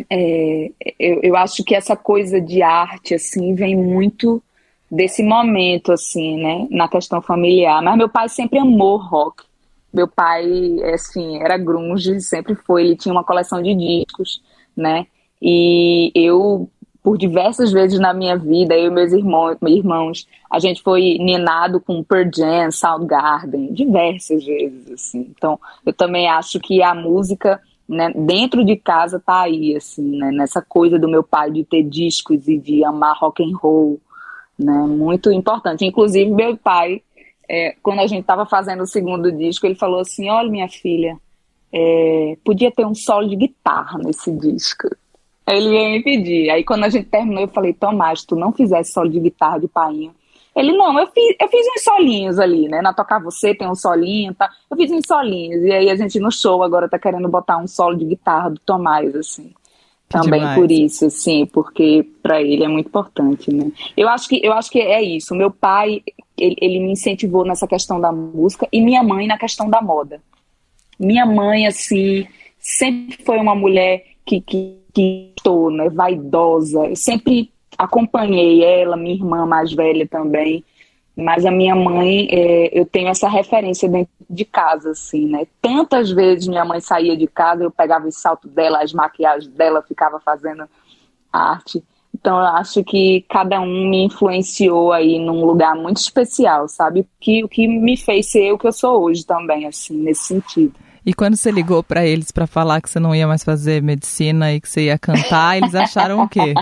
é, 0.09 0.71
eu, 0.99 1.19
eu 1.23 1.35
acho 1.37 1.63
que 1.63 1.73
essa 1.73 1.95
coisa 1.95 2.41
de 2.41 2.61
arte, 2.61 3.13
assim, 3.13 3.55
vem 3.55 3.75
muito 3.75 4.43
desse 4.91 5.23
momento, 5.23 5.91
assim, 5.91 6.41
né? 6.41 6.67
Na 6.69 6.87
questão 6.87 7.21
familiar. 7.21 7.81
Mas 7.81 7.97
meu 7.97 8.09
pai 8.09 8.27
sempre 8.29 8.59
amou 8.59 8.97
rock. 8.97 9.43
Meu 9.93 10.07
pai, 10.07 10.45
assim, 10.93 11.37
era 11.41 11.57
grunge, 11.57 12.19
sempre 12.19 12.55
foi. 12.55 12.83
Ele 12.83 12.95
tinha 12.95 13.13
uma 13.13 13.23
coleção 13.23 13.61
de 13.61 13.73
discos, 13.75 14.41
né? 14.75 15.07
E 15.41 16.11
eu, 16.15 16.69
por 17.03 17.17
diversas 17.17 17.73
vezes 17.73 17.99
na 17.99 18.13
minha 18.13 18.37
vida, 18.37 18.73
eu 18.77 18.87
e 18.87 18.89
meus 18.89 19.11
irmãos, 19.11 20.25
a 20.49 20.57
gente 20.57 20.81
foi 20.81 21.17
ninado 21.19 21.81
com 21.81 22.01
Pearl 22.01 22.29
Jam, 22.33 22.71
Soundgarden, 22.71 23.73
diversas 23.73 24.45
vezes, 24.45 24.89
assim. 24.89 25.27
Então, 25.35 25.59
eu 25.85 25.91
também 25.91 26.29
acho 26.29 26.61
que 26.61 26.81
a 26.81 26.95
música, 26.95 27.59
né, 27.87 28.09
dentro 28.15 28.63
de 28.63 28.77
casa 28.77 29.19
tá 29.19 29.41
aí, 29.41 29.75
assim, 29.75 30.17
né? 30.17 30.31
Nessa 30.31 30.61
coisa 30.61 30.97
do 30.97 31.09
meu 31.09 31.21
pai 31.21 31.51
de 31.51 31.65
ter 31.65 31.83
discos 31.83 32.47
e 32.47 32.57
de 32.57 32.85
amar 32.85 33.17
rock 33.17 33.43
and 33.43 33.57
roll, 33.57 33.99
né? 34.57 34.85
Muito 34.87 35.29
importante. 35.29 35.85
Inclusive, 35.85 36.31
meu 36.31 36.55
pai, 36.55 37.01
é, 37.49 37.75
quando 37.83 37.99
a 37.99 38.07
gente 38.07 38.21
estava 38.21 38.45
fazendo 38.45 38.83
o 38.83 38.87
segundo 38.87 39.29
disco, 39.29 39.65
ele 39.65 39.75
falou 39.75 39.99
assim: 39.99 40.29
Olha, 40.29 40.49
minha 40.49 40.69
filha, 40.69 41.17
é, 41.73 42.37
podia 42.45 42.71
ter 42.71 42.85
um 42.85 42.95
solo 42.95 43.27
de 43.27 43.35
guitarra 43.35 43.99
nesse 43.99 44.31
disco. 44.31 44.87
Aí 45.45 45.57
Ele 45.57 45.69
veio 45.69 45.91
me 45.91 46.03
pedir. 46.03 46.49
Aí, 46.49 46.63
quando 46.63 46.85
a 46.85 46.89
gente 46.89 47.07
terminou, 47.09 47.41
eu 47.41 47.47
falei: 47.47 47.73
Tomás, 47.73 48.23
tu 48.23 48.35
não 48.35 48.51
fizesse 48.51 48.93
solo 48.93 49.09
de 49.09 49.19
guitarra 49.19 49.59
de 49.59 49.67
painho. 49.67 50.13
Ele, 50.55 50.71
não, 50.71 50.97
eu 50.99 51.07
fiz, 51.07 51.35
eu 51.39 51.47
fiz 51.47 51.65
uns 51.75 51.83
solinhos 51.83 52.39
ali, 52.39 52.67
né? 52.67 52.81
Na 52.81 52.93
Tocar 52.93 53.19
Você 53.23 53.55
tem 53.55 53.67
um 53.67 53.75
solinho, 53.75 54.35
tá? 54.35 54.49
Eu 54.69 54.77
fiz 54.77 54.91
uns 54.91 55.05
solinhos. 55.07 55.63
E 55.63 55.71
aí 55.71 55.89
a 55.89 55.95
gente 55.95 56.19
no 56.19 56.31
show 56.31 56.61
agora 56.61 56.87
tá 56.87 56.99
querendo 56.99 57.27
botar 57.27 57.57
um 57.57 57.67
solo 57.67 57.97
de 57.97 58.05
guitarra 58.05 58.51
do 58.51 58.59
Tomás, 58.59 59.15
assim. 59.15 59.51
Também 60.07 60.41
demais. 60.41 60.59
por 60.59 60.71
isso, 60.71 61.09
sim, 61.09 61.47
porque 61.47 62.07
para 62.21 62.39
ele 62.39 62.63
é 62.63 62.67
muito 62.67 62.85
importante, 62.85 63.51
né? 63.51 63.71
Eu 63.97 64.07
acho 64.07 64.29
que 64.29 64.39
eu 64.45 64.53
acho 64.53 64.69
que 64.69 64.79
é 64.79 65.01
isso. 65.01 65.33
Meu 65.33 65.49
pai, 65.49 66.03
ele, 66.37 66.55
ele 66.61 66.79
me 66.81 66.91
incentivou 66.91 67.43
nessa 67.43 67.67
questão 67.67 67.99
da 67.99 68.11
música 68.11 68.67
e 68.71 68.79
minha 68.79 69.01
mãe 69.01 69.25
na 69.25 69.39
questão 69.39 69.67
da 69.67 69.81
moda. 69.81 70.21
Minha 70.99 71.25
mãe, 71.25 71.65
assim, 71.65 72.27
sempre 72.59 73.17
foi 73.25 73.39
uma 73.39 73.55
mulher 73.55 74.12
que 74.25 74.41
que, 74.41 74.79
que 74.93 75.33
estou, 75.37 75.71
né, 75.71 75.89
vaidosa. 75.89 76.85
Eu 76.87 76.95
sempre 76.95 77.51
acompanhei 77.77 78.63
ela, 78.63 78.95
minha 78.95 79.15
irmã 79.15 79.45
mais 79.45 79.73
velha 79.73 80.07
também. 80.07 80.63
Mas 81.15 81.45
a 81.45 81.51
minha 81.51 81.75
mãe, 81.75 82.27
é, 82.31 82.79
eu 82.79 82.85
tenho 82.85 83.07
essa 83.07 83.29
referência 83.29 83.87
dentro 83.87 84.11
de 84.27 84.43
casa, 84.43 84.91
assim, 84.91 85.27
né? 85.27 85.45
Tantas 85.61 86.09
vezes 86.09 86.47
minha 86.47 86.65
mãe 86.65 86.79
saía 86.79 87.15
de 87.15 87.27
casa, 87.27 87.63
eu 87.63 87.69
pegava 87.69 88.07
os 88.07 88.17
saltos 88.17 88.51
dela, 88.51 88.81
as 88.81 88.93
maquiagens 88.93 89.53
dela, 89.53 89.83
ficava 89.83 90.19
fazendo 90.19 90.67
arte. 91.31 91.83
Então 92.13 92.39
eu 92.39 92.45
acho 92.45 92.83
que 92.83 93.25
cada 93.29 93.59
um 93.59 93.89
me 93.89 94.05
influenciou 94.05 94.91
aí 94.91 95.19
num 95.19 95.45
lugar 95.45 95.75
muito 95.75 95.97
especial, 95.97 96.67
sabe? 96.67 97.05
Que, 97.19 97.43
o 97.43 97.49
que 97.49 97.67
me 97.67 97.95
fez 97.95 98.31
ser 98.31 98.51
o 98.51 98.57
que 98.57 98.67
eu 98.67 98.73
sou 98.73 99.03
hoje 99.03 99.23
também, 99.25 99.67
assim, 99.67 99.97
nesse 99.97 100.25
sentido. 100.25 100.73
E 101.05 101.13
quando 101.13 101.35
você 101.35 101.51
ligou 101.51 101.83
pra 101.83 102.05
eles 102.05 102.31
pra 102.31 102.47
falar 102.47 102.81
que 102.81 102.89
você 102.89 102.99
não 102.99 103.13
ia 103.13 103.27
mais 103.27 103.43
fazer 103.43 103.81
medicina 103.81 104.53
e 104.53 104.61
que 104.61 104.69
você 104.69 104.85
ia 104.85 104.97
cantar, 104.97 105.57
eles 105.61 105.75
acharam 105.75 106.23
o 106.23 106.29
quê? 106.29 106.53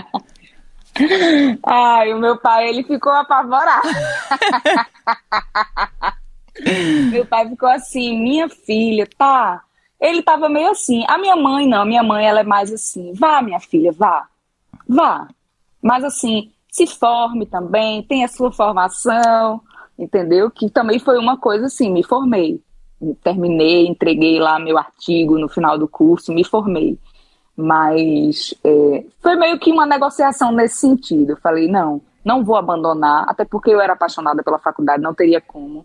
Ai, 1.64 2.12
o 2.12 2.18
meu 2.18 2.36
pai, 2.38 2.68
ele 2.68 2.82
ficou 2.82 3.12
apavorado. 3.12 3.88
meu 7.10 7.24
pai 7.24 7.48
ficou 7.48 7.68
assim, 7.68 8.18
minha 8.18 8.48
filha, 8.48 9.08
tá? 9.16 9.62
Ele 10.00 10.22
tava 10.22 10.48
meio 10.48 10.70
assim. 10.70 11.04
A 11.08 11.16
minha 11.16 11.36
mãe 11.36 11.68
não, 11.68 11.84
minha 11.84 12.02
mãe 12.02 12.26
ela 12.26 12.40
é 12.40 12.44
mais 12.44 12.72
assim, 12.72 13.12
vá 13.14 13.40
minha 13.40 13.60
filha, 13.60 13.92
vá, 13.92 14.26
vá. 14.88 15.28
Mas 15.80 16.04
assim, 16.04 16.50
se 16.70 16.86
forme 16.86 17.46
também, 17.46 18.02
tem 18.02 18.24
a 18.24 18.28
sua 18.28 18.50
formação, 18.50 19.60
entendeu? 19.98 20.50
Que 20.50 20.68
também 20.68 20.98
foi 20.98 21.18
uma 21.18 21.38
coisa 21.38 21.66
assim, 21.66 21.92
me 21.92 22.02
formei. 22.02 22.60
Terminei, 23.22 23.86
entreguei 23.86 24.38
lá 24.38 24.58
meu 24.58 24.78
artigo 24.78 25.38
no 25.38 25.48
final 25.48 25.78
do 25.78 25.88
curso, 25.88 26.32
me 26.32 26.44
formei. 26.44 26.98
Mas 27.56 28.54
é, 28.64 29.04
foi 29.20 29.36
meio 29.36 29.58
que 29.58 29.70
uma 29.70 29.86
negociação 29.86 30.52
nesse 30.52 30.76
sentido. 30.76 31.30
Eu 31.30 31.36
falei, 31.36 31.68
não, 31.68 32.00
não 32.24 32.44
vou 32.44 32.56
abandonar, 32.56 33.24
até 33.28 33.44
porque 33.44 33.70
eu 33.70 33.80
era 33.80 33.92
apaixonada 33.92 34.42
pela 34.42 34.58
faculdade, 34.58 35.02
não 35.02 35.14
teria 35.14 35.40
como. 35.40 35.84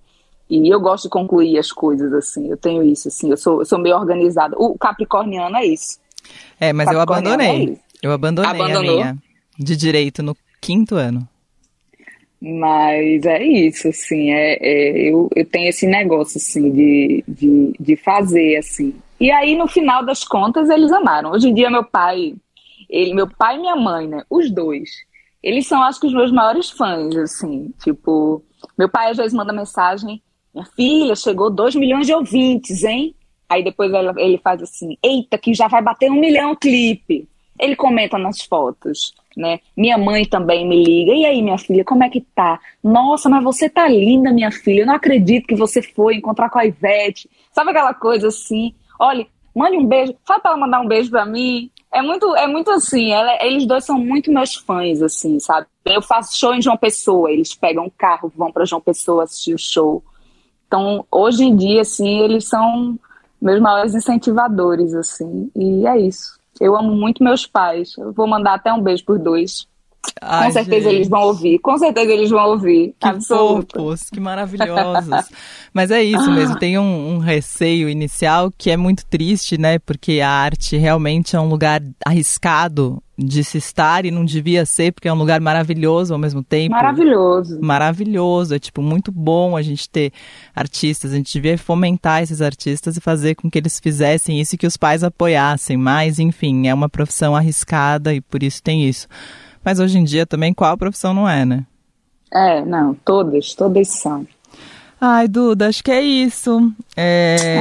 E 0.50 0.72
eu 0.74 0.80
gosto 0.80 1.04
de 1.04 1.10
concluir 1.10 1.58
as 1.58 1.72
coisas, 1.72 2.14
assim, 2.14 2.50
eu 2.50 2.56
tenho 2.56 2.82
isso, 2.82 3.10
assim, 3.10 3.30
eu 3.30 3.38
sou, 3.38 3.60
eu 3.60 3.66
sou 3.66 3.78
meio 3.78 3.98
organizada. 3.98 4.56
O 4.58 4.78
capricorniano 4.78 5.58
é 5.58 5.66
isso. 5.66 6.00
É, 6.60 6.72
mas 6.72 6.90
eu 6.90 7.00
é 7.00 7.02
abandonei. 7.02 7.64
isso. 7.72 7.82
Eu 8.02 8.12
abandonei 8.12 8.52
Abandonou? 8.52 8.94
a 8.94 8.96
minha 8.96 9.18
de 9.58 9.76
direito 9.76 10.22
no 10.22 10.36
quinto 10.62 10.96
ano. 10.96 11.28
Mas 12.40 13.26
é 13.26 13.44
isso, 13.44 13.88
assim, 13.88 14.32
é, 14.32 14.58
é, 14.62 15.10
eu, 15.12 15.30
eu 15.36 15.46
tenho 15.46 15.70
esse 15.70 15.88
negócio, 15.88 16.38
assim, 16.38 16.72
de, 16.72 17.24
de, 17.28 17.74
de 17.80 17.96
fazer, 17.96 18.58
assim. 18.58 18.96
E 19.20 19.32
aí, 19.32 19.56
no 19.56 19.68
final 19.68 20.06
das 20.06 20.24
contas, 20.24 20.70
eles 20.70 20.92
amaram. 20.92 21.32
Hoje 21.32 21.50
em 21.50 21.54
dia, 21.54 21.70
meu 21.70 21.84
pai, 21.84 22.36
ele, 22.88 23.14
meu 23.16 23.28
pai 23.28 23.56
e 23.56 23.60
minha 23.60 23.76
mãe, 23.76 24.08
né, 24.08 24.24
os 24.30 24.52
dois, 24.52 24.90
eles 25.42 25.66
são, 25.66 25.82
acho 25.82 26.00
que, 26.00 26.08
os 26.08 26.14
meus 26.14 26.32
maiores 26.32 26.70
fãs, 26.70 27.16
assim, 27.16 27.74
tipo, 27.84 28.44
meu 28.78 28.90
pai 28.90 29.10
às 29.12 29.18
vezes 29.18 29.34
manda 29.34 29.52
mensagem, 29.52 30.22
minha 30.54 30.66
filha, 30.76 31.16
chegou 31.16 31.50
2 31.50 31.76
milhões 31.76 32.06
de 32.06 32.14
ouvintes, 32.14 32.84
hein? 32.84 33.16
Aí 33.50 33.64
depois 33.64 33.92
ele 34.18 34.38
faz 34.40 34.62
assim, 34.62 34.98
eita, 35.02 35.38
que 35.38 35.54
já 35.54 35.68
vai 35.68 35.82
bater 35.82 36.12
um 36.12 36.20
milhão 36.20 36.56
clipe. 36.56 37.28
Ele 37.60 37.76
comenta 37.76 38.18
nas 38.18 38.42
fotos, 38.42 39.14
né? 39.38 39.60
Minha 39.76 39.98
mãe 39.98 40.26
também 40.26 40.68
me 40.68 40.84
liga. 40.84 41.14
E 41.14 41.26
aí, 41.26 41.42
minha 41.42 41.58
filha, 41.58 41.86
como 41.86 42.04
é 42.04 42.10
que 42.10 42.22
tá? 42.36 42.60
Nossa, 42.84 43.30
mas 43.30 43.44
você 43.44 43.70
tá 43.70 43.88
linda, 43.88 44.32
minha 44.34 44.52
filha. 44.52 44.82
Eu 44.82 44.88
não 44.88 44.96
acredito 44.96 45.48
que 45.48 45.56
você 45.56 45.82
foi 45.82 46.16
encontrar 46.16 46.50
com 46.50 46.58
a 46.60 46.66
Ivete. 46.66 47.30
Sabe 47.54 47.70
aquela 47.72 47.94
coisa 47.94 48.28
assim? 48.30 48.74
Olha, 49.00 49.26
mande 49.56 49.78
um 49.78 49.86
beijo. 49.86 50.16
Fala 50.26 50.40
pra 50.40 50.52
ela 50.52 50.60
mandar 50.60 50.82
um 50.82 50.88
beijo 50.88 51.10
pra 51.12 51.26
mim. 51.26 51.70
É 51.94 52.02
muito, 52.02 52.36
é 52.36 52.48
muito 52.48 52.70
assim. 52.72 53.12
ela- 53.12 53.38
eles 53.46 53.66
dois 53.66 53.86
são 53.86 53.98
muito 53.98 54.32
meus 54.32 54.56
fãs, 54.56 55.02
assim, 55.02 55.40
sabe? 55.40 55.68
Eu 55.86 56.02
faço 56.02 56.36
show 56.38 56.54
em 56.54 56.62
João 56.62 56.76
Pessoa. 56.76 57.32
Eles 57.32 57.54
pegam 57.54 57.86
um 57.86 57.92
carro, 57.96 58.32
vão 58.36 58.52
pra 58.52 58.66
João 58.66 58.82
Pessoa 58.82 59.24
assistir 59.24 59.54
o 59.54 59.58
show. 59.58 60.04
Então, 60.68 61.06
hoje 61.12 61.46
em 61.46 61.56
dia, 61.56 61.82
assim, 61.82 62.20
eles 62.20 62.48
são 62.50 63.00
meus 63.42 63.62
maiores 63.62 63.96
incentivadores, 63.96 64.94
assim. 64.94 65.50
E 65.56 65.88
é 65.88 65.98
isso. 65.98 66.37
Eu 66.60 66.76
amo 66.76 66.96
muito 66.96 67.24
meus 67.24 67.46
pais. 67.46 67.96
Eu 67.98 68.12
vou 68.14 68.28
mandar 68.28 68.56
até 68.56 68.72
um 68.74 68.82
beijo 68.82 69.04
por 69.06 69.20
dois. 69.20 69.68
Ai, 70.22 70.48
Com 70.48 70.54
certeza 70.54 70.90
gente, 70.90 70.96
eles 70.96 71.10
vão 71.10 71.22
ouvir. 71.22 71.60
Com 71.60 71.78
certeza 71.78 72.12
eles 72.12 72.30
vão 72.30 72.50
ouvir. 72.50 72.96
Que 73.00 73.08
Absoluto. 73.08 73.76
fofos, 73.76 74.10
que 74.10 74.20
maravilhosos. 74.20 75.30
Mas 75.74 75.92
é 75.92 76.02
isso 76.02 76.32
mesmo, 76.32 76.58
tem 76.58 76.78
um, 76.78 77.16
um 77.16 77.18
receio 77.18 77.90
inicial 77.90 78.52
que 78.58 78.72
é 78.72 78.78
muito 78.78 79.06
triste, 79.06 79.58
né? 79.58 79.80
Porque 79.80 80.22
a 80.22 80.30
arte 80.30 80.78
realmente 80.78 81.36
é 81.36 81.40
um 81.40 81.50
lugar 81.50 81.82
arriscado 82.06 83.02
de 83.18 83.44
se 83.44 83.58
estar 83.58 84.06
e 84.06 84.12
não 84.12 84.24
devia 84.24 84.66
ser, 84.66 84.94
porque 84.94 85.08
é 85.08 85.14
um 85.14 85.18
lugar 85.18 85.42
maravilhoso 85.42 86.14
ao 86.14 86.20
mesmo 86.20 86.44
tempo. 86.44 86.76
Maravilhoso. 86.76 87.60
maravilhoso, 87.60 88.54
é 88.54 88.60
tipo 88.60 88.82
muito 88.82 89.12
bom 89.12 89.58
a 89.58 89.62
gente 89.62 89.90
ter 89.90 90.12
artistas, 90.56 91.12
a 91.12 91.16
gente 91.16 91.34
devia 91.34 91.58
fomentar 91.58 92.22
esses 92.22 92.42
artistas 92.42 92.96
e 92.96 93.02
fazer 93.02 93.36
com 93.36 93.50
que 93.50 93.58
eles 93.58 93.80
fizessem 93.80 94.40
isso 94.40 94.54
e 94.54 94.58
que 94.58 94.68
os 94.68 94.78
pais 94.78 95.04
apoiassem, 95.04 95.76
mas 95.76 96.20
enfim, 96.20 96.68
é 96.68 96.74
uma 96.74 96.88
profissão 96.88 97.36
arriscada 97.36 98.14
e 98.14 98.22
por 98.22 98.44
isso 98.44 98.62
tem 98.62 98.88
isso. 98.88 99.08
Mas 99.66 99.80
hoje 99.80 99.98
em 99.98 100.04
dia 100.04 100.26
também 100.26 100.54
qual 100.54 100.78
profissão 100.78 101.14
não 101.14 101.28
é, 101.28 101.44
né? 101.44 101.66
É, 102.32 102.64
não, 102.64 102.94
todas, 102.94 103.56
todas 103.56 103.88
são. 103.88 104.28
Ai, 105.00 105.28
Duda, 105.28 105.68
acho 105.68 105.84
que 105.84 105.92
é 105.92 106.02
isso. 106.02 106.72
É, 106.96 107.60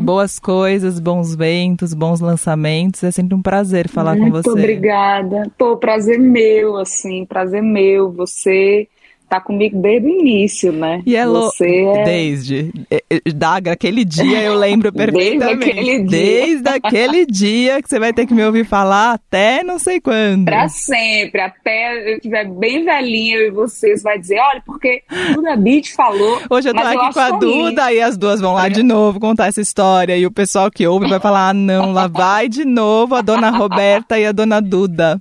Boas 0.00 0.38
coisas, 0.38 0.98
bons 0.98 1.34
ventos, 1.34 1.92
bons 1.92 2.20
lançamentos. 2.20 3.04
É 3.04 3.10
sempre 3.10 3.34
um 3.34 3.42
prazer 3.42 3.88
falar 3.88 4.16
com 4.16 4.22
muito 4.22 4.42
você. 4.42 4.50
obrigada. 4.50 5.50
Pô, 5.58 5.76
prazer 5.76 6.18
meu, 6.18 6.76
assim, 6.78 7.26
prazer 7.26 7.62
meu. 7.62 8.10
Você 8.12 8.88
tá 9.32 9.40
comigo 9.40 9.80
desde 9.80 10.06
o 10.06 10.10
início, 10.10 10.70
né? 10.70 11.02
E 11.06 11.16
é 11.16 11.24
louco. 11.24 11.56
Você 11.56 11.66
é... 11.66 12.04
Desde. 12.04 12.70
é, 12.90 13.02
é, 13.08 13.32
Da, 13.32 13.56
aquele 13.56 14.04
dia 14.04 14.42
eu 14.42 14.54
lembro 14.54 14.92
Desde 14.92 15.12
perfeitamente. 15.12 15.70
aquele 15.70 15.98
dia. 16.02 16.06
Desde 16.06 16.68
aquele 16.68 17.26
dia 17.26 17.82
que 17.82 17.88
você 17.88 17.98
vai 17.98 18.12
ter 18.12 18.26
que 18.26 18.34
me 18.34 18.44
ouvir 18.44 18.66
falar 18.66 19.14
até 19.14 19.64
não 19.64 19.78
sei 19.78 20.02
quando. 20.02 20.44
Pra 20.44 20.68
sempre, 20.68 21.40
até 21.40 22.12
eu 22.12 22.16
estiver 22.16 22.46
bem 22.46 22.84
velhinha 22.84 23.38
eu 23.38 23.46
e 23.46 23.50
você, 23.50 23.96
você 23.96 24.02
vai 24.02 24.18
dizer, 24.18 24.38
olha, 24.38 24.62
porque 24.66 25.02
Duda 25.34 25.56
Beat 25.56 25.92
falou. 25.94 26.42
Hoje 26.50 26.68
eu 26.68 26.74
tô 26.74 26.80
aqui 26.80 26.98
acho 26.98 27.14
com 27.14 27.20
a. 27.20 27.30
Duda 27.30 27.90
e 27.90 28.02
as 28.02 28.18
duas 28.18 28.38
vão 28.38 28.52
lá 28.52 28.68
de 28.68 28.82
novo 28.82 29.18
contar 29.18 29.46
essa 29.46 29.62
história. 29.62 30.14
E 30.14 30.26
o 30.26 30.30
pessoal 30.30 30.70
que 30.70 30.86
ouve 30.86 31.08
vai 31.08 31.20
falar: 31.20 31.48
ah, 31.48 31.54
não, 31.54 31.90
lá 31.90 32.06
vai 32.06 32.50
de 32.50 32.66
novo 32.66 33.14
a 33.14 33.22
dona 33.22 33.48
Roberta 33.48 34.18
e 34.18 34.26
a 34.26 34.32
dona 34.32 34.60
Duda. 34.60 35.18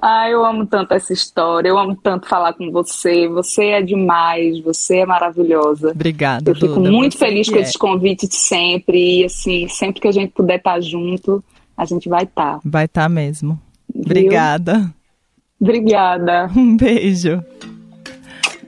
Ah, 0.00 0.30
eu 0.30 0.44
amo 0.44 0.66
tanto 0.66 0.94
essa 0.94 1.12
história, 1.12 1.68
eu 1.68 1.78
amo 1.78 1.96
tanto 1.96 2.28
falar 2.28 2.52
com 2.52 2.70
você. 2.70 3.26
Você 3.28 3.64
é 3.66 3.82
demais, 3.82 4.60
você 4.60 4.98
é 4.98 5.06
maravilhosa. 5.06 5.90
Obrigada, 5.90 6.50
Eu 6.50 6.54
fico 6.54 6.74
Duda. 6.74 6.90
muito 6.90 7.18
feliz 7.18 7.48
que 7.48 7.54
com 7.54 7.58
é. 7.58 7.62
esses 7.62 7.76
convites 7.76 8.28
sempre. 8.32 9.20
E 9.20 9.24
assim, 9.24 9.66
sempre 9.68 10.00
que 10.00 10.08
a 10.08 10.12
gente 10.12 10.32
puder 10.32 10.58
estar 10.58 10.80
junto, 10.80 11.42
a 11.76 11.84
gente 11.84 12.08
vai 12.08 12.22
estar. 12.22 12.60
Vai 12.64 12.84
estar 12.84 13.08
mesmo. 13.08 13.60
Obrigada. 13.92 14.92
Obrigada. 15.60 16.50
Um 16.54 16.76
beijo. 16.76 17.42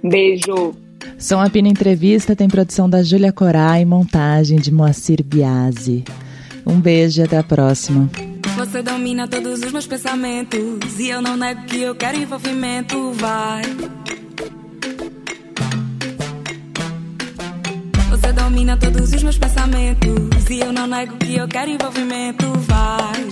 Beijo. 0.02 0.74
Som 1.18 1.40
a 1.40 1.50
Pina 1.50 1.68
Entrevista 1.68 2.34
tem 2.34 2.48
produção 2.48 2.88
da 2.88 3.02
Júlia 3.02 3.32
Corá 3.32 3.80
e 3.80 3.84
montagem 3.84 4.58
de 4.58 4.72
Moacir 4.72 5.22
Biasi. 5.22 6.04
Um 6.66 6.80
beijo 6.80 7.20
e 7.20 7.24
até 7.24 7.38
a 7.38 7.42
próxima. 7.42 8.08
Você 8.58 8.82
domina 8.82 9.28
todos 9.28 9.62
os 9.62 9.70
meus 9.70 9.86
pensamentos. 9.86 10.98
E 10.98 11.10
eu 11.10 11.22
não 11.22 11.36
nego 11.36 11.64
que 11.66 11.80
eu 11.80 11.94
quero 11.94 12.18
envolvimento. 12.18 13.12
Vai. 13.12 13.62
Você 18.10 18.32
domina 18.32 18.76
todos 18.76 19.12
os 19.12 19.22
meus 19.22 19.38
pensamentos. 19.38 20.50
E 20.50 20.58
eu 20.58 20.72
não 20.72 20.88
nego 20.88 21.16
que 21.18 21.36
eu 21.36 21.46
quero 21.46 21.70
envolvimento. 21.70 22.52
Vai. 22.66 23.24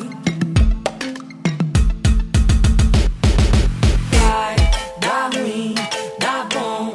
Vai, 4.13 4.57
dá 5.01 5.31
ruim, 5.37 5.75
dá 6.21 6.47
bom, 6.55 6.93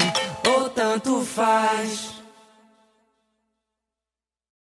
ou 0.48 0.70
tanto 0.70 1.20
faz. 1.26 2.21